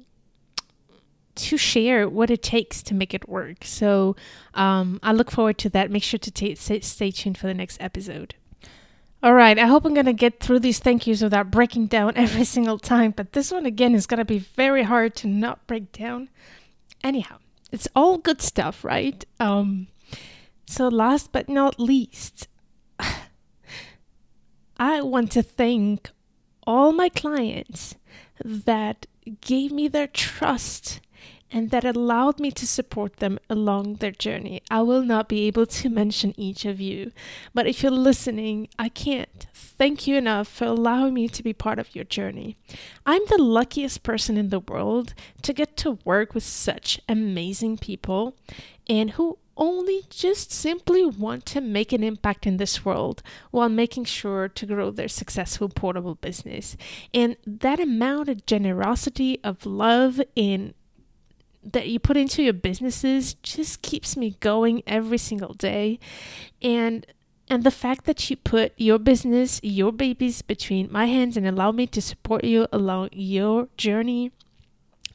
to 1.35 1.57
share 1.57 2.09
what 2.09 2.31
it 2.31 2.43
takes 2.43 2.83
to 2.83 2.95
make 2.95 3.15
it 3.15 3.29
work. 3.29 3.65
So 3.65 4.17
um, 4.55 5.01
I 5.03 5.13
look 5.13 5.31
forward 5.31 5.59
to 5.59 5.71
that. 5.71 5.91
Make 5.91 6.03
sure 6.03 6.19
to 6.19 6.31
t- 6.31 6.55
stay 6.55 7.11
tuned 7.11 7.39
for 7.39 7.47
the 7.47 7.55
next 7.55 7.81
episode. 7.81 8.35
All 9.23 9.35
right, 9.35 9.57
I 9.57 9.67
hope 9.67 9.85
I'm 9.85 9.95
going 9.95 10.07
to 10.07 10.13
get 10.13 10.41
through 10.41 10.59
these 10.59 10.81
thank 10.81 11.07
yous 11.07 11.23
without 11.23 11.51
breaking 11.51 11.87
down 11.87 12.13
every 12.17 12.45
single 12.45 12.79
time, 12.79 13.13
but 13.17 13.33
this 13.33 13.53
one 13.53 13.67
again 13.67 13.95
is 13.95 14.07
going 14.07 14.19
to 14.19 14.25
be 14.25 14.41
very 14.41 14.83
hard 14.83 15.15
to 15.17 15.29
not 15.29 15.65
break 15.69 15.93
down. 15.93 16.29
Anyhow, 17.05 17.39
it's 17.73 17.89
all 17.97 18.19
good 18.19 18.41
stuff, 18.41 18.85
right? 18.85 19.25
Um, 19.41 19.89
so, 20.67 20.89
last 20.89 21.33
but 21.33 21.49
not 21.49 21.81
least, 21.81 22.47
I 24.77 25.01
want 25.01 25.33
to 25.33 25.43
thank 25.43 26.11
all 26.67 26.93
my 26.93 27.09
clients 27.09 27.97
that 28.45 29.07
gave 29.41 29.73
me 29.73 29.89
their 29.89 30.07
trust 30.07 31.01
and 31.53 31.71
that 31.71 31.85
allowed 31.85 32.41
me 32.41 32.51
to 32.51 32.67
support 32.67 33.19
them 33.19 33.39
along 33.51 33.97
their 33.97 34.11
journey. 34.11 34.63
I 34.71 34.83
will 34.83 35.03
not 35.03 35.29
be 35.29 35.47
able 35.47 35.67
to 35.67 35.91
mention 35.91 36.35
each 36.37 36.65
of 36.65 36.81
you, 36.81 37.13
but 37.53 37.67
if 37.67 37.83
you're 37.83 37.93
listening, 37.93 38.69
I 38.79 38.89
can't 38.89 39.47
thank 39.53 40.07
you 40.07 40.17
enough 40.17 40.49
for 40.49 40.65
allowing 40.65 41.15
me 41.15 41.29
to 41.29 41.43
be 41.43 41.53
part 41.53 41.79
of 41.79 41.95
your 41.95 42.05
journey. 42.05 42.57
I'm 43.05 43.23
the 43.29 43.43
luckiest 43.43 44.03
person 44.03 44.37
in 44.37 44.49
the 44.49 44.61
world 44.61 45.15
to 45.43 45.53
get 45.53 45.77
to 45.79 45.99
work 46.05 46.35
with 46.35 46.45
such 46.45 47.01
amazing 47.09 47.79
people 47.79 48.37
and 48.89 49.13
who 49.13 49.39
only 49.57 50.03
just 50.09 50.51
simply 50.51 51.05
want 51.05 51.45
to 51.45 51.61
make 51.61 51.93
an 51.93 52.03
impact 52.03 52.47
in 52.47 52.57
this 52.57 52.85
world 52.85 53.23
while 53.51 53.69
making 53.69 54.05
sure 54.05 54.49
to 54.49 54.67
grow 54.67 54.91
their 54.91 55.09
successful 55.09 55.69
portable 55.69 56.15
business. 56.15 56.77
And 57.13 57.37
that 57.47 57.79
amount 57.79 58.31
of 58.31 58.47
generosity, 58.47 59.39
of 59.45 59.67
love, 59.67 60.21
and 60.37 60.73
that 61.63 61.89
you 61.89 61.99
put 61.99 62.17
into 62.17 62.43
your 62.43 62.53
businesses 62.53 63.35
just 63.35 63.83
keeps 63.83 64.17
me 64.17 64.37
going 64.41 64.83
every 64.87 65.19
single 65.19 65.55
day. 65.55 65.99
And 66.61 67.07
and 67.49 67.65
the 67.65 67.71
fact 67.71 68.05
that 68.07 68.31
you 68.31 68.37
put 68.37 68.73
your 68.77 68.99
business, 68.99 69.61
your 69.63 69.93
babies 69.93 70.43
between 70.43 70.91
my 70.91 71.07
hands 71.07 71.37
and 71.37 71.47
allow 71.47 71.71
me 71.71 71.87
to 71.89 72.01
support 72.01 72.45
you 72.45 72.67
along 72.73 73.11
your 73.13 73.69
journey 73.77 74.33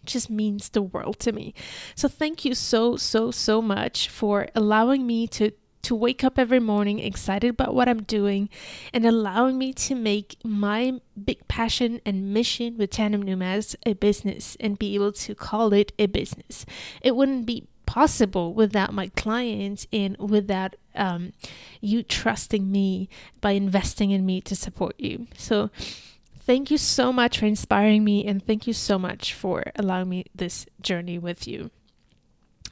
just 0.06 0.30
means 0.30 0.70
the 0.70 0.82
world 0.82 1.20
to 1.20 1.32
me. 1.32 1.54
So 1.96 2.08
thank 2.08 2.46
you 2.46 2.54
so 2.56 2.96
so 2.96 3.32
so 3.32 3.62
much 3.62 4.10
for 4.10 4.48
allowing 4.56 5.06
me 5.06 5.28
to 5.30 5.52
to 5.88 5.96
wake 5.96 6.22
up 6.22 6.38
every 6.38 6.60
morning 6.60 7.00
excited 7.00 7.50
about 7.50 7.74
what 7.74 7.88
I'm 7.88 8.04
doing 8.04 8.50
and 8.94 9.06
allowing 9.06 9.58
me 9.58 9.72
to 9.72 9.96
make 9.96 10.36
my 10.44 11.00
big 11.24 11.48
passion 11.48 12.02
and 12.06 12.34
mission 12.34 12.78
with 12.78 12.90
Tandem 12.90 13.22
Nomads 13.22 13.74
a 13.86 13.94
business 13.94 14.58
and 14.60 14.78
be 14.78 14.96
able 14.96 15.14
to 15.14 15.34
call 15.34 15.72
it 15.72 15.94
a 15.98 16.08
business. 16.08 16.66
It 17.02 17.16
wouldn't 17.16 17.46
be 17.46 17.68
possible 17.86 18.54
without 18.54 18.94
my 18.94 19.08
clients 19.16 19.88
and 19.94 20.18
without 20.18 20.76
um, 20.94 21.32
you 21.80 22.04
trusting 22.04 22.70
me 22.70 23.08
by 23.40 23.52
investing 23.52 24.12
in 24.12 24.26
me 24.26 24.42
to 24.42 24.58
support 24.58 24.96
you. 25.00 25.28
So, 25.38 25.70
thank 26.38 26.70
you 26.70 26.78
so 26.78 27.14
much 27.14 27.40
for 27.40 27.46
inspiring 27.46 28.04
me 28.04 28.26
and 28.26 28.46
thank 28.46 28.68
you 28.68 28.74
so 28.74 29.00
much 29.00 29.34
for 29.34 29.72
allowing 29.78 30.10
me 30.10 30.26
this 30.36 30.66
journey 30.82 31.18
with 31.18 31.48
you. 31.48 31.72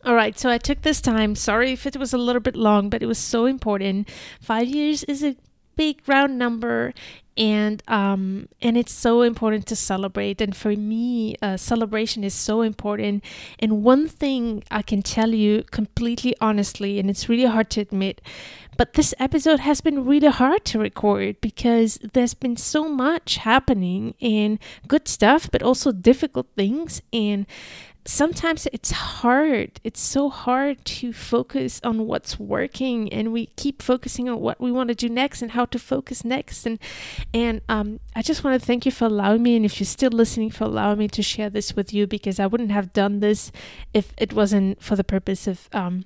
All 0.05 0.13
right, 0.13 0.37
so 0.37 0.51
I 0.51 0.59
took 0.59 0.83
this 0.83 1.01
time. 1.01 1.33
Sorry 1.33 1.71
if 1.71 1.87
it 1.87 1.97
was 1.97 2.13
a 2.13 2.19
little 2.19 2.39
bit 2.39 2.55
long, 2.55 2.91
but 2.91 3.01
it 3.01 3.07
was 3.07 3.17
so 3.17 3.45
important. 3.45 4.07
Five 4.39 4.67
years 4.67 5.03
is 5.05 5.23
a 5.23 5.35
big 5.75 6.07
round 6.07 6.37
number 6.37 6.93
and 7.35 7.83
um 7.89 8.47
and 8.61 8.77
it's 8.77 8.93
so 8.93 9.21
important 9.21 9.65
to 9.65 9.75
celebrate 9.75 10.39
and 10.39 10.55
for 10.55 10.69
me 10.69 11.35
uh, 11.41 11.57
celebration 11.57 12.23
is 12.23 12.33
so 12.33 12.61
important 12.61 13.21
and 13.59 13.83
one 13.83 14.07
thing 14.07 14.63
i 14.71 14.81
can 14.81 15.01
tell 15.01 15.33
you 15.33 15.61
completely 15.63 16.33
honestly 16.39 16.97
and 16.97 17.09
it's 17.09 17.27
really 17.27 17.43
hard 17.43 17.69
to 17.69 17.81
admit 17.81 18.21
but 18.77 18.93
this 18.93 19.13
episode 19.19 19.59
has 19.59 19.81
been 19.81 20.05
really 20.05 20.29
hard 20.29 20.63
to 20.63 20.79
record 20.79 21.41
because 21.41 21.99
there's 22.13 22.33
been 22.33 22.55
so 22.55 22.87
much 22.87 23.35
happening 23.35 24.15
and 24.21 24.57
good 24.87 25.05
stuff 25.05 25.49
but 25.51 25.61
also 25.61 25.91
difficult 25.91 26.47
things 26.55 27.01
and 27.11 27.45
sometimes 28.05 28.67
it's 28.71 28.91
hard. 28.91 29.79
It's 29.83 29.99
so 29.99 30.29
hard 30.29 30.83
to 30.85 31.11
focus 31.11 31.81
on 31.83 32.05
what's 32.05 32.39
working, 32.39 33.11
and 33.11 33.33
we 33.33 33.47
keep 33.57 33.81
focusing 33.81 34.29
on 34.29 34.39
what 34.39 34.61
we 34.61 34.71
want 34.71 34.89
to 34.89 34.95
do 34.95 35.09
next 35.09 35.41
and 35.41 35.51
how 35.51 35.65
to 35.65 35.79
focus 35.79 36.23
next. 36.23 36.65
And 36.65 36.79
and 37.33 37.61
um, 37.67 37.99
I 38.15 38.21
just 38.21 38.43
want 38.43 38.59
to 38.59 38.65
thank 38.65 38.85
you 38.85 38.91
for 38.91 39.05
allowing 39.05 39.43
me, 39.43 39.55
and 39.55 39.65
if 39.65 39.79
you're 39.79 39.85
still 39.85 40.11
listening, 40.11 40.51
for 40.51 40.65
allowing 40.65 40.99
me 40.99 41.07
to 41.09 41.23
share 41.23 41.49
this 41.49 41.75
with 41.75 41.93
you, 41.93 42.07
because 42.07 42.39
I 42.39 42.47
wouldn't 42.47 42.71
have 42.71 42.93
done 42.93 43.19
this 43.19 43.51
if 43.93 44.13
it 44.17 44.33
wasn't 44.33 44.81
for 44.81 44.95
the 44.95 45.03
purpose 45.03 45.47
of 45.47 45.67
um, 45.73 46.05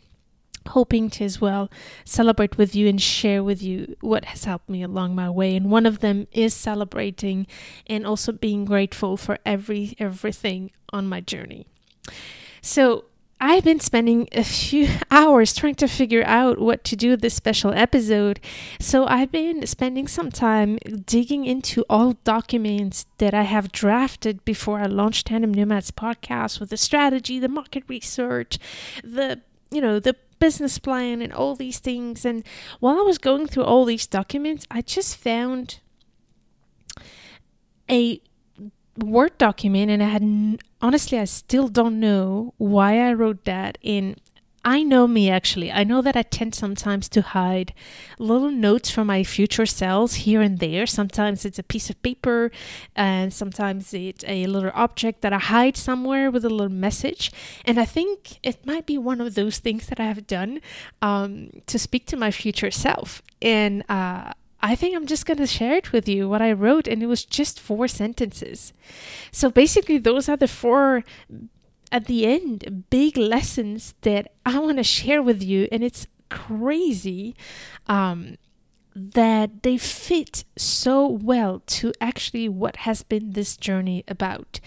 hoping 0.69 1.09
to 1.09 1.23
as 1.23 1.41
well 1.41 1.69
celebrate 2.05 2.57
with 2.57 2.75
you 2.75 2.87
and 2.87 3.01
share 3.01 3.43
with 3.43 3.61
you 3.61 3.95
what 4.01 4.25
has 4.25 4.43
helped 4.43 4.69
me 4.69 4.83
along 4.83 5.15
my 5.15 5.29
way 5.29 5.55
and 5.55 5.71
one 5.71 5.85
of 5.85 5.99
them 5.99 6.27
is 6.31 6.53
celebrating 6.53 7.47
and 7.87 8.05
also 8.05 8.31
being 8.31 8.65
grateful 8.65 9.17
for 9.17 9.39
every 9.45 9.95
everything 9.99 10.69
on 10.91 11.07
my 11.07 11.21
journey 11.21 11.65
so 12.61 13.05
I've 13.41 13.63
been 13.63 13.79
spending 13.79 14.27
a 14.33 14.43
few 14.43 14.89
hours 15.11 15.53
trying 15.53 15.75
to 15.75 15.87
figure 15.87 16.23
out 16.25 16.59
what 16.59 16.83
to 16.85 16.95
do 16.95 17.11
with 17.11 17.21
this 17.21 17.33
special 17.33 17.73
episode. 17.73 18.39
So 18.79 19.05
I've 19.05 19.31
been 19.31 19.65
spending 19.65 20.07
some 20.07 20.29
time 20.29 20.77
digging 21.05 21.45
into 21.45 21.85
all 21.89 22.17
documents 22.23 23.05
that 23.17 23.33
I 23.33 23.43
have 23.43 23.71
drafted 23.71 24.43
before 24.43 24.79
I 24.79 24.87
launched 24.87 25.27
Tandem 25.27 25.53
Nomads 25.53 25.91
podcast 25.91 26.59
with 26.59 26.69
the 26.69 26.77
strategy, 26.77 27.39
the 27.39 27.47
market 27.47 27.83
research, 27.87 28.59
the 29.03 29.41
you 29.71 29.81
know, 29.81 29.99
the 29.99 30.15
business 30.39 30.79
plan 30.79 31.21
and 31.21 31.31
all 31.31 31.55
these 31.55 31.79
things. 31.79 32.25
And 32.25 32.43
while 32.79 32.97
I 32.97 33.01
was 33.01 33.17
going 33.17 33.47
through 33.47 33.63
all 33.63 33.85
these 33.85 34.07
documents, 34.07 34.65
I 34.71 34.81
just 34.81 35.15
found 35.15 35.79
a 37.89 38.21
Word 38.97 39.37
document, 39.37 39.91
and 39.91 40.03
I 40.03 40.07
had 40.07 40.59
honestly, 40.81 41.17
I 41.19 41.25
still 41.25 41.67
don't 41.67 41.99
know 41.99 42.53
why 42.57 42.99
I 42.99 43.13
wrote 43.13 43.45
that 43.45 43.77
in. 43.81 44.15
I 44.65 44.83
know 44.83 45.07
me 45.07 45.29
actually. 45.29 45.71
I 45.71 45.85
know 45.85 46.01
that 46.01 46.17
I 46.17 46.21
tend 46.21 46.53
sometimes 46.53 47.07
to 47.09 47.21
hide 47.21 47.73
little 48.19 48.51
notes 48.51 48.89
from 48.89 49.07
my 49.07 49.23
future 49.23 49.65
selves 49.65 50.15
here 50.15 50.41
and 50.41 50.59
there. 50.59 50.85
Sometimes 50.85 51.45
it's 51.45 51.59
a 51.59 51.63
piece 51.63 51.89
of 51.89 52.01
paper, 52.03 52.51
and 52.93 53.33
sometimes 53.33 53.93
it's 53.93 54.25
a 54.27 54.47
little 54.47 54.71
object 54.75 55.21
that 55.21 55.31
I 55.31 55.39
hide 55.39 55.77
somewhere 55.77 56.29
with 56.29 56.43
a 56.43 56.49
little 56.49 56.67
message. 56.67 57.31
And 57.63 57.79
I 57.79 57.85
think 57.85 58.37
it 58.43 58.65
might 58.65 58.85
be 58.85 58.97
one 58.97 59.21
of 59.21 59.35
those 59.35 59.59
things 59.59 59.87
that 59.87 59.99
I 59.99 60.05
have 60.05 60.27
done 60.27 60.59
um, 61.01 61.51
to 61.67 61.79
speak 61.79 62.05
to 62.07 62.17
my 62.17 62.29
future 62.29 62.69
self. 62.69 63.21
And 63.41 63.85
uh, 63.87 64.33
I 64.61 64.75
think 64.75 64.95
I'm 64.95 65.05
just 65.05 65.25
going 65.25 65.37
to 65.37 65.47
share 65.47 65.77
it 65.77 65.91
with 65.91 66.07
you 66.09 66.27
what 66.27 66.41
I 66.41 66.51
wrote, 66.51 66.87
and 66.87 67.01
it 67.01 67.07
was 67.07 67.23
just 67.23 67.59
four 67.59 67.87
sentences. 67.87 68.73
So 69.31 69.49
basically, 69.49 69.97
those 69.97 70.27
are 70.27 70.37
the 70.37 70.47
four, 70.47 71.03
at 71.91 72.05
the 72.05 72.25
end, 72.25 72.85
big 72.89 73.17
lessons 73.17 73.93
that 74.01 74.31
I 74.45 74.59
want 74.59 74.77
to 74.77 74.83
share 74.83 75.21
with 75.21 75.41
you. 75.41 75.67
And 75.71 75.83
it's 75.83 76.07
crazy 76.29 77.35
um, 77.87 78.37
that 78.93 79.63
they 79.63 79.77
fit 79.77 80.43
so 80.57 81.07
well 81.07 81.61
to 81.67 81.93
actually 82.01 82.49
what 82.49 82.77
has 82.77 83.03
been 83.03 83.31
this 83.31 83.55
journey 83.55 84.03
about. 84.07 84.59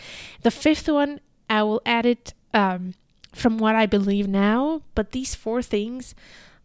The 0.43 0.51
fifth 0.51 0.89
one, 0.89 1.21
I 1.51 1.63
will 1.65 1.83
add 1.85 2.07
it 2.07 2.33
um, 2.55 2.95
from 3.35 3.59
what 3.59 3.77
I 3.77 3.85
believe 3.85 4.27
now, 4.27 4.83
but 4.95 5.13
these 5.13 5.35
four 5.35 5.61
things 5.61 6.15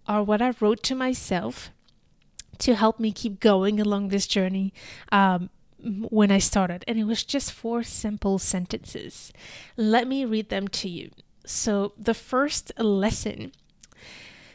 are 0.08 0.24
what 0.24 0.42
I 0.42 0.54
wrote 0.62 0.82
to 0.84 0.96
myself 0.96 1.72
to 2.60 2.76
help 2.76 3.00
me 3.00 3.12
keep 3.12 3.40
going 3.40 3.80
along 3.80 4.10
this 4.10 4.28
journey 4.28 4.74
um, 5.12 5.50
when 5.80 6.32
I 6.32 6.40
started. 6.40 6.84
And 6.88 6.98
it 6.98 7.06
was 7.06 7.24
just 7.24 7.52
four 7.52 7.84
simple 7.84 8.40
sentences. 8.40 9.32
Let 9.76 10.08
me 10.08 10.26
read 10.26 10.50
them 10.50 10.68
to 10.70 10.90
you. 10.90 11.12
So 11.46 11.94
the 11.98 12.14
first 12.14 12.72
lesson 12.78 13.52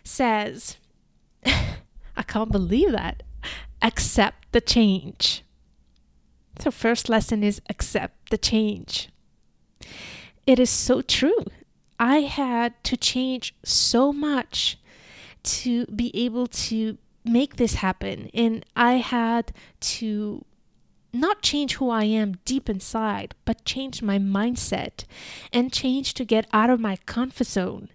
says, 0.04 0.76
I 1.44 2.22
can't 2.26 2.52
believe 2.52 2.92
that. 2.92 3.22
Accept 3.80 4.52
the 4.52 4.60
change. 4.60 5.42
So, 6.58 6.70
first 6.70 7.08
lesson 7.08 7.42
is 7.42 7.60
accept 7.68 8.30
the 8.30 8.38
change. 8.38 9.08
It 10.46 10.58
is 10.58 10.70
so 10.70 11.02
true. 11.02 11.44
I 11.98 12.18
had 12.18 12.82
to 12.84 12.96
change 12.96 13.54
so 13.64 14.12
much 14.12 14.78
to 15.44 15.86
be 15.86 16.14
able 16.14 16.46
to 16.46 16.98
make 17.24 17.56
this 17.56 17.74
happen. 17.74 18.30
And 18.34 18.64
I 18.76 18.94
had 18.94 19.52
to 19.80 20.44
not 21.12 21.42
change 21.42 21.74
who 21.74 21.90
I 21.90 22.04
am 22.04 22.38
deep 22.44 22.70
inside, 22.70 23.34
but 23.44 23.64
change 23.64 24.00
my 24.00 24.18
mindset 24.18 25.04
and 25.52 25.72
change 25.72 26.14
to 26.14 26.24
get 26.24 26.46
out 26.52 26.70
of 26.70 26.80
my 26.80 26.96
comfort 27.04 27.46
zone 27.46 27.90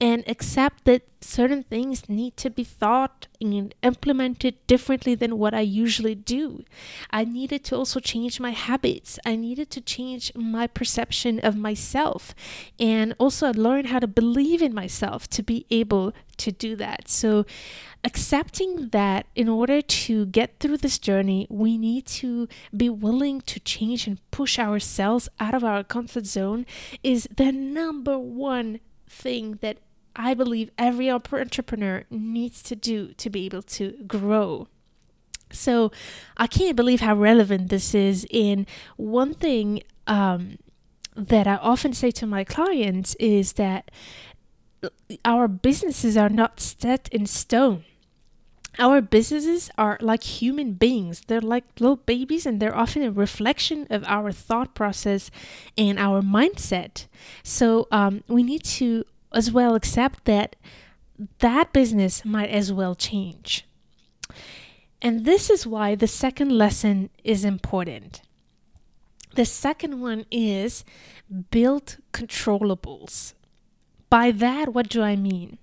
and 0.00 0.24
accept 0.26 0.84
that 0.86 1.02
certain 1.20 1.62
things 1.64 2.08
need 2.08 2.36
to 2.38 2.48
be 2.48 2.64
thought 2.64 3.26
and 3.40 3.74
implemented 3.82 4.66
differently 4.66 5.14
than 5.14 5.38
what 5.38 5.52
I 5.52 5.60
usually 5.60 6.14
do. 6.14 6.64
I 7.10 7.24
needed 7.24 7.62
to 7.64 7.76
also 7.76 8.00
change 8.00 8.40
my 8.40 8.50
habits. 8.50 9.18
I 9.24 9.36
needed 9.36 9.70
to 9.70 9.80
change 9.80 10.34
my 10.34 10.66
perception 10.66 11.40
of 11.40 11.56
myself 11.56 12.34
and 12.80 13.14
also 13.18 13.52
learn 13.52 13.86
how 13.86 13.98
to 13.98 14.06
believe 14.06 14.62
in 14.62 14.72
myself 14.72 15.28
to 15.28 15.42
be 15.42 15.66
able 15.70 16.14
to 16.38 16.50
do 16.50 16.74
that. 16.76 17.08
So, 17.08 17.44
accepting 18.04 18.88
that 18.88 19.26
in 19.34 19.48
order 19.48 19.80
to 19.80 20.26
get 20.26 20.58
through 20.58 20.78
this 20.78 20.98
journey, 20.98 21.46
we 21.48 21.78
need 21.78 22.06
to 22.06 22.48
be 22.76 22.88
willing 22.88 23.40
to 23.42 23.60
change 23.60 24.06
and 24.06 24.18
push 24.30 24.58
ourselves 24.58 25.28
out 25.38 25.54
of 25.54 25.62
our 25.62 25.84
comfort 25.84 26.26
zone 26.26 26.66
is 27.02 27.28
the 27.36 27.52
number 27.52 28.18
one 28.18 28.80
thing 29.08 29.58
that 29.60 29.78
I 30.16 30.34
believe 30.34 30.70
every 30.76 31.10
entrepreneur 31.10 32.04
needs 32.10 32.62
to 32.64 32.76
do 32.76 33.12
to 33.14 33.30
be 33.30 33.46
able 33.46 33.62
to 33.62 33.92
grow. 34.06 34.68
So 35.50 35.92
I 36.36 36.46
can't 36.46 36.76
believe 36.76 37.00
how 37.00 37.14
relevant 37.14 37.68
this 37.68 37.94
is. 37.94 38.26
In 38.30 38.66
one 38.96 39.34
thing 39.34 39.82
um, 40.06 40.58
that 41.14 41.46
I 41.46 41.56
often 41.56 41.92
say 41.92 42.10
to 42.12 42.26
my 42.26 42.44
clients 42.44 43.14
is 43.16 43.54
that 43.54 43.90
our 45.24 45.46
businesses 45.46 46.16
are 46.16 46.28
not 46.28 46.58
set 46.58 47.08
in 47.10 47.26
stone. 47.26 47.84
Our 48.78 49.02
businesses 49.02 49.70
are 49.76 49.98
like 50.00 50.22
human 50.22 50.72
beings. 50.72 51.22
They're 51.26 51.40
like 51.40 51.64
little 51.78 51.96
babies 51.96 52.46
and 52.46 52.60
they're 52.60 52.76
often 52.76 53.02
a 53.02 53.12
reflection 53.12 53.86
of 53.90 54.02
our 54.06 54.32
thought 54.32 54.74
process 54.74 55.30
and 55.76 55.98
our 55.98 56.22
mindset. 56.22 57.06
So 57.42 57.86
um, 57.90 58.24
we 58.28 58.42
need 58.42 58.64
to 58.64 59.04
as 59.32 59.52
well 59.52 59.74
accept 59.74 60.24
that 60.24 60.56
that 61.40 61.72
business 61.72 62.24
might 62.24 62.50
as 62.50 62.72
well 62.72 62.94
change. 62.94 63.66
And 65.02 65.24
this 65.24 65.50
is 65.50 65.66
why 65.66 65.94
the 65.94 66.06
second 66.06 66.50
lesson 66.50 67.10
is 67.24 67.44
important. 67.44 68.22
The 69.34 69.44
second 69.44 70.00
one 70.00 70.26
is 70.30 70.84
build 71.50 71.98
controllables. 72.12 73.34
By 74.08 74.30
that, 74.30 74.74
what 74.74 74.88
do 74.88 75.02
I 75.02 75.16
mean? 75.16 75.58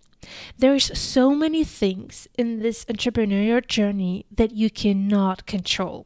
There's 0.57 0.97
so 0.97 1.33
many 1.33 1.63
things 1.63 2.27
in 2.37 2.59
this 2.59 2.85
entrepreneurial 2.85 3.65
journey 3.65 4.25
that 4.31 4.51
you 4.51 4.69
cannot 4.69 5.45
control. 5.45 6.05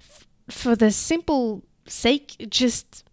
F- 0.00 0.26
for 0.48 0.76
the 0.76 0.90
simple 0.90 1.64
sake, 1.86 2.36
just 2.48 3.04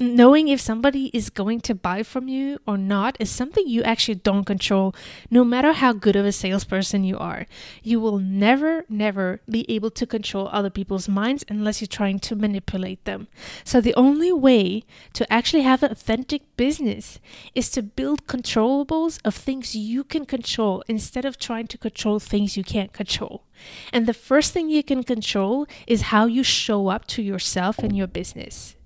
knowing 0.00 0.48
if 0.48 0.60
somebody 0.60 1.10
is 1.12 1.28
going 1.28 1.60
to 1.60 1.74
buy 1.74 2.02
from 2.02 2.26
you 2.26 2.58
or 2.66 2.78
not 2.78 3.16
is 3.20 3.30
something 3.30 3.68
you 3.68 3.82
actually 3.82 4.14
don't 4.14 4.44
control, 4.44 4.94
no 5.30 5.44
matter 5.44 5.74
how 5.74 5.92
good 5.92 6.16
of 6.16 6.24
a 6.24 6.32
salesperson 6.32 7.04
you 7.04 7.18
are. 7.18 7.46
You 7.82 8.00
will 8.00 8.18
never, 8.18 8.86
never 8.88 9.40
be 9.48 9.70
able 9.70 9.90
to 9.90 10.06
control 10.06 10.48
other 10.50 10.70
people's 10.70 11.08
minds 11.08 11.44
unless 11.50 11.80
you're 11.80 11.88
trying 11.88 12.18
to 12.20 12.34
manipulate 12.34 13.04
them. 13.04 13.28
So, 13.62 13.80
the 13.80 13.94
only 13.94 14.32
way 14.32 14.84
to 15.12 15.30
actually 15.30 15.62
have 15.62 15.82
an 15.82 15.92
authentic 15.92 16.42
business 16.56 17.20
is 17.54 17.70
to 17.72 17.82
build 17.82 18.26
controllables 18.26 19.20
of 19.24 19.34
things 19.34 19.76
you 19.76 20.02
can 20.02 20.24
control 20.24 20.82
instead 20.88 21.26
of 21.26 21.38
trying 21.38 21.66
to 21.66 21.78
control 21.78 22.18
things 22.18 22.56
you 22.56 22.64
can't 22.64 22.94
control. 22.94 23.44
And 23.92 24.06
the 24.06 24.14
first 24.14 24.52
thing 24.52 24.70
you 24.70 24.82
can 24.82 25.02
control 25.02 25.66
is 25.86 26.10
how 26.12 26.24
you 26.24 26.42
show 26.42 26.88
up 26.88 27.06
to 27.08 27.22
yourself 27.22 27.78
and 27.78 27.94
your 27.94 28.06
business. 28.06 28.76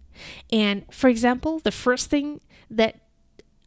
And 0.52 0.84
for 0.90 1.08
example, 1.08 1.58
the 1.58 1.72
first 1.72 2.10
thing 2.10 2.40
that 2.70 3.00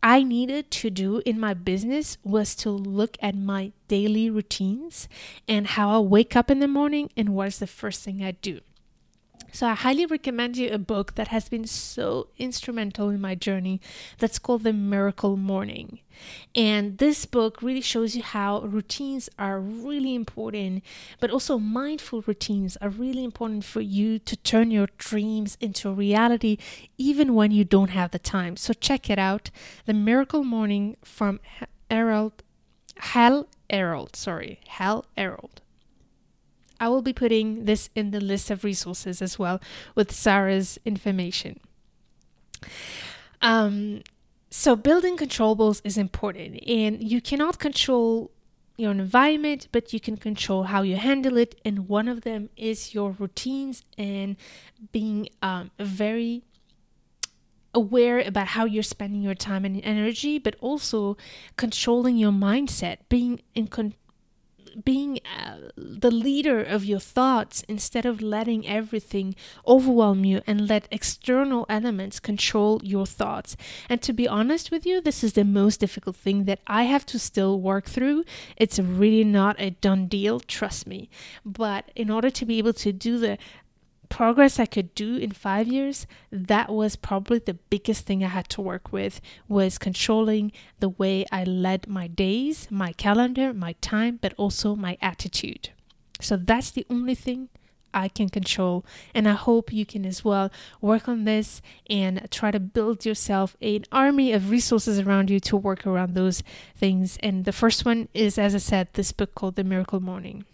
I 0.03 0.23
needed 0.23 0.69
to 0.71 0.89
do 0.89 1.21
in 1.25 1.39
my 1.39 1.53
business 1.53 2.17
was 2.23 2.55
to 2.57 2.69
look 2.69 3.17
at 3.21 3.35
my 3.35 3.71
daily 3.87 4.29
routines 4.29 5.09
and 5.47 5.67
how 5.67 5.89
I 5.89 5.99
wake 5.99 6.35
up 6.35 6.51
in 6.51 6.59
the 6.59 6.67
morning 6.67 7.09
and 7.17 7.29
what 7.29 7.47
is 7.47 7.59
the 7.59 7.67
first 7.67 8.03
thing 8.03 8.23
I 8.23 8.31
do. 8.31 8.61
So 9.51 9.67
I 9.67 9.73
highly 9.73 10.05
recommend 10.05 10.57
you 10.57 10.69
a 10.71 10.77
book 10.77 11.15
that 11.15 11.29
has 11.29 11.49
been 11.49 11.65
so 11.65 12.27
instrumental 12.37 13.09
in 13.09 13.21
my 13.21 13.33
journey 13.33 13.81
that's 14.17 14.39
called 14.39 14.63
The 14.63 14.73
Miracle 14.73 15.37
Morning. 15.37 15.99
And 16.53 16.97
this 16.97 17.25
book 17.25 17.61
really 17.61 17.81
shows 17.81 18.15
you 18.15 18.23
how 18.23 18.61
routines 18.61 19.29
are 19.39 19.59
really 19.59 20.15
important, 20.15 20.83
but 21.19 21.31
also 21.31 21.57
mindful 21.57 22.23
routines 22.27 22.77
are 22.77 22.89
really 22.89 23.23
important 23.23 23.63
for 23.63 23.81
you 23.81 24.19
to 24.19 24.35
turn 24.37 24.69
your 24.69 24.87
dreams 24.97 25.57
into 25.59 25.91
reality 25.91 26.57
even 26.97 27.33
when 27.33 27.51
you 27.51 27.63
don't 27.63 27.91
have 27.91 28.11
the 28.11 28.19
time. 28.19 28.57
So 28.57 28.73
check 28.73 29.09
it 29.09 29.19
out. 29.19 29.49
The 29.85 29.93
Miracle 29.93 30.43
Morning 30.43 30.97
from 31.03 31.39
Harold 31.89 32.43
Hal 32.97 33.47
Elrod, 33.69 34.15
sorry, 34.15 34.59
Hal 34.67 35.05
Elrod. 35.15 35.61
I 36.79 36.89
will 36.89 37.01
be 37.01 37.13
putting 37.13 37.65
this 37.65 37.89
in 37.95 38.11
the 38.11 38.19
list 38.19 38.49
of 38.51 38.63
resources 38.63 39.21
as 39.21 39.39
well 39.39 39.59
with 39.95 40.11
Sarah's 40.11 40.79
information. 40.85 41.59
Um, 43.41 44.01
so, 44.49 44.75
building 44.75 45.17
controllables 45.17 45.81
is 45.83 45.97
important, 45.97 46.63
and 46.67 47.03
you 47.03 47.21
cannot 47.21 47.59
control 47.59 48.31
your 48.77 48.91
environment, 48.91 49.67
but 49.71 49.91
you 49.91 49.99
can 49.99 50.17
control 50.17 50.63
how 50.63 50.83
you 50.83 50.95
handle 50.95 51.37
it. 51.37 51.59
And 51.65 51.89
one 51.89 52.07
of 52.07 52.21
them 52.21 52.49
is 52.55 52.93
your 52.93 53.11
routines 53.11 53.83
and 53.97 54.37
being 54.91 55.29
um, 55.41 55.71
very 55.79 56.43
aware 57.73 58.19
about 58.19 58.47
how 58.47 58.65
you're 58.65 58.83
spending 58.83 59.21
your 59.21 59.35
time 59.35 59.65
and 59.65 59.83
energy, 59.83 60.39
but 60.39 60.55
also 60.61 61.17
controlling 61.57 62.17
your 62.17 62.31
mindset, 62.31 62.97
being 63.09 63.41
in 63.53 63.67
control 63.67 63.97
being 64.83 65.19
uh, 65.37 65.69
the 65.75 66.11
leader 66.11 66.61
of 66.61 66.85
your 66.85 66.99
thoughts 66.99 67.63
instead 67.67 68.05
of 68.05 68.21
letting 68.21 68.67
everything 68.67 69.35
overwhelm 69.67 70.23
you 70.23 70.41
and 70.45 70.67
let 70.67 70.87
external 70.91 71.65
elements 71.69 72.19
control 72.19 72.79
your 72.83 73.05
thoughts. 73.05 73.57
And 73.89 74.01
to 74.01 74.13
be 74.13 74.27
honest 74.27 74.71
with 74.71 74.85
you, 74.85 75.01
this 75.01 75.23
is 75.23 75.33
the 75.33 75.45
most 75.45 75.79
difficult 75.79 76.15
thing 76.15 76.45
that 76.45 76.59
I 76.67 76.83
have 76.83 77.05
to 77.07 77.19
still 77.19 77.59
work 77.59 77.85
through. 77.85 78.23
It's 78.55 78.79
really 78.79 79.23
not 79.23 79.55
a 79.59 79.71
done 79.71 80.07
deal, 80.07 80.39
trust 80.39 80.85
me. 80.87 81.09
But 81.45 81.91
in 81.95 82.09
order 82.09 82.29
to 82.29 82.45
be 82.45 82.57
able 82.57 82.73
to 82.73 82.93
do 82.93 83.17
the 83.17 83.37
progress 84.09 84.59
I 84.59 84.65
could 84.65 84.93
do 84.95 85.15
in 85.15 85.31
five 85.31 85.67
years, 85.67 86.07
that 86.31 86.69
was 86.69 86.95
probably 86.95 87.39
the 87.39 87.53
biggest 87.53 88.05
thing 88.05 88.23
I 88.23 88.27
had 88.27 88.49
to 88.49 88.61
work 88.61 88.91
with 88.91 89.21
was 89.47 89.77
controlling 89.77 90.51
the 90.79 90.89
way 90.89 91.25
I 91.31 91.43
led 91.43 91.87
my 91.87 92.07
days, 92.07 92.67
my 92.69 92.93
calendar, 92.93 93.53
my 93.53 93.73
time, 93.81 94.19
but 94.21 94.33
also 94.37 94.75
my 94.75 94.97
attitude. 95.01 95.69
So 96.19 96.37
that's 96.37 96.71
the 96.71 96.85
only 96.89 97.15
thing 97.15 97.49
I 97.93 98.07
can 98.07 98.29
control. 98.29 98.85
And 99.13 99.27
I 99.27 99.33
hope 99.33 99.73
you 99.73 99.85
can 99.85 100.05
as 100.05 100.23
well 100.23 100.51
work 100.81 101.07
on 101.07 101.23
this 101.23 101.61
and 101.89 102.27
try 102.29 102.51
to 102.51 102.59
build 102.59 103.05
yourself 103.05 103.55
an 103.61 103.85
army 103.91 104.33
of 104.33 104.49
resources 104.49 104.99
around 104.99 105.29
you 105.29 105.39
to 105.41 105.57
work 105.57 105.85
around 105.85 106.13
those 106.13 106.43
things. 106.75 107.17
And 107.21 107.45
the 107.45 107.51
first 107.51 107.85
one 107.85 108.07
is, 108.13 108.37
as 108.37 108.53
I 108.53 108.59
said, 108.59 108.89
this 108.93 109.11
book 109.11 109.35
called 109.35 109.55
The 109.55 109.63
Miracle 109.63 109.99
Morning. 109.99 110.45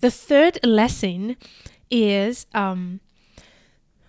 The 0.00 0.10
third 0.10 0.58
lesson 0.64 1.36
is 1.90 2.46
um 2.54 3.00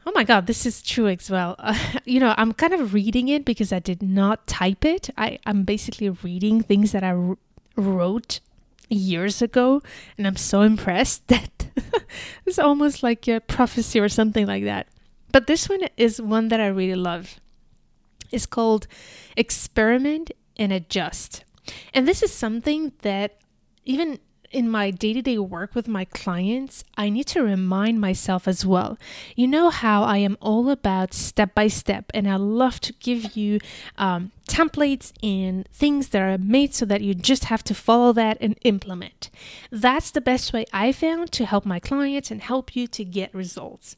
oh 0.06 0.12
my 0.16 0.24
god 0.24 0.48
this 0.48 0.66
is 0.66 0.82
true 0.82 1.08
as 1.08 1.30
well. 1.30 1.56
Uh, 1.60 1.78
you 2.06 2.20
know 2.20 2.34
i'm 2.38 2.54
kind 2.54 2.74
of 2.74 2.94
reading 2.94 3.28
it 3.28 3.46
because 3.46 3.72
i 3.72 3.80
did 3.80 4.02
not 4.02 4.48
type 4.48 4.86
it. 4.86 5.10
I 5.18 5.40
i'm 5.46 5.64
basically 5.64 6.10
reading 6.10 6.62
things 6.62 6.92
that 6.92 7.04
I 7.04 7.12
r- 7.12 7.38
wrote 7.76 8.40
years 8.92 9.40
ago 9.42 9.84
and 10.18 10.26
i'm 10.26 10.36
so 10.36 10.62
impressed 10.62 11.28
that 11.34 11.68
it's 12.46 12.58
almost 12.60 13.04
like 13.04 13.28
a 13.28 13.40
prophecy 13.40 14.00
or 14.00 14.10
something 14.10 14.48
like 14.48 14.64
that. 14.64 14.88
But 15.32 15.46
this 15.46 15.70
one 15.70 15.82
is 15.96 16.22
one 16.22 16.48
that 16.48 16.60
i 16.60 16.68
really 16.68 16.96
love. 16.96 17.40
It's 18.32 18.46
called 18.46 18.88
experiment 19.38 20.32
and 20.58 20.72
adjust. 20.74 21.44
And 21.94 22.08
this 22.08 22.24
is 22.24 22.34
something 22.34 22.94
that 23.02 23.38
even 23.86 24.20
in 24.52 24.70
my 24.70 24.92
day 24.92 25.14
to 25.14 25.22
day 25.22 25.38
work 25.38 25.76
with 25.76 25.88
my 25.88 26.06
clients, 26.06 26.84
I 26.98 27.10
need 27.10 27.28
to 27.28 27.44
remind 27.44 28.02
myself 28.02 28.48
as 28.48 28.66
well. 28.66 28.98
You 29.36 29.48
know 29.48 29.70
how 29.70 30.04
I 30.04 30.18
am 30.18 30.38
all 30.42 30.70
about 30.70 31.14
step 31.14 31.54
by 31.54 31.68
step, 31.68 32.12
and 32.14 32.28
I 32.28 32.36
love 32.36 32.80
to 32.82 32.94
give 32.94 33.36
you 33.36 33.60
um, 33.98 34.32
templates 34.48 35.12
and 35.22 35.68
things 35.72 36.10
that 36.10 36.22
are 36.22 36.38
made 36.38 36.74
so 36.74 36.86
that 36.86 37.02
you 37.02 37.14
just 37.14 37.46
have 37.46 37.64
to 37.66 37.76
follow 37.76 38.12
that 38.14 38.38
and 38.42 38.58
implement. 38.64 39.30
That's 39.72 40.12
the 40.12 40.22
best 40.22 40.52
way 40.52 40.66
I 40.74 40.92
found 40.92 41.32
to 41.34 41.46
help 41.46 41.66
my 41.66 41.80
clients 41.80 42.32
and 42.32 42.42
help 42.42 42.76
you 42.76 42.88
to 42.88 43.06
get 43.06 43.34
results. 43.34 43.96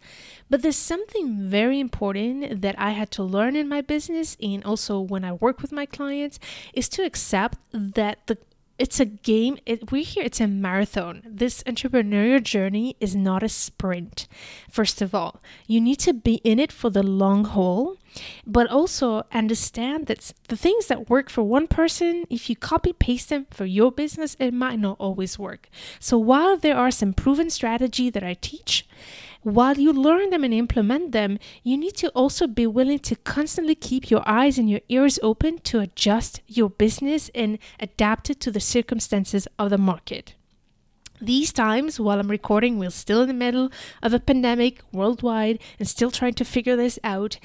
But 0.50 0.62
there's 0.62 0.76
something 0.76 1.50
very 1.50 1.80
important 1.80 2.62
that 2.62 2.76
I 2.78 2.92
had 2.92 3.12
to 3.12 3.24
learn 3.24 3.56
in 3.56 3.70
my 3.70 3.82
business 3.82 4.36
and 4.42 4.64
also 4.66 5.00
when 5.00 5.24
I 5.24 5.32
work 5.32 5.62
with 5.62 5.72
my 5.72 5.86
clients 5.86 6.40
is 6.74 6.90
to 6.90 7.04
accept 7.04 7.58
that 7.72 8.28
the 8.28 8.38
it's 8.82 9.00
a 9.00 9.06
game. 9.06 9.60
It, 9.68 9.92
we're 9.92 10.04
here, 10.04 10.24
it's 10.24 10.42
a 10.42 10.48
marathon. 10.48 11.22
This 11.24 11.62
entrepreneurial 11.64 12.42
journey 12.42 12.96
is 13.00 13.16
not 13.16 13.44
a 13.44 13.50
sprint. 13.50 14.28
First 14.72 15.04
of 15.04 15.14
all, 15.14 15.40
you 15.68 15.80
need 15.80 16.00
to 16.00 16.14
be 16.14 16.36
in 16.44 16.58
it 16.58 16.72
for 16.72 16.90
the 16.90 17.04
long 17.04 17.46
haul, 17.46 17.98
but 18.46 18.68
also 18.72 19.28
understand 19.32 20.08
that 20.08 20.34
the 20.48 20.58
things 20.58 20.88
that 20.88 21.12
work 21.12 21.30
for 21.30 21.44
one 21.44 21.68
person, 21.68 22.26
if 22.32 22.50
you 22.50 22.56
copy 22.56 22.92
paste 22.92 23.30
them 23.30 23.46
for 23.52 23.66
your 23.66 23.92
business, 23.92 24.36
it 24.40 24.52
might 24.52 24.80
not 24.80 24.98
always 25.00 25.38
work. 25.38 25.70
So 26.00 26.18
while 26.18 26.58
there 26.58 26.76
are 26.76 26.90
some 26.90 27.14
proven 27.14 27.52
strategy 27.52 28.10
that 28.10 28.24
I 28.24 28.34
teach, 28.34 28.88
while 29.44 29.78
you 29.78 29.92
learn 29.92 30.30
them 30.30 30.44
and 30.44 30.54
implement 30.54 31.12
them, 31.12 31.40
you 31.64 31.76
need 31.76 31.96
to 31.98 32.10
also 32.10 32.46
be 32.46 32.68
willing 32.68 33.00
to 33.00 33.16
constantly 33.16 33.74
keep 33.74 34.12
your 34.12 34.22
eyes 34.28 34.58
and 34.58 34.70
your 34.70 34.82
ears 34.88 35.18
open 35.24 35.58
to 35.60 35.80
adjust 35.80 36.42
your 36.48 36.70
business 36.70 37.30
and 37.34 37.58
adapt 37.80 38.30
it 38.30 38.40
to 38.42 38.52
the 38.52 38.60
circumstances 38.60 39.48
of 39.58 39.72
the 39.72 39.78
market. 39.80 40.36
These 41.20 41.54
times, 41.54 42.00
while 42.00 42.20
I'm 42.20 42.32
recording, 42.32 42.78
we're 42.78 42.90
still 42.90 43.22
in 43.22 43.28
the 43.28 43.34
middle 43.34 43.72
of 44.02 44.14
a 44.14 44.20
pandemic 44.20 44.82
worldwide 44.92 45.60
and 45.78 45.88
still 45.88 46.10
trying 46.10 46.34
to 46.36 46.46
figure 46.46 46.76
this 46.76 46.98
out. 47.04 47.38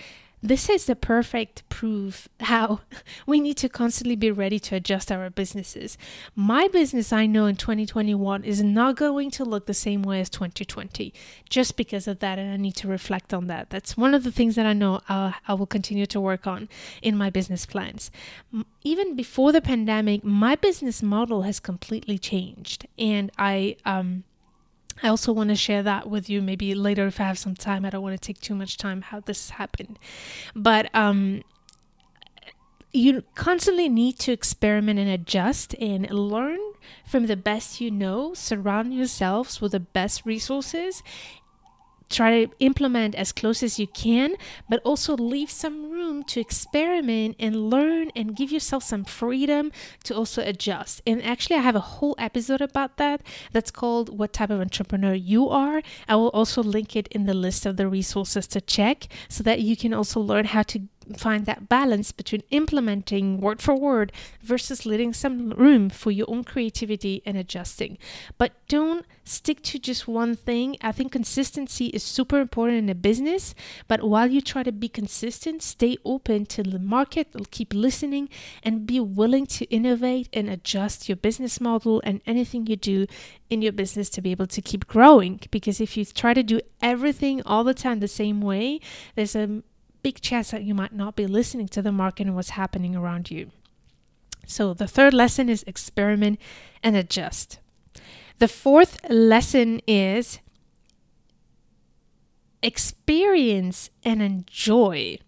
This 0.43 0.69
is 0.69 0.85
the 0.85 0.95
perfect 0.95 1.67
proof 1.71 2.29
how 2.41 2.81
we 3.27 3.41
need 3.41 3.57
to 3.57 3.69
constantly 3.69 4.17
be 4.17 4.31
ready 4.31 4.59
to 4.61 4.77
adjust 4.77 5.11
our 5.11 5.31
businesses. 5.31 5.97
My 6.35 6.69
business, 6.69 7.13
I 7.13 7.27
know 7.27 7.47
in 7.47 7.57
2021, 7.57 8.45
is 8.45 8.63
not 8.63 8.97
going 8.97 9.31
to 9.33 9.45
look 9.45 9.67
the 9.67 9.75
same 9.75 10.03
way 10.03 10.21
as 10.21 10.29
2020 10.29 11.13
just 11.49 11.77
because 11.77 12.07
of 12.07 12.19
that. 12.19 12.39
And 12.39 12.53
I 12.53 12.59
need 12.59 12.77
to 12.77 12.89
reflect 12.89 13.33
on 13.33 13.47
that. 13.47 13.71
That's 13.71 13.97
one 13.97 14.15
of 14.15 14.25
the 14.25 14.33
things 14.33 14.57
that 14.57 14.67
I 14.67 14.75
know 14.75 15.01
I'll, 15.09 15.35
I 15.49 15.55
will 15.55 15.67
continue 15.67 16.07
to 16.07 16.21
work 16.21 16.47
on 16.47 16.69
in 17.01 17.17
my 17.17 17.31
business 17.31 17.65
plans. 17.65 18.11
Even 18.85 19.17
before 19.17 19.53
the 19.53 19.63
pandemic, 19.63 20.23
my 20.23 20.55
business 20.55 21.03
model 21.03 21.43
has 21.43 21.59
completely 21.61 22.19
changed. 22.19 22.87
And 22.99 23.33
I, 23.39 23.77
um, 23.87 24.25
I 25.03 25.09
also 25.09 25.33
want 25.33 25.51
to 25.51 25.57
share 25.57 25.83
that 25.83 26.09
with 26.09 26.31
you 26.31 26.41
maybe 26.41 26.75
later 26.75 27.07
if 27.07 27.21
I 27.21 27.25
have 27.25 27.39
some 27.39 27.55
time. 27.55 27.85
I 27.85 27.91
don't 27.91 28.03
want 28.03 28.21
to 28.21 28.27
take 28.27 28.41
too 28.41 28.55
much 28.55 28.77
time 28.77 29.03
how 29.03 29.21
this 29.21 29.51
happened. 29.51 29.99
But 30.55 30.91
um 30.95 31.43
you 32.93 33.23
constantly 33.35 33.91
need 33.91 34.19
to 34.21 34.33
experiment 34.33 34.99
and 34.99 35.11
adjust 35.11 35.75
and 35.75 36.11
learn 36.11 36.59
from 37.07 37.27
the 37.27 37.37
best 37.37 37.81
you 37.81 37.91
know. 37.91 38.33
Surround 38.33 38.95
yourselves 38.95 39.61
with 39.61 39.73
the 39.73 39.81
best 39.81 40.25
resources 40.25 41.03
try 42.09 42.45
to 42.45 42.53
implement 42.61 43.15
as 43.15 43.33
close 43.33 43.63
as 43.63 43.79
you 43.79 43.87
can, 43.87 44.37
but 44.69 44.81
also 44.85 45.17
leave 45.17 45.51
some 45.51 45.91
room 45.91 46.23
to 46.25 46.41
experiment 46.41 47.37
and 47.39 47.71
learn 47.71 48.11
and 48.15 48.37
give 48.37 48.51
yourself 48.53 48.83
some 48.83 49.05
freedom 49.05 49.73
to 50.05 50.15
also 50.15 50.43
adjust. 50.43 51.03
And 51.07 51.23
actually, 51.23 51.57
I 51.57 51.61
have 51.61 51.77
a 51.77 51.81
whole 51.81 52.15
episode 52.19 52.61
about 52.61 52.97
that 52.97 53.23
that's 53.53 53.71
called 53.71 54.17
What 54.19 54.33
Type 54.33 54.51
of 54.51 54.61
Entrepreneur 54.61 55.15
You 55.15 55.49
Are. 55.49 55.83
I 56.09 56.17
will 56.17 56.29
also 56.29 56.63
link 56.63 56.97
it 56.97 57.09
in 57.09 57.27
the 57.27 57.35
list 57.35 57.67
of 57.67 57.77
the 57.77 57.89
resources 57.89 58.47
to 58.49 58.61
check 58.61 59.09
so 59.29 59.43
that 59.43 59.61
you 59.61 59.77
can 59.77 59.93
also 59.93 60.21
learn 60.21 60.47
how 60.47 60.63
to 60.63 60.89
find 61.17 61.47
that 61.47 61.69
balance 61.69 62.13
between 62.13 62.43
implementing 62.51 63.41
word 63.41 63.63
for 63.63 63.75
word 63.75 64.13
versus 64.43 64.87
letting 64.87 65.13
some 65.13 65.51
room 65.51 65.91
for 65.91 66.11
your 66.11 66.29
own 66.29 66.45
creativity 66.45 67.23
and 67.25 67.37
adjusting. 67.37 67.99
But 68.39 68.53
don't 68.69 69.07
stick 69.25 69.63
to 69.63 69.79
just 69.79 70.09
one 70.09 70.35
thing. 70.37 70.77
I 70.81 70.93
think 70.93 71.13
consistency 71.13 71.87
is 71.87 72.03
super 72.03 72.41
important 72.41 72.79
in 72.79 72.89
a 72.89 72.95
business, 72.95 73.55
but 73.89 74.03
while 74.03 74.29
you 74.29 74.41
try 74.41 74.63
to 74.63 74.73
be 74.73 74.89
consistent, 74.89 75.63
stay 75.63 75.97
open 76.05 76.47
to 76.47 76.63
the 76.63 76.79
market, 76.79 77.29
keep 77.51 77.75
listening, 77.75 78.29
and 78.63 78.87
be 78.87 79.01
willing 79.01 79.47
to 79.47 79.65
innovate 79.67 80.29
and 80.33 80.49
adjust 80.49 81.09
your 81.09 81.17
business 81.17 81.61
model 81.61 82.01
and 82.05 82.21
anything 82.27 82.67
you 82.67 82.77
do 82.77 83.07
in 83.51 83.63
your 83.63 83.73
business 83.73 84.11
to 84.11 84.21
be 84.21 84.31
able 84.31 84.47
to 84.47 84.63
keep 84.63 84.87
growing. 84.87 85.41
Because 85.51 85.81
if 85.81 85.97
you 85.97 86.05
try 86.05 86.35
to 86.35 86.43
do 86.43 86.61
everything 86.81 87.43
all 87.43 87.65
the 87.65 87.75
time 87.75 88.01
the 88.01 88.09
same 88.09 88.41
way, 88.41 88.81
there's 89.15 89.37
a 89.37 89.63
big 90.07 90.21
chance 90.21 90.53
that 90.53 90.63
you 90.63 90.73
might 90.73 90.93
not 90.93 91.17
be 91.17 91.27
listening 91.27 91.67
to 91.67 91.83
the 91.83 91.91
market 91.91 92.29
and 92.29 92.37
what's 92.37 92.51
happening 92.51 92.95
around 92.95 93.29
you. 93.29 93.51
So, 94.47 94.73
the 94.73 94.87
third 94.87 95.13
lesson 95.13 95.49
is 95.49 95.65
experiment 95.65 96.39
and 96.81 96.95
adjust. 96.95 97.59
The 98.39 98.47
fourth 98.47 99.01
lesson 99.11 99.81
is 99.85 100.39
experience 102.63 103.91
and 104.05 104.23
enjoy. 104.23 105.19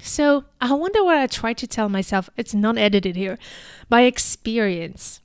So, 0.00 0.46
I 0.62 0.72
wonder 0.72 1.04
what 1.04 1.18
I 1.18 1.26
try 1.26 1.52
to 1.52 1.66
tell 1.66 1.90
myself. 1.90 2.30
It's 2.38 2.54
not 2.54 2.78
edited 2.78 3.16
here. 3.16 3.38
By 3.90 4.04
experience. 4.04 5.20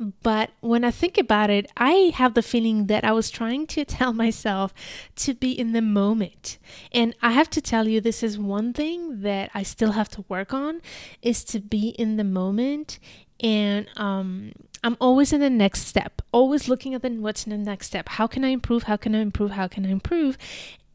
But 0.00 0.50
when 0.60 0.82
I 0.82 0.90
think 0.90 1.18
about 1.18 1.50
it, 1.50 1.70
I 1.76 2.12
have 2.14 2.32
the 2.32 2.42
feeling 2.42 2.86
that 2.86 3.04
I 3.04 3.12
was 3.12 3.30
trying 3.30 3.66
to 3.68 3.84
tell 3.98 4.14
myself 4.14 4.72
to 5.16 5.34
be 5.34 5.52
in 5.52 5.72
the 5.72 5.82
moment. 5.82 6.58
And 6.90 7.14
I 7.20 7.32
have 7.32 7.50
to 7.50 7.60
tell 7.60 7.86
you, 7.86 8.00
this 8.00 8.22
is 8.22 8.38
one 8.38 8.72
thing 8.72 9.20
that 9.20 9.50
I 9.52 9.62
still 9.62 9.92
have 9.92 10.08
to 10.10 10.24
work 10.28 10.54
on 10.54 10.80
is 11.20 11.44
to 11.44 11.60
be 11.60 11.90
in 11.90 12.16
the 12.16 12.24
moment. 12.24 12.98
And 13.40 13.88
um, 13.96 14.52
I'm 14.82 14.96
always 15.00 15.32
in 15.34 15.40
the 15.40 15.50
next 15.50 15.86
step, 15.86 16.22
always 16.32 16.68
looking 16.68 16.94
at 16.94 17.02
the 17.02 17.10
what's 17.10 17.44
in 17.44 17.50
the 17.50 17.58
next 17.58 17.88
step. 17.88 18.08
How 18.08 18.26
can 18.26 18.44
I 18.44 18.48
improve? 18.48 18.84
How 18.84 18.96
can 18.96 19.14
I 19.14 19.20
improve? 19.20 19.52
How 19.52 19.68
can 19.68 19.84
I 19.84 19.90
improve? 19.90 20.38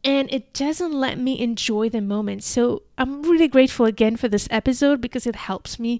and 0.06 0.32
it 0.32 0.54
doesn't 0.54 0.94
let 0.94 1.18
me 1.18 1.40
enjoy 1.40 1.90
the 1.90 2.00
moment. 2.00 2.44
So 2.44 2.84
I'm 2.96 3.24
really 3.24 3.48
grateful 3.48 3.88
again 3.88 4.16
for 4.18 4.28
this 4.28 4.48
episode 4.52 5.02
because 5.02 5.26
it 5.26 5.36
helps 5.36 5.80
me 5.80 6.00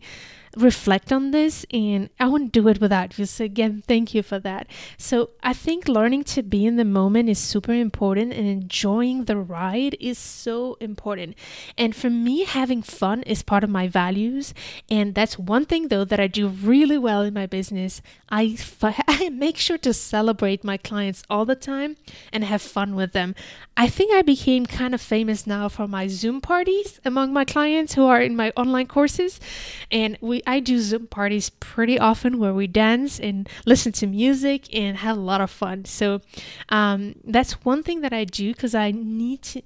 reflect 0.56 1.12
on 1.12 1.32
this 1.32 1.66
and 1.72 2.10
I 2.20 2.28
wouldn't 2.28 2.52
do 2.52 2.68
it 2.68 2.80
without 2.80 3.18
you. 3.18 3.26
So 3.26 3.44
again, 3.46 3.84
thank 3.88 4.14
you 4.14 4.24
for 4.24 4.40
that. 4.40 4.68
So 4.98 5.32
I 5.44 5.54
think 5.54 5.88
learning 5.88 6.24
to 6.36 6.44
be 6.44 6.66
in 6.66 6.76
the 6.76 6.86
moment 6.86 7.30
is 7.30 7.40
super 7.40 7.74
important 7.74 8.34
and 8.34 8.48
enjoying 8.48 9.26
the 9.26 9.38
ride 9.38 9.96
is 10.00 10.18
so 10.18 10.78
important. 10.80 11.36
And 11.78 11.96
for 11.96 12.10
me, 12.10 12.46
having 12.46 12.82
fun 12.82 13.24
is 13.24 13.44
part 13.44 13.64
of 13.64 13.70
my 13.70 13.88
values. 13.88 14.54
And 14.90 15.14
that's 15.16 15.38
one 15.38 15.66
thing 15.66 15.90
though 15.90 16.06
that 16.06 16.20
I 16.20 16.28
do 16.28 16.48
really 16.48 16.98
well 16.98 17.22
in 17.22 17.34
my 17.34 17.46
business. 17.46 18.02
I, 18.30 18.56
f- 18.58 19.04
I 19.08 19.30
make 19.30 19.58
sure 19.58 19.78
to 19.80 19.94
celebrate 19.94 20.64
my 20.64 20.78
clients 20.78 21.24
all 21.30 21.46
the 21.46 21.56
time 21.56 21.98
and 22.32 22.44
have 22.44 22.62
fun 22.62 22.96
with 22.96 23.12
them. 23.12 23.36
I 23.78 23.88
think 23.88 24.14
I 24.14 24.22
became 24.22 24.66
kind 24.66 24.94
of 24.94 25.02
famous 25.02 25.46
now 25.46 25.68
for 25.68 25.88
my 25.88 26.08
Zoom 26.08 26.40
parties 26.40 27.00
among 27.04 27.34
my 27.34 27.44
clients 27.44 27.96
who 27.96 28.06
are 28.06 28.22
in 28.22 28.36
my 28.36 28.54
online 28.56 28.88
courses. 28.88 29.40
And 29.92 30.18
we 30.22 30.42
I 30.46 30.60
do 30.60 30.80
Zoom 30.80 31.08
parties 31.08 31.50
pretty 31.50 31.98
often 32.00 32.40
where 32.40 32.54
we 32.54 32.68
dance 32.68 33.20
and 33.20 33.48
listen 33.66 33.92
to 33.94 34.08
music 34.08 34.74
and 34.74 34.98
have 34.98 35.18
a 35.18 35.20
lot 35.20 35.42
of 35.42 35.50
fun. 35.52 35.86
So 35.86 36.22
um, 36.70 37.16
that's 37.24 37.54
one 37.66 37.84
thing 37.84 38.02
that 38.02 38.14
I 38.14 38.24
do 38.24 38.54
because 38.54 38.76
I 38.76 38.92
need 38.92 39.42
to 39.44 39.62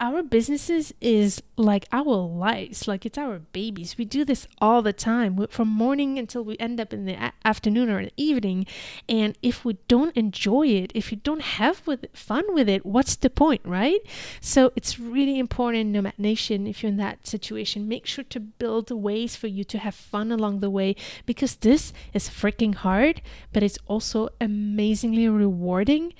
our 0.00 0.22
businesses 0.22 0.92
is 1.00 1.42
like 1.56 1.86
our 1.92 2.16
lives 2.16 2.88
like 2.88 3.06
it's 3.06 3.18
our 3.18 3.38
babies. 3.38 3.96
We 3.96 4.04
do 4.04 4.24
this 4.24 4.46
all 4.60 4.82
the 4.82 4.92
time 4.92 5.46
from 5.48 5.68
morning 5.68 6.18
until 6.18 6.42
we 6.42 6.56
end 6.58 6.80
up 6.80 6.92
in 6.92 7.04
the 7.04 7.14
a- 7.14 7.32
afternoon 7.44 7.90
or 7.90 8.04
the 8.04 8.12
evening. 8.16 8.66
And 9.08 9.38
if 9.42 9.64
we 9.64 9.74
don't 9.88 10.16
enjoy 10.16 10.66
it 10.68 10.92
if 10.94 11.12
you 11.12 11.18
don't 11.22 11.42
have 11.42 11.86
with 11.86 12.06
fun 12.12 12.44
with 12.54 12.68
it 12.68 12.84
what's 12.84 13.16
the 13.16 13.30
point 13.30 13.60
right? 13.64 14.00
So 14.40 14.72
it's 14.76 14.98
really 14.98 15.38
important 15.38 15.90
nomad 15.90 16.18
nation 16.18 16.66
if 16.66 16.82
you're 16.82 16.90
in 16.90 16.96
that 16.98 17.26
situation 17.26 17.88
make 17.88 18.06
sure 18.06 18.24
to 18.24 18.40
build 18.40 18.90
ways 18.90 19.36
for 19.36 19.46
you 19.46 19.64
to 19.64 19.78
have 19.78 19.94
fun 19.94 20.32
along 20.32 20.60
the 20.60 20.70
way 20.70 20.96
because 21.26 21.56
this 21.56 21.92
is 22.12 22.28
freaking 22.28 22.74
hard 22.74 23.22
but 23.52 23.62
it's 23.62 23.78
also 23.86 24.28
amazingly 24.40 25.28
rewarding 25.28 26.12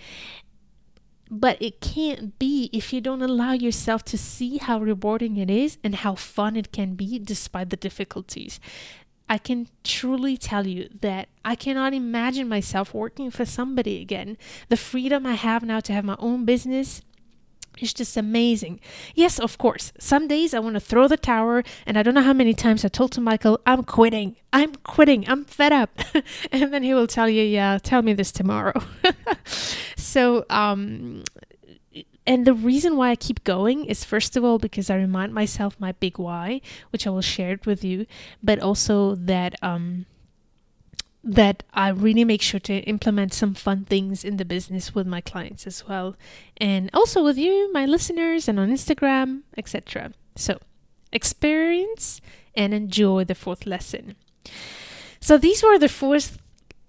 but 1.35 1.61
it 1.61 1.81
can't 1.81 2.39
be 2.39 2.71
if 2.73 2.93
you 2.93 3.01
don't 3.01 3.21
allow 3.21 3.53
yourself 3.53 4.05
to 4.05 4.17
see 4.17 4.59
how 4.59 4.79
rewarding 4.79 5.37
it 5.37 5.51
is 5.51 5.79
and 5.83 5.97
how 5.97 6.15
fun 6.15 6.55
it 6.55 6.71
can 6.71 6.95
be 6.95 7.19
despite 7.19 7.71
the 7.71 7.77
difficulties. 7.77 8.61
I 9.29 9.39
can 9.39 9.67
truly 9.83 10.37
tell 10.37 10.65
you 10.65 10.89
that 11.01 11.29
I 11.45 11.57
cannot 11.57 11.93
imagine 11.93 12.49
myself 12.49 12.95
working 12.95 13.33
for 13.33 13.45
somebody 13.45 14.01
again. 14.01 14.39
The 14.69 14.77
freedom 14.77 15.27
I 15.27 15.33
have 15.35 15.65
now 15.65 15.81
to 15.81 15.93
have 15.93 16.05
my 16.05 16.17
own 16.21 16.45
business 16.45 17.03
it's 17.79 17.93
just 17.93 18.17
amazing. 18.17 18.81
Yes, 19.15 19.39
of 19.39 19.59
course. 19.59 19.93
Some 19.99 20.29
days 20.29 20.55
I 20.55 20.59
want 20.59 20.75
to 20.75 20.81
throw 20.81 21.09
the 21.09 21.17
tower, 21.17 21.63
and 21.87 21.99
I 21.99 22.03
don't 22.03 22.15
know 22.15 22.23
how 22.23 22.33
many 22.33 22.55
times 22.55 22.85
I 22.85 22.89
told 22.89 23.13
to 23.13 23.21
Michael, 23.21 23.61
I'm 23.67 23.83
quitting. 23.83 24.37
I'm 24.53 24.75
quitting. 24.77 25.29
I'm 25.29 25.45
fed 25.45 25.73
up. 25.73 25.99
and 26.53 26.73
then 26.73 26.83
he 26.83 26.95
will 26.95 27.07
tell 27.07 27.29
you, 27.29 27.43
Yeah, 27.43 27.79
tell 27.83 28.03
me 28.03 28.13
this 28.13 28.33
tomorrow. 28.33 28.81
so, 29.97 30.45
um, 30.51 31.25
and 32.27 32.47
the 32.47 32.55
reason 32.55 32.97
why 32.97 33.11
I 33.11 33.17
keep 33.17 33.45
going 33.45 33.85
is 33.85 34.05
first 34.05 34.37
of 34.37 34.45
all 34.45 34.59
because 34.59 34.89
I 34.89 34.97
remind 34.97 35.35
myself 35.35 35.79
my 35.79 35.93
big 35.93 36.19
why, 36.19 36.61
which 36.91 37.07
I 37.07 37.11
will 37.11 37.21
share 37.21 37.53
it 37.53 37.67
with 37.67 37.85
you, 37.85 38.07
but 38.43 38.59
also 38.61 39.15
that 39.17 39.57
um, 39.63 40.07
that 41.25 41.63
I 41.73 41.89
really 41.89 42.25
make 42.25 42.43
sure 42.43 42.61
to 42.61 42.79
implement 42.81 43.33
some 43.33 43.55
fun 43.55 43.85
things 43.85 44.25
in 44.25 44.37
the 44.37 44.45
business 44.45 44.95
with 44.95 45.07
my 45.07 45.21
clients 45.21 45.67
as 45.67 45.89
well, 45.89 46.17
and 46.59 46.91
also 46.93 47.25
with 47.25 47.39
you, 47.39 47.73
my 47.73 47.87
listeners, 47.87 48.47
and 48.47 48.61
on 48.61 48.71
Instagram, 48.71 49.43
etc. 49.57 50.13
So, 50.37 50.59
experience 51.13 52.21
and 52.55 52.75
enjoy 52.75 53.25
the 53.25 53.35
fourth 53.35 53.67
lesson. 53.67 54.17
So 55.21 55.39
these 55.39 55.63
were 55.63 55.79
the 55.79 55.89
four 55.89 56.19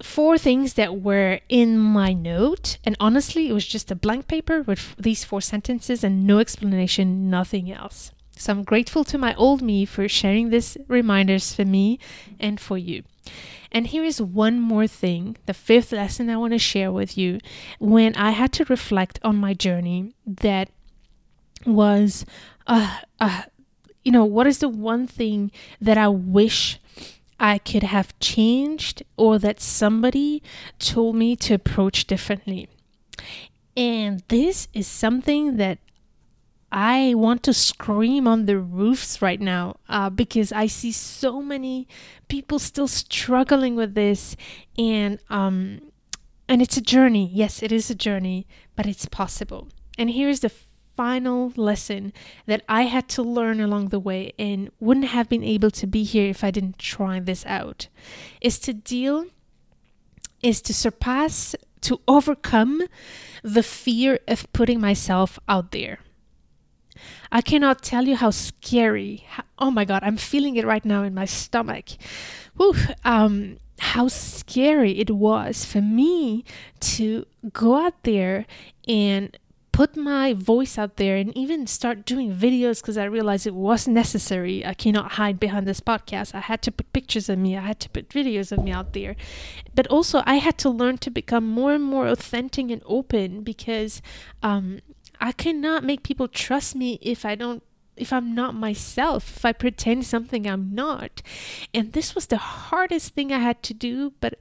four 0.01 0.37
things 0.37 0.73
that 0.73 1.01
were 1.01 1.39
in 1.47 1.77
my 1.77 2.11
note, 2.11 2.77
and 2.83 2.97
honestly, 2.99 3.47
it 3.47 3.53
was 3.53 3.65
just 3.65 3.89
a 3.91 3.95
blank 3.95 4.27
paper 4.27 4.61
with 4.61 4.93
these 4.97 5.23
four 5.23 5.39
sentences 5.39 6.03
and 6.03 6.27
no 6.27 6.39
explanation, 6.39 7.29
nothing 7.29 7.71
else. 7.71 8.11
So 8.37 8.51
I'm 8.51 8.63
grateful 8.65 9.05
to 9.05 9.17
my 9.17 9.33
old 9.35 9.61
me 9.61 9.85
for 9.85 10.09
sharing 10.09 10.49
these 10.49 10.75
reminders 10.89 11.55
for 11.55 11.63
me 11.63 11.97
and 12.37 12.59
for 12.59 12.77
you. 12.77 13.03
And 13.75 13.87
here 13.87 14.05
is 14.05 14.21
one 14.21 14.61
more 14.61 14.87
thing, 14.87 15.35
the 15.47 15.53
fifth 15.53 15.91
lesson 15.91 16.29
I 16.29 16.37
want 16.37 16.53
to 16.53 16.59
share 16.59 16.93
with 16.93 17.17
you. 17.17 17.39
When 17.77 18.15
I 18.15 18.31
had 18.31 18.53
to 18.53 18.63
reflect 18.69 19.19
on 19.21 19.35
my 19.35 19.53
journey, 19.53 20.13
that 20.25 20.69
was, 21.65 22.25
uh, 22.67 22.99
uh, 23.19 23.41
you 24.05 24.13
know, 24.13 24.23
what 24.23 24.47
is 24.47 24.59
the 24.59 24.69
one 24.69 25.07
thing 25.07 25.51
that 25.81 25.97
I 25.97 26.07
wish 26.07 26.79
I 27.37 27.57
could 27.57 27.83
have 27.83 28.17
changed 28.19 29.03
or 29.17 29.39
that 29.39 29.59
somebody 29.59 30.41
told 30.79 31.17
me 31.17 31.35
to 31.35 31.55
approach 31.55 32.07
differently? 32.07 32.69
And 33.75 34.23
this 34.29 34.69
is 34.73 34.87
something 34.87 35.57
that 35.57 35.79
I 36.77 37.13
want 37.13 37.41
to 37.43 37.53
scream 37.53 38.27
on 38.27 38.47
the 38.47 38.59
roofs 38.59 39.21
right 39.21 39.39
now 39.39 39.77
uh, 39.87 40.09
because 40.09 40.51
I 40.51 40.67
see 40.67 40.91
so 40.91 41.41
many 41.41 41.87
people 42.27 42.59
still 42.59 42.89
struggling 42.89 43.77
with 43.77 43.95
this, 43.95 44.35
and 44.77 45.17
um, 45.29 45.79
and 46.49 46.61
it's 46.61 46.75
a 46.75 46.81
journey. 46.81 47.29
Yes, 47.31 47.63
it 47.63 47.71
is 47.71 47.89
a 47.89 47.95
journey, 47.95 48.45
but 48.75 48.85
it's 48.85 49.05
possible. 49.05 49.69
And 49.97 50.09
here's 50.09 50.41
the 50.41 50.49
final 50.49 51.53
lesson 51.55 52.11
that 52.45 52.61
I 52.67 52.83
had 52.83 53.07
to 53.09 53.23
learn 53.23 53.61
along 53.61 53.87
the 53.87 53.99
way, 53.99 54.33
and 54.37 54.69
wouldn't 54.81 55.07
have 55.07 55.29
been 55.29 55.45
able 55.45 55.71
to 55.71 55.87
be 55.87 56.03
here 56.03 56.29
if 56.29 56.43
I 56.43 56.51
didn't 56.51 56.77
try 56.77 57.21
this 57.21 57.45
out. 57.45 57.87
Is 58.41 58.59
to 58.59 58.73
deal, 58.73 59.27
is 60.43 60.61
to 60.63 60.73
surpass, 60.73 61.55
to 61.81 62.01
overcome 62.05 62.81
the 63.43 63.63
fear 63.63 64.19
of 64.27 64.51
putting 64.51 64.81
myself 64.81 65.39
out 65.47 65.71
there 65.71 65.99
I 67.31 67.41
cannot 67.41 67.81
tell 67.81 68.07
you 68.07 68.15
how 68.15 68.31
scary. 68.31 69.25
How, 69.27 69.43
oh 69.59 69.71
my 69.71 69.85
God, 69.85 70.03
I'm 70.03 70.17
feeling 70.17 70.55
it 70.55 70.65
right 70.65 70.85
now 70.85 71.03
in 71.03 71.13
my 71.13 71.25
stomach. 71.25 71.85
Whew, 72.57 72.75
um, 73.03 73.57
how 73.79 74.07
scary 74.07 74.99
it 74.99 75.11
was 75.11 75.65
for 75.65 75.81
me 75.81 76.45
to 76.79 77.25
go 77.51 77.75
out 77.75 78.03
there 78.03 78.45
and 78.87 79.37
put 79.75 79.97
my 79.97 80.31
voice 80.31 80.77
out 80.77 80.95
there 80.95 81.17
and 81.17 81.35
even 81.35 81.67
start 81.67 82.05
doing 82.05 82.33
videos 82.33 82.79
because 82.81 82.97
I 82.97 83.03
realized 83.03 83.45
it 83.45 83.53
was 83.53 83.89
necessary. 83.89 84.65
I 84.65 84.73
cannot 84.73 85.13
hide 85.19 85.37
behind 85.37 85.67
this 85.67 85.81
podcast. 85.81 86.33
I 86.33 86.39
had 86.39 86.61
to 86.61 86.71
put 86.71 86.93
pictures 86.93 87.27
of 87.27 87.39
me, 87.39 87.57
I 87.57 87.59
had 87.59 87.81
to 87.81 87.89
put 87.89 88.07
videos 88.07 88.53
of 88.53 88.63
me 88.63 88.71
out 88.71 88.93
there. 88.93 89.17
But 89.75 89.85
also, 89.87 90.23
I 90.25 90.35
had 90.35 90.57
to 90.59 90.69
learn 90.69 90.99
to 90.99 91.11
become 91.11 91.45
more 91.45 91.73
and 91.73 91.83
more 91.83 92.07
authentic 92.07 92.71
and 92.71 92.81
open 92.85 93.43
because 93.43 94.01
um, 94.41 94.79
I 95.19 95.31
cannot 95.31 95.83
make 95.83 96.03
people 96.03 96.27
trust 96.27 96.75
me 96.75 96.99
if 97.01 97.25
I 97.25 97.35
don't 97.35 97.63
if 97.97 98.11
I'm 98.11 98.35
not 98.35 98.53
myself, 98.55 99.37
if 99.37 99.45
I 99.45 99.53
pretend 99.53 100.05
something 100.05 100.45
I'm 100.45 100.73
not. 100.75 101.21
And 101.73 101.93
this 101.93 102.13
was 102.13 102.27
the 102.27 102.37
hardest 102.37 103.13
thing 103.13 103.31
I 103.31 103.39
had 103.39 103.63
to 103.63 103.73
do, 103.73 104.13
but 104.19 104.37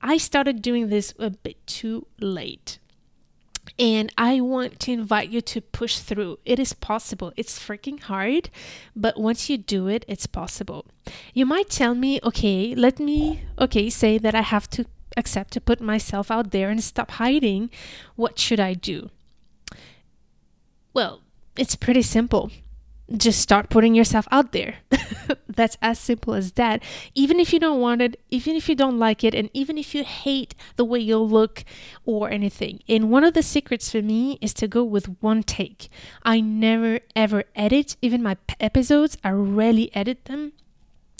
I 0.00 0.16
started 0.16 0.62
doing 0.62 0.88
this 0.88 1.14
a 1.18 1.30
bit 1.30 1.66
too 1.66 2.06
late. 2.18 2.78
And 3.78 4.12
I 4.18 4.40
want 4.40 4.80
to 4.80 4.92
invite 4.92 5.28
you 5.28 5.40
to 5.42 5.60
push 5.60 5.98
through. 5.98 6.38
It 6.44 6.58
is 6.58 6.72
possible. 6.72 7.32
It's 7.36 7.58
freaking 7.58 8.00
hard, 8.00 8.50
but 8.96 9.20
once 9.20 9.48
you 9.48 9.56
do 9.56 9.86
it, 9.86 10.04
it's 10.08 10.26
possible. 10.26 10.86
You 11.32 11.46
might 11.46 11.70
tell 11.70 11.94
me, 11.94 12.18
okay, 12.24 12.74
let 12.74 12.98
me, 12.98 13.44
okay, 13.58 13.88
say 13.88 14.18
that 14.18 14.34
I 14.34 14.42
have 14.42 14.68
to 14.70 14.86
accept 15.16 15.52
to 15.52 15.60
put 15.60 15.80
myself 15.80 16.30
out 16.30 16.50
there 16.50 16.70
and 16.70 16.82
stop 16.82 17.12
hiding. 17.12 17.70
What 18.16 18.38
should 18.38 18.58
I 18.60 18.74
do? 18.74 19.10
Well, 20.94 21.22
it's 21.56 21.76
pretty 21.76 22.02
simple. 22.02 22.50
Just 23.14 23.40
start 23.40 23.68
putting 23.68 23.94
yourself 23.94 24.26
out 24.30 24.52
there. 24.52 24.76
That's 25.48 25.76
as 25.82 25.98
simple 25.98 26.32
as 26.34 26.52
that. 26.52 26.82
Even 27.14 27.38
if 27.40 27.52
you 27.52 27.58
don't 27.58 27.80
want 27.80 28.00
it, 28.00 28.18
even 28.30 28.56
if 28.56 28.68
you 28.68 28.74
don't 28.74 28.98
like 28.98 29.22
it, 29.22 29.34
and 29.34 29.50
even 29.52 29.76
if 29.76 29.94
you 29.94 30.02
hate 30.04 30.54
the 30.76 30.84
way 30.84 30.98
you 30.98 31.18
look 31.18 31.64
or 32.06 32.30
anything. 32.30 32.80
And 32.88 33.10
one 33.10 33.24
of 33.24 33.34
the 33.34 33.42
secrets 33.42 33.90
for 33.90 34.00
me 34.00 34.38
is 34.40 34.54
to 34.54 34.68
go 34.68 34.82
with 34.82 35.16
one 35.20 35.42
take. 35.42 35.88
I 36.22 36.40
never 36.40 37.00
ever 37.14 37.44
edit, 37.54 37.96
even 38.00 38.22
my 38.22 38.36
episodes, 38.60 39.18
I 39.22 39.30
rarely 39.30 39.94
edit 39.94 40.24
them 40.24 40.52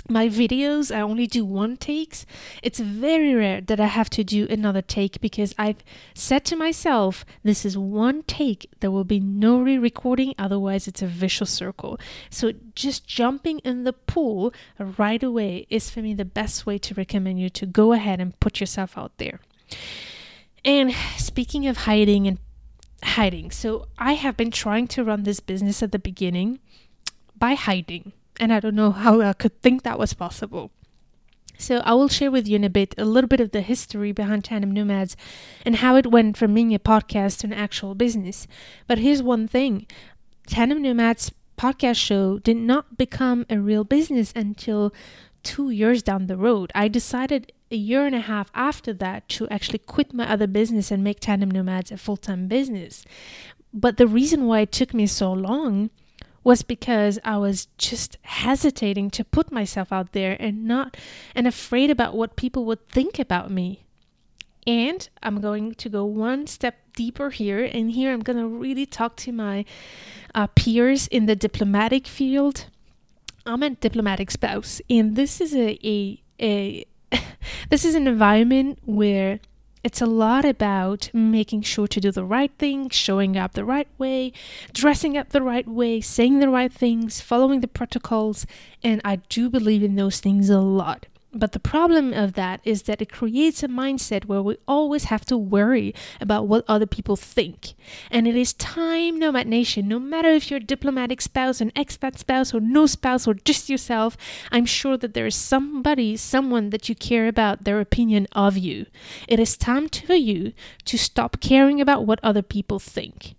my 0.09 0.29
videos 0.29 0.95
i 0.95 1.01
only 1.01 1.27
do 1.27 1.45
one 1.45 1.77
takes. 1.77 2.27
It's 2.63 2.79
very 2.79 3.35
rare 3.35 3.61
that 3.61 3.81
i 3.81 3.87
have 3.87 4.11
to 4.11 4.25
do 4.25 4.47
another 4.51 4.83
take 4.83 5.21
because 5.21 5.55
i've 5.59 5.83
said 6.15 6.45
to 6.47 6.57
myself 6.57 7.25
this 7.43 7.65
is 7.65 7.77
one 7.79 8.23
take 8.25 8.69
there 8.81 8.91
will 8.91 9.05
be 9.05 9.21
no 9.21 9.61
re-recording 9.61 10.35
otherwise 10.39 10.89
it's 10.89 11.03
a 11.03 11.07
vicious 11.07 11.51
circle. 11.51 11.99
So 12.31 12.53
just 12.75 13.07
jumping 13.07 13.59
in 13.61 13.85
the 13.85 13.93
pool 13.93 14.53
right 14.79 15.23
away 15.23 15.67
is 15.71 15.91
for 15.91 16.01
me 16.01 16.15
the 16.15 16.25
best 16.25 16.67
way 16.67 16.79
to 16.79 16.95
recommend 16.95 17.41
you 17.41 17.49
to 17.51 17.67
go 17.67 17.93
ahead 17.93 18.21
and 18.21 18.39
put 18.41 18.61
yourself 18.61 18.99
out 18.99 19.17
there. 19.19 19.41
And 20.65 20.95
speaking 21.17 21.67
of 21.67 21.79
hiding 21.79 22.27
and 22.27 22.39
hiding 23.03 23.51
so 23.51 23.89
i 23.99 24.13
have 24.13 24.37
been 24.37 24.51
trying 24.51 24.87
to 24.87 25.03
run 25.03 25.25
this 25.25 25.41
business 25.41 25.83
at 25.83 25.91
the 25.91 25.99
beginning 25.99 26.61
by 27.37 27.55
hiding 27.55 28.13
and 28.43 28.53
I 28.53 28.59
don't 28.59 28.75
know 28.75 28.91
how 28.91 29.21
I 29.21 29.35
could 29.35 29.63
think 29.63 29.85
that 29.85 30.01
was 30.01 30.15
possible. 30.15 30.73
So 31.59 31.77
I 31.85 31.95
will 31.95 32.09
share 32.09 32.33
with 32.33 32.49
you 32.49 32.57
in 32.57 32.65
a 32.65 32.71
bit 32.71 32.93
a 32.99 33.05
little 33.05 33.29
bit 33.29 33.39
of 33.39 33.53
the 33.53 33.61
history 33.61 34.11
behind 34.11 34.43
Tandem 34.43 34.73
Nomads 34.73 35.17
and 35.65 35.77
how 35.77 35.95
it 35.95 36.11
went 36.11 36.37
from 36.37 36.53
being 36.53 36.75
a 36.75 36.81
podcast 36.81 37.39
to 37.39 37.47
an 37.47 37.53
actual 37.53 37.95
business. 37.95 38.49
But 38.89 38.99
here's 38.99 39.23
one 39.23 39.47
thing. 39.47 39.87
Tandem 40.49 40.83
Nomads 40.83 41.31
podcast 41.57 41.99
show 41.99 42.41
did 42.41 42.57
not 42.57 42.99
become 42.99 43.47
a 43.49 43.61
real 43.61 43.85
business 43.85 44.33
until 44.35 44.93
2 45.45 45.71
years 45.71 46.03
down 46.03 46.27
the 46.27 46.37
road. 46.37 46.73
I 46.75 46.89
decided 46.89 47.53
a 47.71 47.77
year 47.77 48.05
and 48.05 48.17
a 48.17 48.23
half 48.23 48.51
after 48.55 48.93
that 48.95 49.29
to 49.29 49.49
actually 49.51 49.79
quit 49.79 50.13
my 50.13 50.29
other 50.29 50.49
business 50.49 50.91
and 50.91 51.05
make 51.05 51.21
Tandem 51.21 51.53
Nomads 51.53 51.93
a 51.93 51.97
full-time 51.97 52.49
business. 52.49 53.05
But 53.73 53.99
the 53.99 54.09
reason 54.09 54.47
why 54.47 54.61
it 54.61 54.73
took 54.73 54.93
me 54.93 55.07
so 55.07 55.33
long 55.33 55.91
was 56.45 56.63
because 56.63 57.19
I 57.25 57.37
was 57.37 57.67
just 57.79 58.19
hesitating 58.23 59.11
to 59.11 59.25
put 59.25 59.53
myself 59.53 59.93
out 59.93 60.13
there 60.13 60.37
and 60.41 60.65
not 60.65 60.97
and 61.35 61.47
afraid 61.47 61.91
about 61.91 62.17
what 62.17 62.37
people 62.37 62.65
would 62.65 62.89
think 62.89 63.19
about 63.19 63.51
me. 63.51 63.85
And 64.67 65.09
I'm 65.23 65.41
going 65.41 65.75
to 65.75 65.89
go 65.89 66.05
one 66.05 66.47
step 66.47 66.77
deeper 66.95 67.31
here, 67.31 67.65
and 67.65 67.91
here 67.91 68.13
I'm 68.13 68.21
going 68.21 68.39
to 68.39 68.47
really 68.47 68.87
talk 68.87 69.17
to 69.17 69.33
my 69.33 69.65
uh, 70.35 70.47
peers 70.49 71.09
in 71.09 71.27
the 71.27 71.35
diplomatic 71.35 72.07
field. 72.07 72.67
I'm 73.45 73.63
a 73.63 73.71
diplomatic 73.71 74.31
spouse, 74.31 74.81
and 74.89 75.17
this 75.17 75.41
is 75.41 75.55
a, 75.55 75.79
a, 75.85 76.23
a 76.41 76.85
this 77.71 77.85
is 77.85 77.97
an 77.97 78.07
environment 78.07 78.79
where 78.85 79.41
it's 79.85 80.01
a 80.01 80.07
lot 80.07 80.45
about 80.45 81.11
making 81.13 81.63
sure 81.63 81.89
to 81.89 82.01
do 82.01 82.13
the 82.13 82.25
right 82.25 82.53
thing, 82.59 82.89
showing 82.89 83.37
up 83.37 83.55
the 83.55 83.65
right 83.65 83.89
way, 83.99 84.33
dressing 84.73 85.17
up 85.17 85.31
the 85.31 85.43
right 85.43 85.67
way, 85.67 86.01
saying 86.01 86.39
the 86.39 86.49
right 86.49 86.73
things, 86.73 87.21
following 87.21 87.61
the 87.61 87.69
protocols, 87.69 88.47
and 88.83 89.01
I 89.05 89.17
do 89.17 89.51
believe 89.51 89.83
in 89.83 89.97
those 89.97 90.21
things 90.21 90.49
a 90.51 90.61
lot. 90.61 91.07
But 91.35 91.53
the 91.53 91.59
problem 91.59 92.13
of 92.13 92.35
that 92.35 92.61
is 92.63 92.83
that 92.83 93.01
it 93.01 93.11
creates 93.11 93.63
a 93.63 93.69
mindset 93.69 94.27
where 94.27 94.43
we 94.43 94.59
always 94.69 95.05
have 95.05 95.25
to 95.27 95.37
worry 95.39 95.95
about 96.21 96.47
what 96.47 96.63
other 96.69 96.85
people 96.85 97.17
think. 97.17 97.73
And 98.11 98.29
it 98.29 98.37
is 98.37 98.53
time, 98.53 99.19
Nomad 99.19 99.47
Nation, 99.47 99.89
no 99.89 99.99
matter 99.99 100.29
if 100.29 100.51
you're 100.51 100.61
a 100.61 100.65
diplomatic 100.65 101.23
spouse, 101.23 101.63
an 101.63 101.71
expat 101.71 102.19
spouse, 102.19 102.53
or 102.53 102.61
no 102.61 102.85
spouse, 102.85 103.27
or 103.27 103.33
just 103.33 103.71
yourself, 103.71 104.17
I'm 104.51 104.67
sure 104.67 104.99
that 104.99 105.15
there 105.15 105.25
is 105.25 105.35
somebody, 105.35 106.19
someone 106.19 106.69
that 106.69 106.91
you 106.91 106.95
care 106.95 107.27
about 107.27 107.65
their 107.65 107.81
opinion 107.81 108.29
of 108.33 108.59
you. 108.59 108.85
It 109.27 109.41
is 109.41 109.57
time 109.57 109.89
for 109.89 110.15
you 110.15 110.53
to 110.85 110.99
stop 110.99 111.41
caring 111.41 111.81
about 111.81 112.05
what 112.05 112.21
other 112.23 112.43
people 112.43 112.79
think. 112.79 113.37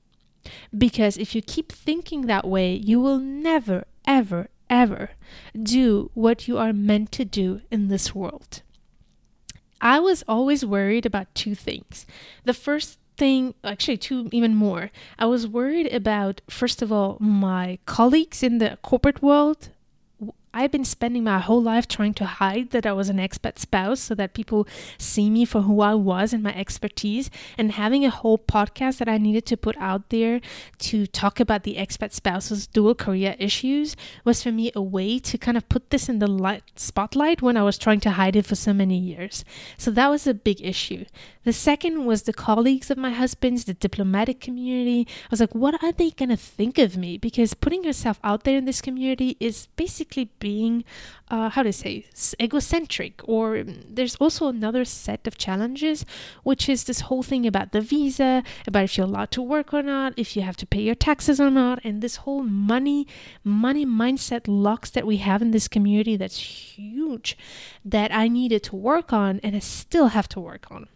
Because 0.75 1.17
if 1.17 1.35
you 1.35 1.43
keep 1.43 1.71
thinking 1.71 2.21
that 2.25 2.47
way, 2.47 2.73
you 2.73 2.99
will 2.99 3.19
never, 3.19 3.85
ever, 4.07 4.49
ever 4.69 5.11
do 5.61 6.09
what 6.13 6.47
you 6.47 6.57
are 6.57 6.73
meant 6.73 7.11
to 7.13 7.25
do 7.25 7.61
in 7.71 7.87
this 7.87 8.13
world. 8.15 8.61
I 9.81 9.99
was 9.99 10.23
always 10.27 10.65
worried 10.65 11.05
about 11.05 11.33
two 11.35 11.55
things. 11.55 12.05
The 12.45 12.53
first 12.53 12.99
thing, 13.17 13.53
actually, 13.63 13.97
two 13.97 14.29
even 14.31 14.55
more. 14.55 14.91
I 15.19 15.25
was 15.25 15.47
worried 15.47 15.91
about, 15.93 16.41
first 16.49 16.81
of 16.81 16.91
all, 16.91 17.17
my 17.19 17.79
colleagues 17.85 18.41
in 18.43 18.59
the 18.59 18.77
corporate 18.81 19.21
world. 19.21 19.69
I've 20.55 20.71
been 20.71 20.85
spending 20.85 21.23
my 21.23 21.39
whole 21.39 21.61
life 21.61 21.87
trying 21.87 22.13
to 22.15 22.25
hide 22.25 22.69
that 22.69 22.85
I 22.85 22.93
was 22.93 23.09
an 23.09 23.17
expat 23.17 23.57
spouse 23.57 23.99
so 23.99 24.13
that 24.13 24.35
people 24.35 24.67
see 24.99 25.31
me 25.31 25.45
for 25.45 25.61
who 25.61 25.81
I 25.81 25.95
was 25.95 26.31
and 26.31 26.43
my 26.43 26.53
expertise. 26.53 27.31
And 27.57 27.71
having 27.71 28.05
a 28.05 28.11
whole 28.11 28.37
podcast 28.37 28.99
that 28.99 29.09
I 29.09 29.17
needed 29.17 29.47
to 29.47 29.57
put 29.57 29.75
out 29.77 30.09
there 30.09 30.41
to 30.79 31.07
talk 31.07 31.39
about 31.39 31.63
the 31.63 31.77
expat 31.77 32.13
spouse's 32.13 32.67
dual 32.67 32.93
career 32.93 33.35
issues 33.39 33.95
was 34.23 34.43
for 34.43 34.51
me 34.51 34.71
a 34.75 34.81
way 34.81 35.17
to 35.19 35.39
kind 35.39 35.57
of 35.57 35.67
put 35.69 35.89
this 35.89 36.07
in 36.07 36.19
the 36.19 36.27
light 36.27 36.63
spotlight 36.75 37.41
when 37.41 37.57
I 37.57 37.63
was 37.63 37.79
trying 37.79 37.99
to 38.01 38.11
hide 38.11 38.35
it 38.35 38.45
for 38.45 38.55
so 38.55 38.73
many 38.73 38.97
years. 38.97 39.43
So 39.77 39.89
that 39.89 40.09
was 40.09 40.27
a 40.27 40.35
big 40.35 40.61
issue. 40.61 41.05
The 41.45 41.53
second 41.53 42.05
was 42.05 42.23
the 42.23 42.33
colleagues 42.33 42.91
of 42.91 42.97
my 42.97 43.09
husband's, 43.09 43.65
the 43.65 43.73
diplomatic 43.73 44.39
community. 44.39 45.07
I 45.25 45.27
was 45.31 45.39
like, 45.39 45.55
what 45.55 45.83
are 45.83 45.91
they 45.91 46.11
going 46.11 46.29
to 46.29 46.37
think 46.37 46.77
of 46.77 46.95
me? 46.95 47.17
Because 47.17 47.53
putting 47.55 47.83
yourself 47.83 48.19
out 48.23 48.43
there 48.43 48.57
in 48.57 48.65
this 48.65 48.81
community 48.81 49.35
is 49.39 49.67
basically 49.75 50.29
being, 50.43 50.83
uh, 51.29 51.49
how 51.55 51.63
to 51.63 51.73
say, 51.73 51.93
egocentric. 52.45 53.13
Or 53.23 53.57
um, 53.57 53.79
there's 53.97 54.15
also 54.23 54.43
another 54.47 54.83
set 54.85 55.25
of 55.25 55.37
challenges, 55.45 56.05
which 56.49 56.67
is 56.73 56.83
this 56.83 57.01
whole 57.07 57.23
thing 57.23 57.47
about 57.47 57.71
the 57.71 57.81
visa, 57.81 58.43
about 58.67 58.83
if 58.83 58.97
you're 58.97 59.07
allowed 59.07 59.31
to 59.31 59.41
work 59.41 59.73
or 59.73 59.81
not, 59.81 60.13
if 60.17 60.35
you 60.35 60.41
have 60.43 60.57
to 60.57 60.67
pay 60.73 60.83
your 60.89 60.99
taxes 61.09 61.39
or 61.39 61.49
not, 61.49 61.79
and 61.83 62.01
this 62.01 62.17
whole 62.23 62.43
money, 62.43 63.07
money 63.43 63.85
mindset 63.85 64.43
locks 64.47 64.89
that 64.91 65.07
we 65.07 65.17
have 65.17 65.41
in 65.41 65.51
this 65.51 65.67
community 65.67 66.15
that's 66.17 66.39
huge 66.77 67.37
that 67.85 68.13
I 68.13 68.27
needed 68.27 68.61
to 68.63 68.75
work 68.75 69.13
on 69.13 69.39
and 69.43 69.55
I 69.55 69.59
still 69.59 70.07
have 70.07 70.27
to 70.29 70.39
work 70.39 70.67
on. 70.69 70.87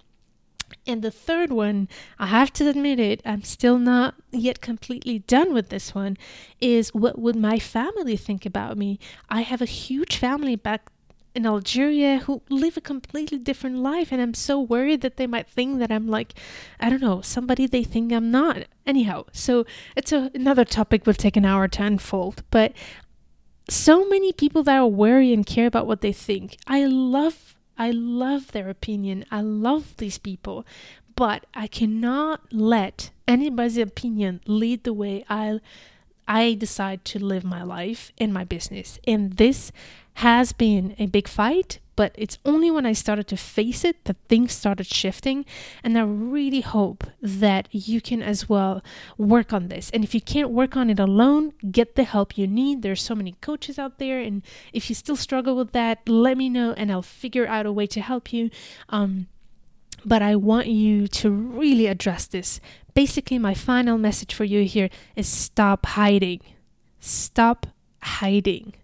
And 0.87 1.01
the 1.01 1.11
third 1.11 1.51
one, 1.51 1.89
I 2.17 2.27
have 2.27 2.53
to 2.53 2.69
admit 2.69 2.97
it, 2.99 3.21
I'm 3.25 3.43
still 3.43 3.77
not 3.77 4.15
yet 4.31 4.61
completely 4.61 5.19
done 5.19 5.53
with 5.53 5.67
this 5.67 5.93
one, 5.93 6.17
is 6.61 6.93
what 6.93 7.19
would 7.19 7.35
my 7.35 7.59
family 7.59 8.15
think 8.15 8.45
about 8.45 8.77
me? 8.77 8.97
I 9.29 9.41
have 9.41 9.61
a 9.61 9.65
huge 9.65 10.15
family 10.15 10.55
back 10.55 10.89
in 11.35 11.45
Algeria 11.45 12.19
who 12.19 12.41
live 12.49 12.77
a 12.77 12.81
completely 12.81 13.37
different 13.37 13.79
life, 13.79 14.13
and 14.13 14.21
I'm 14.21 14.33
so 14.33 14.61
worried 14.61 15.01
that 15.01 15.17
they 15.17 15.27
might 15.27 15.47
think 15.47 15.79
that 15.79 15.91
I'm 15.91 16.07
like, 16.07 16.33
I 16.79 16.89
don't 16.89 17.01
know, 17.01 17.21
somebody 17.21 17.67
they 17.67 17.83
think 17.83 18.13
I'm 18.13 18.31
not. 18.31 18.63
Anyhow, 18.85 19.25
so 19.33 19.65
it's 19.95 20.13
a, 20.13 20.31
another 20.33 20.63
topic 20.63 21.05
will 21.05 21.13
take 21.13 21.35
an 21.35 21.45
hour 21.45 21.67
to 21.67 21.83
unfold, 21.83 22.43
but 22.49 22.71
so 23.69 24.07
many 24.07 24.31
people 24.31 24.63
that 24.63 24.77
are 24.77 24.87
worried 24.87 25.33
and 25.33 25.45
care 25.45 25.67
about 25.67 25.85
what 25.85 25.99
they 25.99 26.13
think. 26.13 26.57
I 26.65 26.85
love 26.85 27.56
I 27.77 27.91
love 27.91 28.51
their 28.51 28.69
opinion. 28.69 29.25
I 29.31 29.41
love 29.41 29.95
these 29.97 30.17
people, 30.17 30.65
but 31.15 31.45
I 31.53 31.67
cannot 31.67 32.41
let 32.51 33.11
anybody's 33.27 33.77
opinion 33.77 34.41
lead 34.45 34.83
the 34.83 34.93
way 34.93 35.25
I 35.29 35.59
I 36.27 36.55
decide 36.55 37.05
to 37.05 37.23
live 37.23 37.45
my 37.45 37.63
life 37.63 38.11
and 38.17 38.33
my 38.33 38.43
business. 38.43 38.99
And 39.07 39.33
this 39.37 39.71
has 40.15 40.51
been 40.51 40.93
a 40.99 41.05
big 41.05 41.27
fight, 41.27 41.79
but 41.97 42.13
it's 42.15 42.37
only 42.45 42.69
when 42.69 42.85
I 42.85 42.93
started 42.93 43.27
to 43.29 43.35
face 43.35 43.83
it 43.83 44.05
that 44.05 44.17
things 44.29 44.53
started 44.53 44.85
shifting. 44.85 45.45
And 45.83 45.97
I 45.97 46.03
really 46.03 46.61
hope 46.61 47.03
that 47.21 47.67
you 47.71 47.99
can 48.01 48.21
as 48.21 48.47
well 48.47 48.83
work 49.17 49.51
on 49.51 49.67
this. 49.67 49.89
And 49.89 50.03
if 50.03 50.13
you 50.13 50.21
can't 50.21 50.51
work 50.51 50.77
on 50.77 50.91
it 50.91 50.99
alone, 50.99 51.53
get 51.71 51.95
the 51.95 52.03
help 52.03 52.37
you 52.37 52.45
need. 52.45 52.83
There's 52.83 53.01
so 53.01 53.15
many 53.15 53.31
coaches 53.41 53.79
out 53.79 53.97
there. 53.97 54.19
And 54.19 54.43
if 54.71 54.89
you 54.89 54.95
still 54.95 55.15
struggle 55.15 55.55
with 55.55 55.71
that, 55.71 56.07
let 56.07 56.37
me 56.37 56.49
know 56.49 56.73
and 56.73 56.91
I'll 56.91 57.01
figure 57.01 57.47
out 57.47 57.65
a 57.65 57.71
way 57.71 57.87
to 57.87 57.99
help 57.99 58.31
you. 58.31 58.51
Um, 58.89 59.25
but 60.05 60.21
I 60.21 60.35
want 60.35 60.67
you 60.67 61.07
to 61.07 61.31
really 61.31 61.87
address 61.87 62.27
this. 62.27 62.61
Basically, 62.93 63.39
my 63.39 63.55
final 63.55 63.97
message 63.97 64.35
for 64.35 64.43
you 64.43 64.65
here 64.65 64.91
is 65.15 65.27
stop 65.27 65.87
hiding. 65.87 66.41
Stop 66.99 67.65
hiding. 68.03 68.75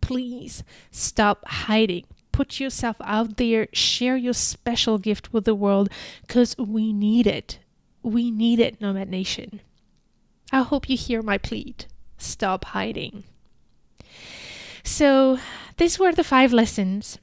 Please 0.00 0.64
stop 0.90 1.46
hiding 1.46 2.06
put 2.36 2.60
yourself 2.60 2.96
out 3.00 3.38
there, 3.38 3.66
share 3.72 4.14
your 4.14 4.34
special 4.34 4.98
gift 4.98 5.32
with 5.32 5.46
the 5.46 5.54
world 5.54 5.88
because 6.20 6.54
we 6.58 6.92
need 6.92 7.26
it. 7.26 7.58
We 8.02 8.30
need 8.30 8.60
it, 8.60 8.78
Nomad 8.78 9.08
Nation. 9.08 9.60
I 10.52 10.60
hope 10.60 10.86
you 10.86 10.98
hear 10.98 11.22
my 11.22 11.38
plead. 11.38 11.86
Stop 12.18 12.66
hiding. 12.66 13.24
So, 14.84 15.38
these 15.78 15.98
were 15.98 16.12
the 16.12 16.22
five 16.22 16.52
lessons 16.52 17.18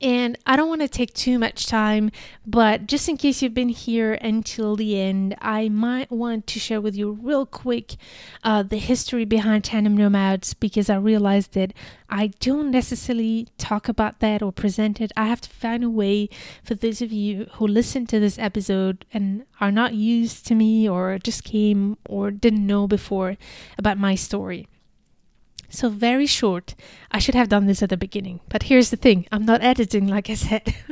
and 0.00 0.36
I 0.46 0.56
don't 0.56 0.68
want 0.68 0.82
to 0.82 0.88
take 0.88 1.14
too 1.14 1.38
much 1.38 1.66
time, 1.66 2.10
but 2.46 2.86
just 2.86 3.08
in 3.08 3.16
case 3.16 3.40
you've 3.40 3.54
been 3.54 3.70
here 3.70 4.14
until 4.14 4.76
the 4.76 5.00
end, 5.00 5.34
I 5.40 5.68
might 5.68 6.10
want 6.10 6.46
to 6.48 6.60
share 6.60 6.80
with 6.80 6.94
you 6.94 7.18
real 7.22 7.46
quick 7.46 7.96
uh, 8.44 8.62
the 8.62 8.76
history 8.76 9.24
behind 9.24 9.64
Tandem 9.64 9.96
Nomads 9.96 10.54
because 10.54 10.90
I 10.90 10.96
realized 10.96 11.54
that 11.54 11.72
I 12.10 12.28
don't 12.40 12.70
necessarily 12.70 13.48
talk 13.56 13.88
about 13.88 14.20
that 14.20 14.42
or 14.42 14.52
present 14.52 15.00
it. 15.00 15.12
I 15.16 15.26
have 15.26 15.40
to 15.40 15.50
find 15.50 15.82
a 15.82 15.90
way 15.90 16.28
for 16.62 16.74
those 16.74 17.00
of 17.00 17.10
you 17.10 17.46
who 17.54 17.66
listen 17.66 18.06
to 18.06 18.20
this 18.20 18.38
episode 18.38 19.04
and 19.12 19.46
are 19.60 19.72
not 19.72 19.94
used 19.94 20.46
to 20.46 20.54
me 20.54 20.88
or 20.88 21.18
just 21.18 21.42
came 21.42 21.96
or 22.08 22.30
didn't 22.30 22.66
know 22.66 22.86
before 22.86 23.36
about 23.78 23.98
my 23.98 24.14
story. 24.14 24.68
So, 25.68 25.88
very 25.88 26.26
short. 26.26 26.74
I 27.10 27.18
should 27.18 27.34
have 27.34 27.48
done 27.48 27.66
this 27.66 27.82
at 27.82 27.90
the 27.90 27.96
beginning, 27.96 28.40
but 28.48 28.64
here's 28.64 28.90
the 28.90 28.96
thing 28.96 29.26
I'm 29.32 29.44
not 29.44 29.62
editing, 29.62 30.06
like 30.06 30.30
I 30.30 30.34
said. 30.34 30.74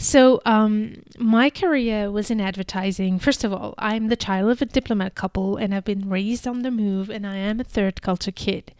so, 0.00 0.40
um, 0.46 1.02
my 1.18 1.50
career 1.50 2.10
was 2.10 2.30
in 2.30 2.40
advertising. 2.40 3.18
First 3.18 3.44
of 3.44 3.52
all, 3.52 3.74
I'm 3.76 4.08
the 4.08 4.16
child 4.16 4.50
of 4.50 4.62
a 4.62 4.64
diplomat 4.64 5.14
couple, 5.14 5.58
and 5.58 5.74
I've 5.74 5.84
been 5.84 6.08
raised 6.08 6.48
on 6.48 6.62
the 6.62 6.70
move, 6.70 7.10
and 7.10 7.26
I 7.26 7.36
am 7.36 7.60
a 7.60 7.64
third 7.64 8.00
culture 8.00 8.32
kid. 8.32 8.72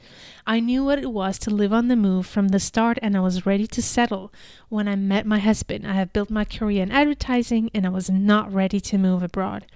I 0.47 0.61
knew 0.61 0.83
what 0.83 0.99
it 0.99 1.13
was 1.13 1.39
to 1.41 1.51
live 1.51 1.75
on 1.75 1.89
the 1.89 1.95
move 1.95 2.27
from 2.27 2.49
the 2.49 2.59
start, 2.59 2.99
and 3.03 3.15
I 3.15 3.21
was 3.21 3.45
ready 3.45 3.67
to 3.67 3.83
settle 3.83 4.33
when 4.71 4.89
I 4.89 4.97
met 4.97 5.27
my 5.27 5.39
husband. 5.39 5.87
I 5.87 5.93
have 5.93 6.15
built 6.15 6.31
my 6.31 6.47
career 6.47 6.83
in 6.83 6.91
advertising, 6.91 7.71
and 7.75 7.85
I 7.85 7.91
was 7.91 8.09
not 8.09 8.51
ready 8.51 8.81
to 8.81 8.97
move 8.97 9.23
abroad. 9.23 9.67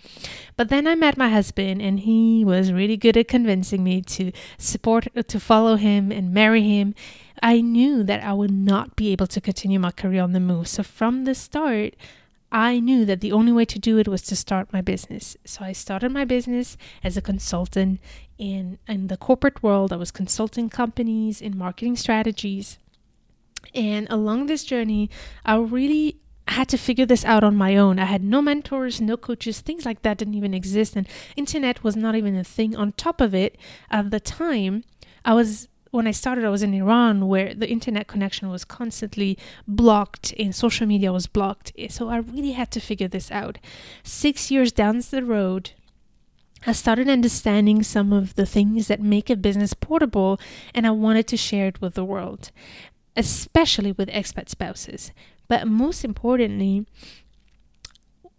But 0.57 0.71
then 0.71 0.87
I 0.87 0.95
met 0.95 1.19
my 1.19 1.29
husband, 1.29 1.83
and 1.83 2.01
he 2.01 2.43
was 2.43 2.73
really 2.73 2.97
good 2.97 3.19
at 3.19 3.29
convincing 3.29 3.85
me 3.85 4.01
to 4.01 4.33
support, 4.57 5.09
to 5.29 5.39
follow 5.39 5.77
him, 5.77 6.11
and 6.11 6.33
marry 6.33 6.63
him. 6.63 6.95
I 7.43 7.61
knew 7.61 8.03
that 8.05 8.23
I 8.23 8.33
would 8.33 8.53
not 8.53 8.97
be 8.97 9.11
able 9.13 9.27
to 9.29 9.41
continue 9.41 9.79
my 9.79 9.91
career 9.91 10.23
on 10.23 10.33
the 10.33 10.41
move. 10.41 10.69
So 10.69 10.83
from 10.83 11.25
the 11.25 11.35
start, 11.35 11.95
I 12.55 12.79
knew 12.79 13.05
that 13.05 13.21
the 13.21 13.33
only 13.33 13.51
way 13.51 13.65
to 13.65 13.79
do 13.79 13.99
it 13.99 14.07
was 14.07 14.23
to 14.23 14.37
start 14.37 14.73
my 14.73 14.81
business. 14.81 15.37
So 15.45 15.65
I 15.65 15.73
started 15.73 16.13
my 16.13 16.25
business 16.25 16.77
as 17.03 17.17
a 17.17 17.23
consultant 17.23 18.01
in 18.39 18.79
in 18.87 19.09
the 19.09 19.17
corporate 19.17 19.63
world. 19.63 19.93
I 19.93 19.97
was 19.97 20.13
consulting 20.13 20.69
companies 20.69 21.41
in 21.41 21.59
marketing 21.59 21.97
strategies. 21.97 22.79
And 23.75 24.07
along 24.09 24.47
this 24.47 24.63
journey, 24.63 25.11
I 25.45 25.57
really 25.57 26.19
had 26.47 26.69
to 26.69 26.79
figure 26.79 27.07
this 27.07 27.25
out 27.25 27.43
on 27.43 27.57
my 27.57 27.77
own. 27.77 27.99
I 27.99 28.05
had 28.05 28.23
no 28.23 28.41
mentors, 28.41 29.01
no 29.01 29.17
coaches, 29.17 29.61
things 29.61 29.85
like 29.85 30.03
that 30.03 30.19
didn't 30.19 30.35
even 30.35 30.55
exist 30.55 30.95
and 30.95 31.09
internet 31.37 31.83
was 31.83 31.97
not 31.97 32.15
even 32.15 32.37
a 32.37 32.45
thing 32.45 32.77
on 32.77 32.93
top 32.93 33.21
of 33.21 33.35
it 33.35 33.57
at 33.91 34.11
the 34.11 34.21
time. 34.21 34.85
I 35.25 35.35
was 35.35 35.69
when 35.95 36.09
I 36.09 36.11
started, 36.11 36.45
I 36.45 36.49
was 36.49 36.65
in 36.65 36.75
Iran 36.75 37.29
where 37.29 37.55
the 37.55 37.71
internet 37.71 38.09
connection 38.09 38.49
was 38.49 38.65
constantly 38.65 39.39
blocked 39.69 40.35
and 40.37 40.53
social 40.53 40.87
media 40.87 41.13
was 41.13 41.29
blocked. 41.29 41.73
Eh, 41.79 41.89
so 41.89 42.09
I 42.09 42.17
really 42.17 42.53
had 42.53 42.73
to 42.73 42.81
figure 42.81 43.07
this 43.07 43.31
out. 43.31 43.59
Six 44.03 44.51
years 44.51 44.73
down 44.73 44.99
the 44.99 45.23
road, 45.23 45.71
I 46.67 46.73
started 46.73 47.09
understanding 47.09 47.85
some 47.85 48.13
of 48.13 48.35
the 48.35 48.47
things 48.47 48.89
that 48.89 49.01
make 49.01 49.31
a 49.31 49.37
business 49.37 49.73
portable, 49.73 50.41
and 50.75 50.87
I 50.87 50.91
wanted 50.91 51.29
to 51.29 51.37
share 51.37 51.69
it 51.69 51.81
with 51.81 51.95
the 51.95 52.05
world, 52.05 52.51
especially 53.17 53.93
with 53.93 54.09
expat 54.09 54.49
spouses. 54.49 55.13
But 55.47 55.69
most 55.69 56.05
importantly, 56.05 56.87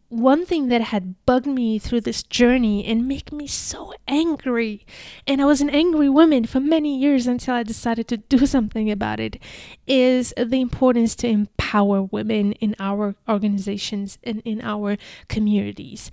one 0.10 0.46
thing 0.46 0.68
that 0.68 0.82
had 0.82 1.16
bugged 1.26 1.48
me 1.48 1.80
through 1.80 2.02
this 2.02 2.24
journey 2.24 2.86
and 2.86 3.08
make 3.08 3.32
me 3.32 3.48
so 3.48 3.94
angry. 4.08 4.86
And 5.28 5.42
i 5.42 5.46
was 5.46 5.62
an 5.62 5.70
angry 5.70 6.10
woman 6.10 6.46
for 6.46 6.60
many 6.60 6.98
years 6.98 7.28
until 7.28 7.56
i 7.56 7.64
decided 7.64 8.08
to 8.08 8.18
do 8.18 8.46
something 8.56 8.92
about 8.92 9.20
it 9.20 9.42
is 9.88 10.34
the 10.38 10.62
importance 10.62 11.16
to 11.16 11.28
empower 11.28 12.04
women 12.04 12.54
in 12.54 12.76
our 12.80 13.16
organizations 13.28 14.18
and 14.24 14.42
in 14.46 14.62
our 14.62 14.98
communities 15.28 16.12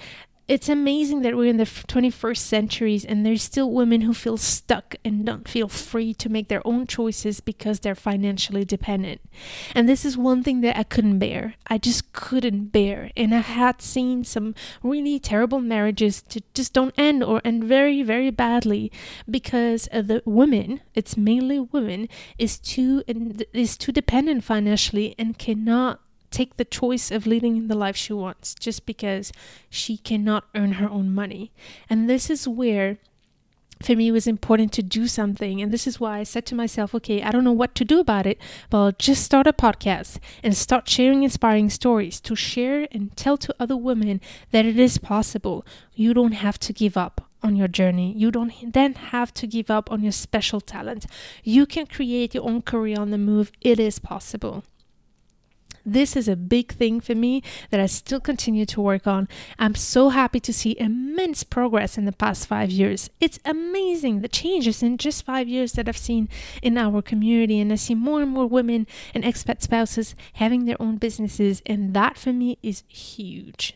it's 0.52 0.68
amazing 0.68 1.22
that 1.22 1.34
we're 1.34 1.48
in 1.48 1.56
the 1.56 1.64
21st 1.64 2.36
centuries 2.36 3.06
and 3.06 3.24
there's 3.24 3.42
still 3.42 3.70
women 3.70 4.02
who 4.02 4.12
feel 4.12 4.36
stuck 4.36 4.94
and 5.02 5.24
don't 5.24 5.48
feel 5.48 5.66
free 5.66 6.12
to 6.12 6.28
make 6.28 6.48
their 6.48 6.60
own 6.66 6.86
choices 6.86 7.40
because 7.40 7.80
they're 7.80 7.94
financially 7.94 8.62
dependent. 8.62 9.22
And 9.74 9.88
this 9.88 10.04
is 10.04 10.18
one 10.18 10.42
thing 10.42 10.60
that 10.60 10.76
I 10.76 10.82
couldn't 10.82 11.18
bear. 11.18 11.54
I 11.68 11.78
just 11.78 12.12
couldn't 12.12 12.66
bear. 12.66 13.10
And 13.16 13.34
I 13.34 13.38
had 13.38 13.80
seen 13.80 14.24
some 14.24 14.54
really 14.82 15.18
terrible 15.18 15.58
marriages 15.58 16.20
to 16.24 16.42
just 16.52 16.74
don't 16.74 16.94
end 16.98 17.24
or 17.24 17.40
end 17.46 17.64
very, 17.64 18.02
very 18.02 18.28
badly 18.30 18.92
because 19.30 19.88
the 19.90 20.22
woman, 20.26 20.82
it's 20.94 21.16
mainly 21.16 21.60
women, 21.60 22.10
is 22.36 22.58
too 22.58 23.02
is 23.54 23.78
too 23.78 23.90
dependent 23.92 24.44
financially 24.44 25.14
and 25.18 25.38
cannot 25.38 26.02
take 26.32 26.56
the 26.56 26.64
choice 26.64 27.10
of 27.10 27.26
leading 27.26 27.68
the 27.68 27.74
life 27.74 27.96
she 27.96 28.12
wants 28.12 28.54
just 28.54 28.86
because 28.86 29.32
she 29.70 29.96
cannot 29.96 30.44
earn 30.54 30.72
her 30.72 30.88
own 30.88 31.14
money. 31.14 31.52
And 31.88 32.08
this 32.08 32.30
is 32.30 32.48
where 32.48 32.98
for 33.82 33.96
me 33.96 34.08
it 34.08 34.12
was 34.12 34.26
important 34.26 34.72
to 34.72 34.82
do 34.82 35.06
something. 35.06 35.60
And 35.60 35.72
this 35.72 35.86
is 35.86 35.98
why 36.00 36.18
i 36.18 36.22
said 36.22 36.46
to 36.46 36.54
myself 36.54 36.94
okay 36.94 37.22
i 37.22 37.30
don't 37.30 37.44
know 37.44 37.52
what 37.52 37.74
to 37.74 37.84
do 37.84 37.98
about 38.00 38.26
it 38.26 38.38
but 38.70 38.78
i'll 38.78 38.92
just 38.92 39.24
start 39.24 39.46
a 39.46 39.52
podcast 39.52 40.18
and 40.42 40.56
start 40.56 40.88
sharing 40.88 41.22
inspiring 41.22 41.68
stories 41.68 42.20
to 42.20 42.36
share 42.36 42.86
and 42.92 43.16
tell 43.16 43.36
to 43.36 43.54
other 43.58 43.76
women 43.76 44.20
that 44.50 44.64
it 44.64 44.78
is 44.78 44.98
possible. 44.98 45.64
You 45.94 46.14
don't 46.14 46.32
have 46.32 46.58
to 46.60 46.72
give 46.72 46.96
up 46.96 47.28
on 47.42 47.56
your 47.56 47.68
journey. 47.68 48.14
You 48.16 48.30
don't 48.30 48.72
then 48.72 48.94
have 48.94 49.34
to 49.34 49.46
give 49.46 49.70
up 49.70 49.90
on 49.90 50.02
your 50.02 50.12
special 50.12 50.60
talent. 50.60 51.06
You 51.42 51.66
can 51.66 51.86
create 51.86 52.34
your 52.34 52.44
own 52.44 52.62
career 52.62 53.00
on 53.00 53.10
the 53.10 53.18
move. 53.18 53.50
It 53.60 53.80
is 53.80 53.98
possible 53.98 54.62
this 55.84 56.16
is 56.16 56.28
a 56.28 56.36
big 56.36 56.72
thing 56.72 57.00
for 57.00 57.14
me 57.14 57.42
that 57.70 57.80
I 57.80 57.86
still 57.86 58.20
continue 58.20 58.66
to 58.66 58.80
work 58.80 59.06
on. 59.06 59.28
I'm 59.58 59.74
so 59.74 60.10
happy 60.10 60.40
to 60.40 60.52
see 60.52 60.78
immense 60.78 61.42
progress 61.44 61.98
in 61.98 62.04
the 62.04 62.12
past 62.12 62.46
five 62.46 62.70
years. 62.70 63.10
It's 63.20 63.38
amazing 63.44 64.20
the 64.20 64.28
changes 64.28 64.82
in 64.82 64.98
just 64.98 65.24
five 65.24 65.48
years 65.48 65.72
that 65.72 65.88
I've 65.88 65.96
seen 65.96 66.28
in 66.62 66.78
our 66.78 67.02
community, 67.02 67.60
and 67.60 67.72
I 67.72 67.76
see 67.76 67.94
more 67.94 68.22
and 68.22 68.30
more 68.30 68.46
women 68.46 68.86
and 69.14 69.24
expat 69.24 69.62
spouses 69.62 70.14
having 70.34 70.64
their 70.64 70.80
own 70.80 70.96
businesses, 70.96 71.62
and 71.66 71.94
that 71.94 72.16
for 72.16 72.32
me 72.32 72.58
is 72.62 72.84
huge. 72.88 73.74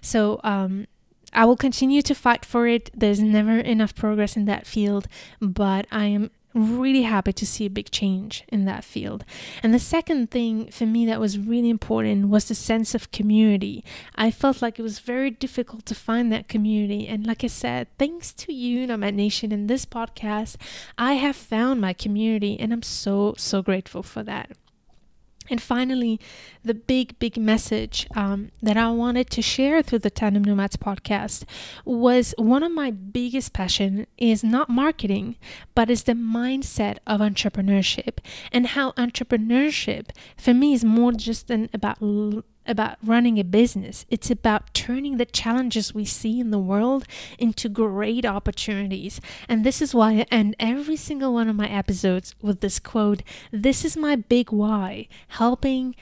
So, 0.00 0.40
um, 0.44 0.86
I 1.32 1.44
will 1.44 1.56
continue 1.56 2.00
to 2.02 2.14
fight 2.14 2.44
for 2.44 2.66
it. 2.66 2.90
There's 2.94 3.20
never 3.20 3.58
enough 3.58 3.94
progress 3.94 4.36
in 4.36 4.46
that 4.46 4.66
field, 4.66 5.06
but 5.40 5.86
I 5.92 6.06
am 6.06 6.30
really 6.56 7.02
happy 7.02 7.32
to 7.34 7.46
see 7.46 7.66
a 7.66 7.70
big 7.70 7.90
change 7.90 8.44
in 8.48 8.64
that 8.64 8.82
field. 8.82 9.24
And 9.62 9.74
the 9.74 9.78
second 9.78 10.30
thing 10.30 10.70
for 10.70 10.86
me 10.86 11.04
that 11.06 11.20
was 11.20 11.38
really 11.38 11.70
important 11.70 12.28
was 12.28 12.48
the 12.48 12.54
sense 12.54 12.94
of 12.94 13.12
community. 13.12 13.84
I 14.14 14.30
felt 14.30 14.62
like 14.62 14.78
it 14.78 14.82
was 14.82 14.98
very 14.98 15.30
difficult 15.30 15.84
to 15.86 15.94
find 15.94 16.32
that 16.32 16.48
community. 16.48 17.06
And 17.06 17.26
like 17.26 17.44
I 17.44 17.48
said, 17.48 17.88
thanks 17.98 18.32
to 18.34 18.52
you, 18.52 18.86
Nomad 18.86 19.14
Nation, 19.14 19.52
and 19.52 19.68
this 19.68 19.84
podcast, 19.84 20.56
I 20.96 21.14
have 21.14 21.36
found 21.36 21.80
my 21.80 21.92
community 21.92 22.58
and 22.58 22.72
I'm 22.72 22.82
so, 22.82 23.34
so 23.36 23.62
grateful 23.62 24.02
for 24.02 24.22
that. 24.22 24.50
And 25.48 25.60
finally, 25.60 26.20
the 26.62 26.74
big, 26.74 27.18
big 27.18 27.36
message 27.36 28.06
um, 28.14 28.50
that 28.62 28.76
I 28.76 28.90
wanted 28.90 29.30
to 29.30 29.42
share 29.42 29.82
through 29.82 30.00
the 30.00 30.10
Tandem 30.10 30.44
Nomads 30.44 30.76
podcast 30.76 31.44
was 31.84 32.34
one 32.38 32.62
of 32.62 32.72
my 32.72 32.90
biggest 32.90 33.52
passion 33.52 34.06
is 34.18 34.42
not 34.42 34.68
marketing, 34.68 35.36
but 35.74 35.90
is 35.90 36.04
the 36.04 36.12
mindset 36.12 36.98
of 37.06 37.20
entrepreneurship 37.20 38.18
and 38.52 38.68
how 38.68 38.92
entrepreneurship 38.92 40.10
for 40.36 40.54
me 40.54 40.72
is 40.72 40.84
more 40.84 41.12
just 41.12 41.48
than 41.48 41.68
about 41.72 41.98
about 42.66 42.98
running 43.02 43.38
a 43.38 43.44
business. 43.44 44.06
It's 44.08 44.30
about 44.30 44.74
turning 44.74 45.16
the 45.16 45.24
challenges 45.24 45.94
we 45.94 46.04
see 46.04 46.40
in 46.40 46.50
the 46.50 46.58
world 46.58 47.06
into 47.38 47.68
great 47.68 48.24
opportunities. 48.24 49.20
And 49.48 49.64
this 49.64 49.80
is 49.80 49.94
why 49.94 50.12
I 50.12 50.26
end 50.30 50.56
every 50.58 50.96
single 50.96 51.32
one 51.32 51.48
of 51.48 51.56
my 51.56 51.68
episodes 51.68 52.34
with 52.40 52.60
this 52.60 52.78
quote 52.78 53.22
This 53.50 53.84
is 53.84 53.96
my 53.96 54.16
big 54.16 54.50
why, 54.50 55.08
helping 55.28 55.94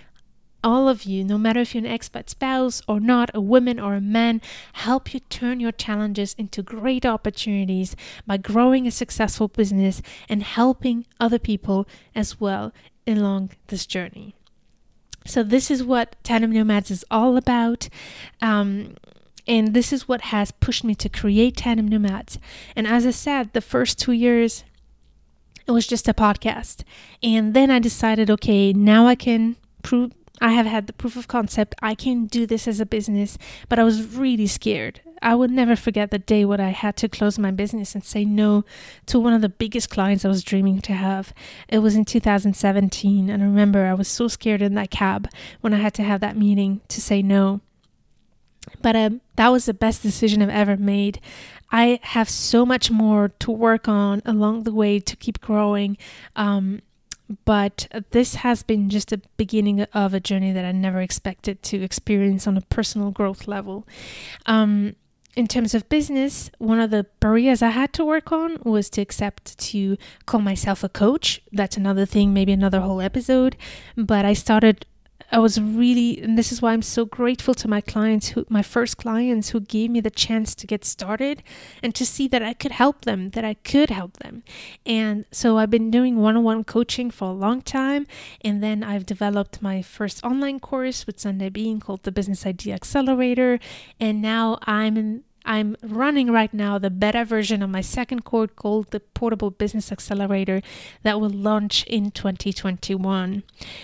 all 0.64 0.88
of 0.88 1.04
you, 1.04 1.22
no 1.22 1.36
matter 1.36 1.60
if 1.60 1.74
you're 1.74 1.84
an 1.84 1.90
expat 1.90 2.30
spouse 2.30 2.80
or 2.88 2.98
not, 2.98 3.30
a 3.34 3.40
woman 3.40 3.78
or 3.78 3.94
a 3.94 4.00
man, 4.00 4.40
help 4.72 5.12
you 5.12 5.20
turn 5.20 5.60
your 5.60 5.72
challenges 5.72 6.34
into 6.38 6.62
great 6.62 7.04
opportunities 7.04 7.94
by 8.26 8.38
growing 8.38 8.86
a 8.86 8.90
successful 8.90 9.48
business 9.48 10.00
and 10.28 10.42
helping 10.42 11.06
other 11.20 11.38
people 11.38 11.86
as 12.14 12.40
well 12.40 12.72
along 13.06 13.50
this 13.66 13.84
journey. 13.84 14.34
So, 15.26 15.42
this 15.42 15.70
is 15.70 15.82
what 15.82 16.16
Tandem 16.22 16.52
Nomads 16.52 16.90
is 16.90 17.04
all 17.10 17.36
about. 17.36 17.88
Um, 18.42 18.96
and 19.46 19.74
this 19.74 19.92
is 19.92 20.08
what 20.08 20.22
has 20.22 20.50
pushed 20.50 20.84
me 20.84 20.94
to 20.96 21.08
create 21.08 21.56
Tandem 21.56 21.88
Nomads. 21.88 22.38
And 22.74 22.86
as 22.86 23.06
I 23.06 23.10
said, 23.10 23.52
the 23.52 23.60
first 23.60 23.98
two 23.98 24.12
years, 24.12 24.64
it 25.66 25.70
was 25.70 25.86
just 25.86 26.08
a 26.08 26.14
podcast. 26.14 26.82
And 27.22 27.54
then 27.54 27.70
I 27.70 27.78
decided, 27.78 28.30
okay, 28.30 28.72
now 28.72 29.06
I 29.06 29.14
can 29.14 29.56
prove 29.82 30.12
I 30.40 30.52
have 30.52 30.66
had 30.66 30.86
the 30.86 30.92
proof 30.92 31.16
of 31.16 31.28
concept. 31.28 31.74
I 31.80 31.94
can 31.94 32.26
do 32.26 32.46
this 32.46 32.66
as 32.66 32.80
a 32.80 32.86
business, 32.86 33.38
but 33.68 33.78
I 33.78 33.84
was 33.84 34.14
really 34.14 34.46
scared. 34.46 35.00
I 35.22 35.34
would 35.34 35.50
never 35.50 35.76
forget 35.76 36.10
the 36.10 36.18
day 36.18 36.44
when 36.44 36.60
I 36.60 36.70
had 36.70 36.96
to 36.98 37.08
close 37.08 37.38
my 37.38 37.50
business 37.50 37.94
and 37.94 38.04
say 38.04 38.24
no 38.24 38.64
to 39.06 39.18
one 39.18 39.32
of 39.32 39.40
the 39.40 39.48
biggest 39.48 39.88
clients 39.88 40.24
I 40.24 40.28
was 40.28 40.44
dreaming 40.44 40.80
to 40.82 40.92
have. 40.92 41.32
It 41.68 41.78
was 41.78 41.96
in 41.96 42.04
2017, 42.04 43.30
and 43.30 43.42
I 43.42 43.46
remember 43.46 43.86
I 43.86 43.94
was 43.94 44.08
so 44.08 44.28
scared 44.28 44.60
in 44.60 44.74
that 44.74 44.90
cab 44.90 45.28
when 45.60 45.72
I 45.72 45.78
had 45.78 45.94
to 45.94 46.02
have 46.02 46.20
that 46.20 46.36
meeting 46.36 46.80
to 46.88 47.00
say 47.00 47.22
no. 47.22 47.60
But 48.82 48.96
um, 48.96 49.20
that 49.36 49.48
was 49.48 49.66
the 49.66 49.74
best 49.74 50.02
decision 50.02 50.42
I've 50.42 50.50
ever 50.50 50.76
made. 50.76 51.20
I 51.70 52.00
have 52.02 52.28
so 52.28 52.66
much 52.66 52.90
more 52.90 53.28
to 53.40 53.50
work 53.50 53.88
on 53.88 54.20
along 54.24 54.64
the 54.64 54.74
way 54.74 55.00
to 55.00 55.16
keep 55.16 55.40
growing. 55.40 55.96
Um, 56.36 56.82
but 57.44 57.88
this 58.10 58.36
has 58.36 58.62
been 58.62 58.90
just 58.90 59.12
a 59.12 59.20
beginning 59.36 59.82
of 59.82 60.14
a 60.14 60.20
journey 60.20 60.52
that 60.52 60.64
I 60.64 60.72
never 60.72 61.00
expected 61.00 61.62
to 61.64 61.82
experience 61.82 62.46
on 62.46 62.56
a 62.56 62.62
personal 62.62 63.10
growth 63.10 63.48
level. 63.48 63.86
Um, 64.46 64.96
in 65.36 65.48
terms 65.48 65.74
of 65.74 65.88
business, 65.88 66.50
one 66.58 66.78
of 66.78 66.90
the 66.90 67.06
barriers 67.18 67.60
I 67.60 67.70
had 67.70 67.92
to 67.94 68.04
work 68.04 68.30
on 68.30 68.58
was 68.62 68.88
to 68.90 69.00
accept 69.00 69.58
to 69.58 69.96
call 70.26 70.40
myself 70.40 70.84
a 70.84 70.88
coach. 70.88 71.42
That's 71.50 71.76
another 71.76 72.06
thing, 72.06 72.32
maybe 72.32 72.52
another 72.52 72.80
whole 72.80 73.00
episode. 73.00 73.56
But 73.96 74.24
I 74.24 74.32
started 74.32 74.86
I 75.32 75.38
was 75.38 75.60
really, 75.60 76.20
and 76.22 76.38
this 76.38 76.52
is 76.52 76.62
why 76.62 76.72
I'm 76.72 76.82
so 76.82 77.04
grateful 77.04 77.54
to 77.54 77.68
my 77.68 77.80
clients, 77.80 78.28
who, 78.28 78.46
my 78.48 78.62
first 78.62 78.98
clients 78.98 79.50
who 79.50 79.60
gave 79.60 79.90
me 79.90 80.00
the 80.00 80.10
chance 80.10 80.54
to 80.54 80.66
get 80.66 80.84
started 80.84 81.42
and 81.82 81.94
to 81.94 82.06
see 82.06 82.28
that 82.28 82.42
I 82.42 82.54
could 82.54 82.72
help 82.72 83.04
them, 83.04 83.30
that 83.30 83.44
I 83.44 83.54
could 83.54 83.90
help 83.90 84.18
them. 84.18 84.42
And 84.86 85.24
so 85.30 85.58
I've 85.58 85.70
been 85.70 85.90
doing 85.90 86.16
one 86.18 86.36
on 86.36 86.44
one 86.44 86.64
coaching 86.64 87.10
for 87.10 87.28
a 87.28 87.32
long 87.32 87.62
time. 87.62 88.06
And 88.42 88.62
then 88.62 88.82
I've 88.82 89.06
developed 89.06 89.62
my 89.62 89.82
first 89.82 90.22
online 90.24 90.60
course 90.60 91.06
with 91.06 91.20
Sundae 91.20 91.50
Bean 91.50 91.80
called 91.80 92.02
the 92.04 92.12
Business 92.12 92.46
Idea 92.46 92.74
Accelerator. 92.74 93.58
And 93.98 94.22
now 94.22 94.58
I'm 94.62 94.96
in 94.96 95.24
I'm 95.44 95.76
running 95.82 96.30
right 96.30 96.52
now 96.52 96.78
the 96.78 96.90
beta 96.90 97.24
version 97.24 97.62
of 97.62 97.68
my 97.68 97.82
second 97.82 98.24
course 98.24 98.50
called 98.56 98.90
the 98.90 99.00
Portable 99.00 99.50
Business 99.50 99.92
Accelerator 99.92 100.62
that 101.02 101.20
will 101.20 101.30
launch 101.30 101.84
in 101.84 102.10
2021. 102.10 103.42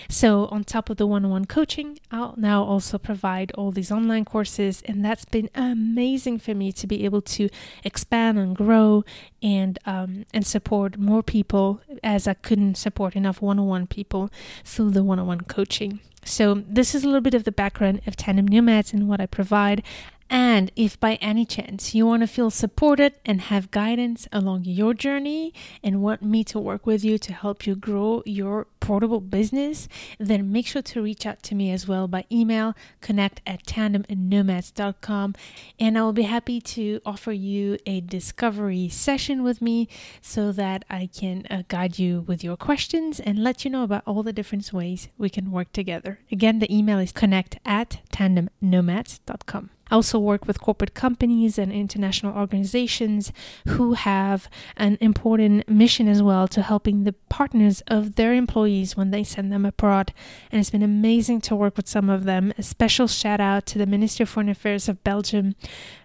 So, 0.09 0.45
on 0.47 0.63
top 0.63 0.89
of 0.89 0.97
the 0.97 1.05
one 1.05 1.23
on 1.23 1.31
one 1.31 1.45
coaching, 1.45 1.99
I'll 2.11 2.33
now 2.37 2.63
also 2.63 2.97
provide 2.97 3.51
all 3.53 3.71
these 3.71 3.91
online 3.91 4.25
courses, 4.25 4.81
and 4.85 5.05
that's 5.05 5.25
been 5.25 5.49
amazing 5.53 6.39
for 6.39 6.55
me 6.55 6.71
to 6.73 6.87
be 6.87 7.05
able 7.05 7.21
to 7.21 7.49
expand 7.83 8.39
and 8.39 8.55
grow 8.55 9.03
and 9.43 9.77
um, 9.85 10.25
and 10.33 10.45
support 10.45 10.97
more 10.97 11.21
people 11.21 11.81
as 12.03 12.27
I 12.27 12.33
couldn't 12.33 12.75
support 12.75 13.15
enough 13.15 13.41
one 13.41 13.59
on 13.59 13.67
one 13.67 13.87
people 13.87 14.31
through 14.63 14.91
the 14.91 15.03
one 15.03 15.19
on 15.19 15.27
one 15.27 15.41
coaching. 15.41 15.99
So, 16.23 16.63
this 16.67 16.93
is 16.95 17.03
a 17.03 17.07
little 17.07 17.21
bit 17.21 17.33
of 17.33 17.43
the 17.43 17.51
background 17.51 18.01
of 18.07 18.15
Tandem 18.15 18.47
Nomads 18.47 18.93
and 18.93 19.07
what 19.07 19.21
I 19.21 19.25
provide. 19.25 19.83
And 20.31 20.71
if 20.77 20.97
by 20.97 21.15
any 21.15 21.45
chance 21.45 21.93
you 21.93 22.05
want 22.05 22.23
to 22.23 22.27
feel 22.27 22.49
supported 22.49 23.15
and 23.25 23.41
have 23.41 23.69
guidance 23.69 24.29
along 24.31 24.63
your 24.63 24.93
journey 24.93 25.53
and 25.83 26.01
want 26.01 26.21
me 26.21 26.45
to 26.45 26.57
work 26.57 26.85
with 26.85 27.03
you 27.03 27.17
to 27.17 27.33
help 27.33 27.67
you 27.67 27.75
grow 27.75 28.23
your 28.25 28.67
portable 28.79 29.19
business, 29.19 29.89
then 30.19 30.49
make 30.49 30.67
sure 30.67 30.81
to 30.83 31.01
reach 31.01 31.25
out 31.25 31.43
to 31.43 31.53
me 31.53 31.69
as 31.69 31.85
well 31.85 32.07
by 32.07 32.23
email 32.31 32.73
connect 33.01 33.41
at 33.45 33.65
tandemnomads.com. 33.65 35.35
And 35.77 35.97
I 35.97 36.01
will 36.01 36.13
be 36.13 36.23
happy 36.23 36.61
to 36.61 37.01
offer 37.05 37.33
you 37.33 37.77
a 37.85 37.99
discovery 37.99 38.87
session 38.87 39.43
with 39.43 39.61
me 39.61 39.89
so 40.21 40.53
that 40.53 40.85
I 40.89 41.09
can 41.13 41.45
uh, 41.49 41.63
guide 41.67 41.99
you 41.99 42.21
with 42.21 42.41
your 42.41 42.55
questions 42.55 43.19
and 43.19 43.43
let 43.43 43.65
you 43.65 43.71
know 43.71 43.83
about 43.83 44.03
all 44.05 44.23
the 44.23 44.31
different 44.31 44.71
ways 44.71 45.09
we 45.17 45.29
can 45.29 45.51
work 45.51 45.73
together. 45.73 46.19
Again, 46.31 46.59
the 46.59 46.73
email 46.73 46.99
is 46.99 47.11
connect 47.11 47.57
at 47.65 47.99
tandemnomads.com. 48.13 49.71
I 49.91 49.95
also 49.95 50.17
work 50.17 50.47
with 50.47 50.61
corporate 50.61 50.93
companies 50.93 51.59
and 51.59 51.71
international 51.71 52.35
organizations 52.35 53.33
who 53.67 53.93
have 53.93 54.47
an 54.77 54.97
important 55.01 55.67
mission 55.67 56.07
as 56.07 56.23
well 56.23 56.47
to 56.47 56.61
helping 56.61 57.03
the 57.03 57.11
partners 57.11 57.81
of 57.87 58.15
their 58.15 58.33
employees 58.33 58.95
when 58.95 59.11
they 59.11 59.25
send 59.25 59.51
them 59.51 59.65
abroad. 59.65 60.13
And 60.49 60.61
it's 60.61 60.69
been 60.69 60.81
amazing 60.81 61.41
to 61.41 61.55
work 61.55 61.75
with 61.75 61.89
some 61.89 62.09
of 62.09 62.23
them. 62.23 62.53
A 62.57 62.63
special 62.63 63.07
shout 63.07 63.41
out 63.41 63.65
to 63.67 63.77
the 63.77 63.85
Ministry 63.85 64.23
of 64.23 64.29
Foreign 64.29 64.47
Affairs 64.47 64.87
of 64.87 65.03
Belgium. 65.03 65.55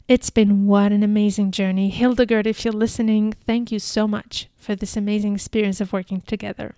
It's 0.08 0.30
been 0.30 0.66
what 0.66 0.90
an 0.90 1.04
amazing 1.04 1.52
journey. 1.52 1.88
Hildegard, 1.88 2.46
if 2.46 2.64
you're 2.64 2.74
listening, 2.74 3.34
thank 3.46 3.70
you 3.70 3.78
so 3.78 4.08
much 4.08 4.48
for 4.56 4.74
this 4.74 4.96
amazing 4.96 5.34
experience 5.34 5.80
of 5.80 5.92
working 5.92 6.22
together. 6.22 6.74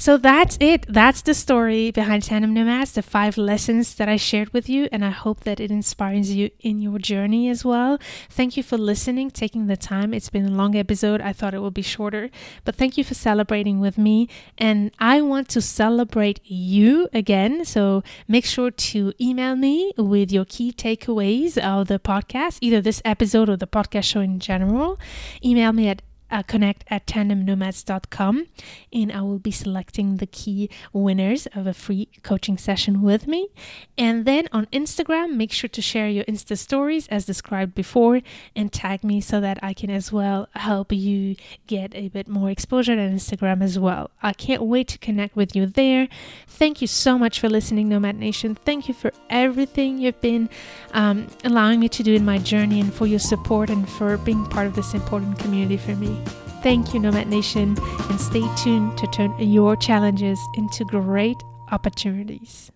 So 0.00 0.16
that's 0.16 0.56
it. 0.60 0.86
That's 0.88 1.22
the 1.22 1.34
story 1.34 1.90
behind 1.90 2.22
Tandem 2.22 2.54
Nomads, 2.54 2.92
the 2.92 3.02
five 3.02 3.36
lessons 3.36 3.96
that 3.96 4.08
I 4.08 4.16
shared 4.16 4.52
with 4.52 4.68
you, 4.68 4.88
and 4.92 5.04
I 5.04 5.10
hope 5.10 5.40
that 5.40 5.58
it 5.58 5.72
inspires 5.72 6.32
you 6.32 6.50
in 6.60 6.80
your 6.80 7.00
journey 7.00 7.48
as 7.48 7.64
well. 7.64 7.98
Thank 8.30 8.56
you 8.56 8.62
for 8.62 8.78
listening, 8.78 9.32
taking 9.32 9.66
the 9.66 9.76
time. 9.76 10.14
It's 10.14 10.30
been 10.30 10.46
a 10.46 10.50
long 10.50 10.76
episode. 10.76 11.20
I 11.20 11.32
thought 11.32 11.52
it 11.52 11.62
would 11.62 11.74
be 11.74 11.82
shorter, 11.82 12.30
but 12.64 12.76
thank 12.76 12.96
you 12.96 13.02
for 13.02 13.14
celebrating 13.14 13.80
with 13.80 13.98
me. 13.98 14.28
And 14.56 14.92
I 15.00 15.20
want 15.20 15.48
to 15.50 15.60
celebrate 15.60 16.40
you 16.44 17.08
again. 17.12 17.64
So 17.64 18.04
make 18.28 18.44
sure 18.44 18.70
to 18.70 19.12
email 19.20 19.56
me 19.56 19.92
with 19.98 20.30
your 20.30 20.44
key 20.44 20.72
takeaways 20.72 21.58
of 21.58 21.88
the 21.88 21.98
podcast, 21.98 22.58
either 22.60 22.80
this 22.80 23.02
episode 23.04 23.48
or 23.48 23.56
the 23.56 23.66
podcast 23.66 24.04
show 24.04 24.20
in 24.20 24.38
general. 24.38 24.96
Email 25.44 25.72
me 25.72 25.88
at 25.88 26.02
uh, 26.30 26.42
connect 26.42 26.84
at 26.88 27.06
tandemnomads.com 27.06 28.46
and 28.92 29.12
I 29.12 29.20
will 29.22 29.38
be 29.38 29.50
selecting 29.50 30.16
the 30.16 30.26
key 30.26 30.70
winners 30.92 31.46
of 31.54 31.66
a 31.66 31.74
free 31.74 32.08
coaching 32.22 32.58
session 32.58 33.02
with 33.02 33.26
me. 33.26 33.48
And 33.96 34.24
then 34.24 34.48
on 34.52 34.66
Instagram, 34.66 35.34
make 35.34 35.52
sure 35.52 35.68
to 35.68 35.82
share 35.82 36.08
your 36.08 36.24
Insta 36.24 36.56
stories 36.56 37.08
as 37.08 37.24
described 37.24 37.74
before 37.74 38.20
and 38.54 38.72
tag 38.72 39.04
me 39.04 39.20
so 39.20 39.40
that 39.40 39.58
I 39.62 39.74
can 39.74 39.90
as 39.90 40.12
well 40.12 40.48
help 40.54 40.92
you 40.92 41.36
get 41.66 41.94
a 41.94 42.08
bit 42.08 42.28
more 42.28 42.50
exposure 42.50 42.92
on 42.92 42.98
Instagram 42.98 43.62
as 43.62 43.78
well. 43.78 44.10
I 44.22 44.32
can't 44.32 44.62
wait 44.62 44.88
to 44.88 44.98
connect 44.98 45.36
with 45.36 45.54
you 45.56 45.66
there. 45.66 46.08
Thank 46.46 46.80
you 46.80 46.86
so 46.86 47.18
much 47.18 47.40
for 47.40 47.48
listening, 47.48 47.88
Nomad 47.88 48.16
Nation. 48.16 48.54
Thank 48.54 48.88
you 48.88 48.94
for 48.94 49.12
everything 49.30 49.98
you've 49.98 50.20
been 50.20 50.48
um, 50.92 51.28
allowing 51.44 51.80
me 51.80 51.88
to 51.90 52.02
do 52.02 52.14
in 52.14 52.24
my 52.24 52.38
journey 52.38 52.80
and 52.80 52.92
for 52.92 53.06
your 53.06 53.18
support 53.18 53.70
and 53.70 53.88
for 53.88 54.16
being 54.18 54.44
part 54.46 54.66
of 54.66 54.74
this 54.74 54.94
important 54.94 55.38
community 55.38 55.76
for 55.76 55.94
me. 55.96 56.17
Thank 56.62 56.92
you, 56.92 57.00
Nomad 57.00 57.28
Nation, 57.28 57.76
and 58.10 58.20
stay 58.20 58.44
tuned 58.56 58.98
to 58.98 59.06
turn 59.06 59.38
your 59.38 59.76
challenges 59.76 60.40
into 60.54 60.84
great 60.84 61.42
opportunities. 61.70 62.72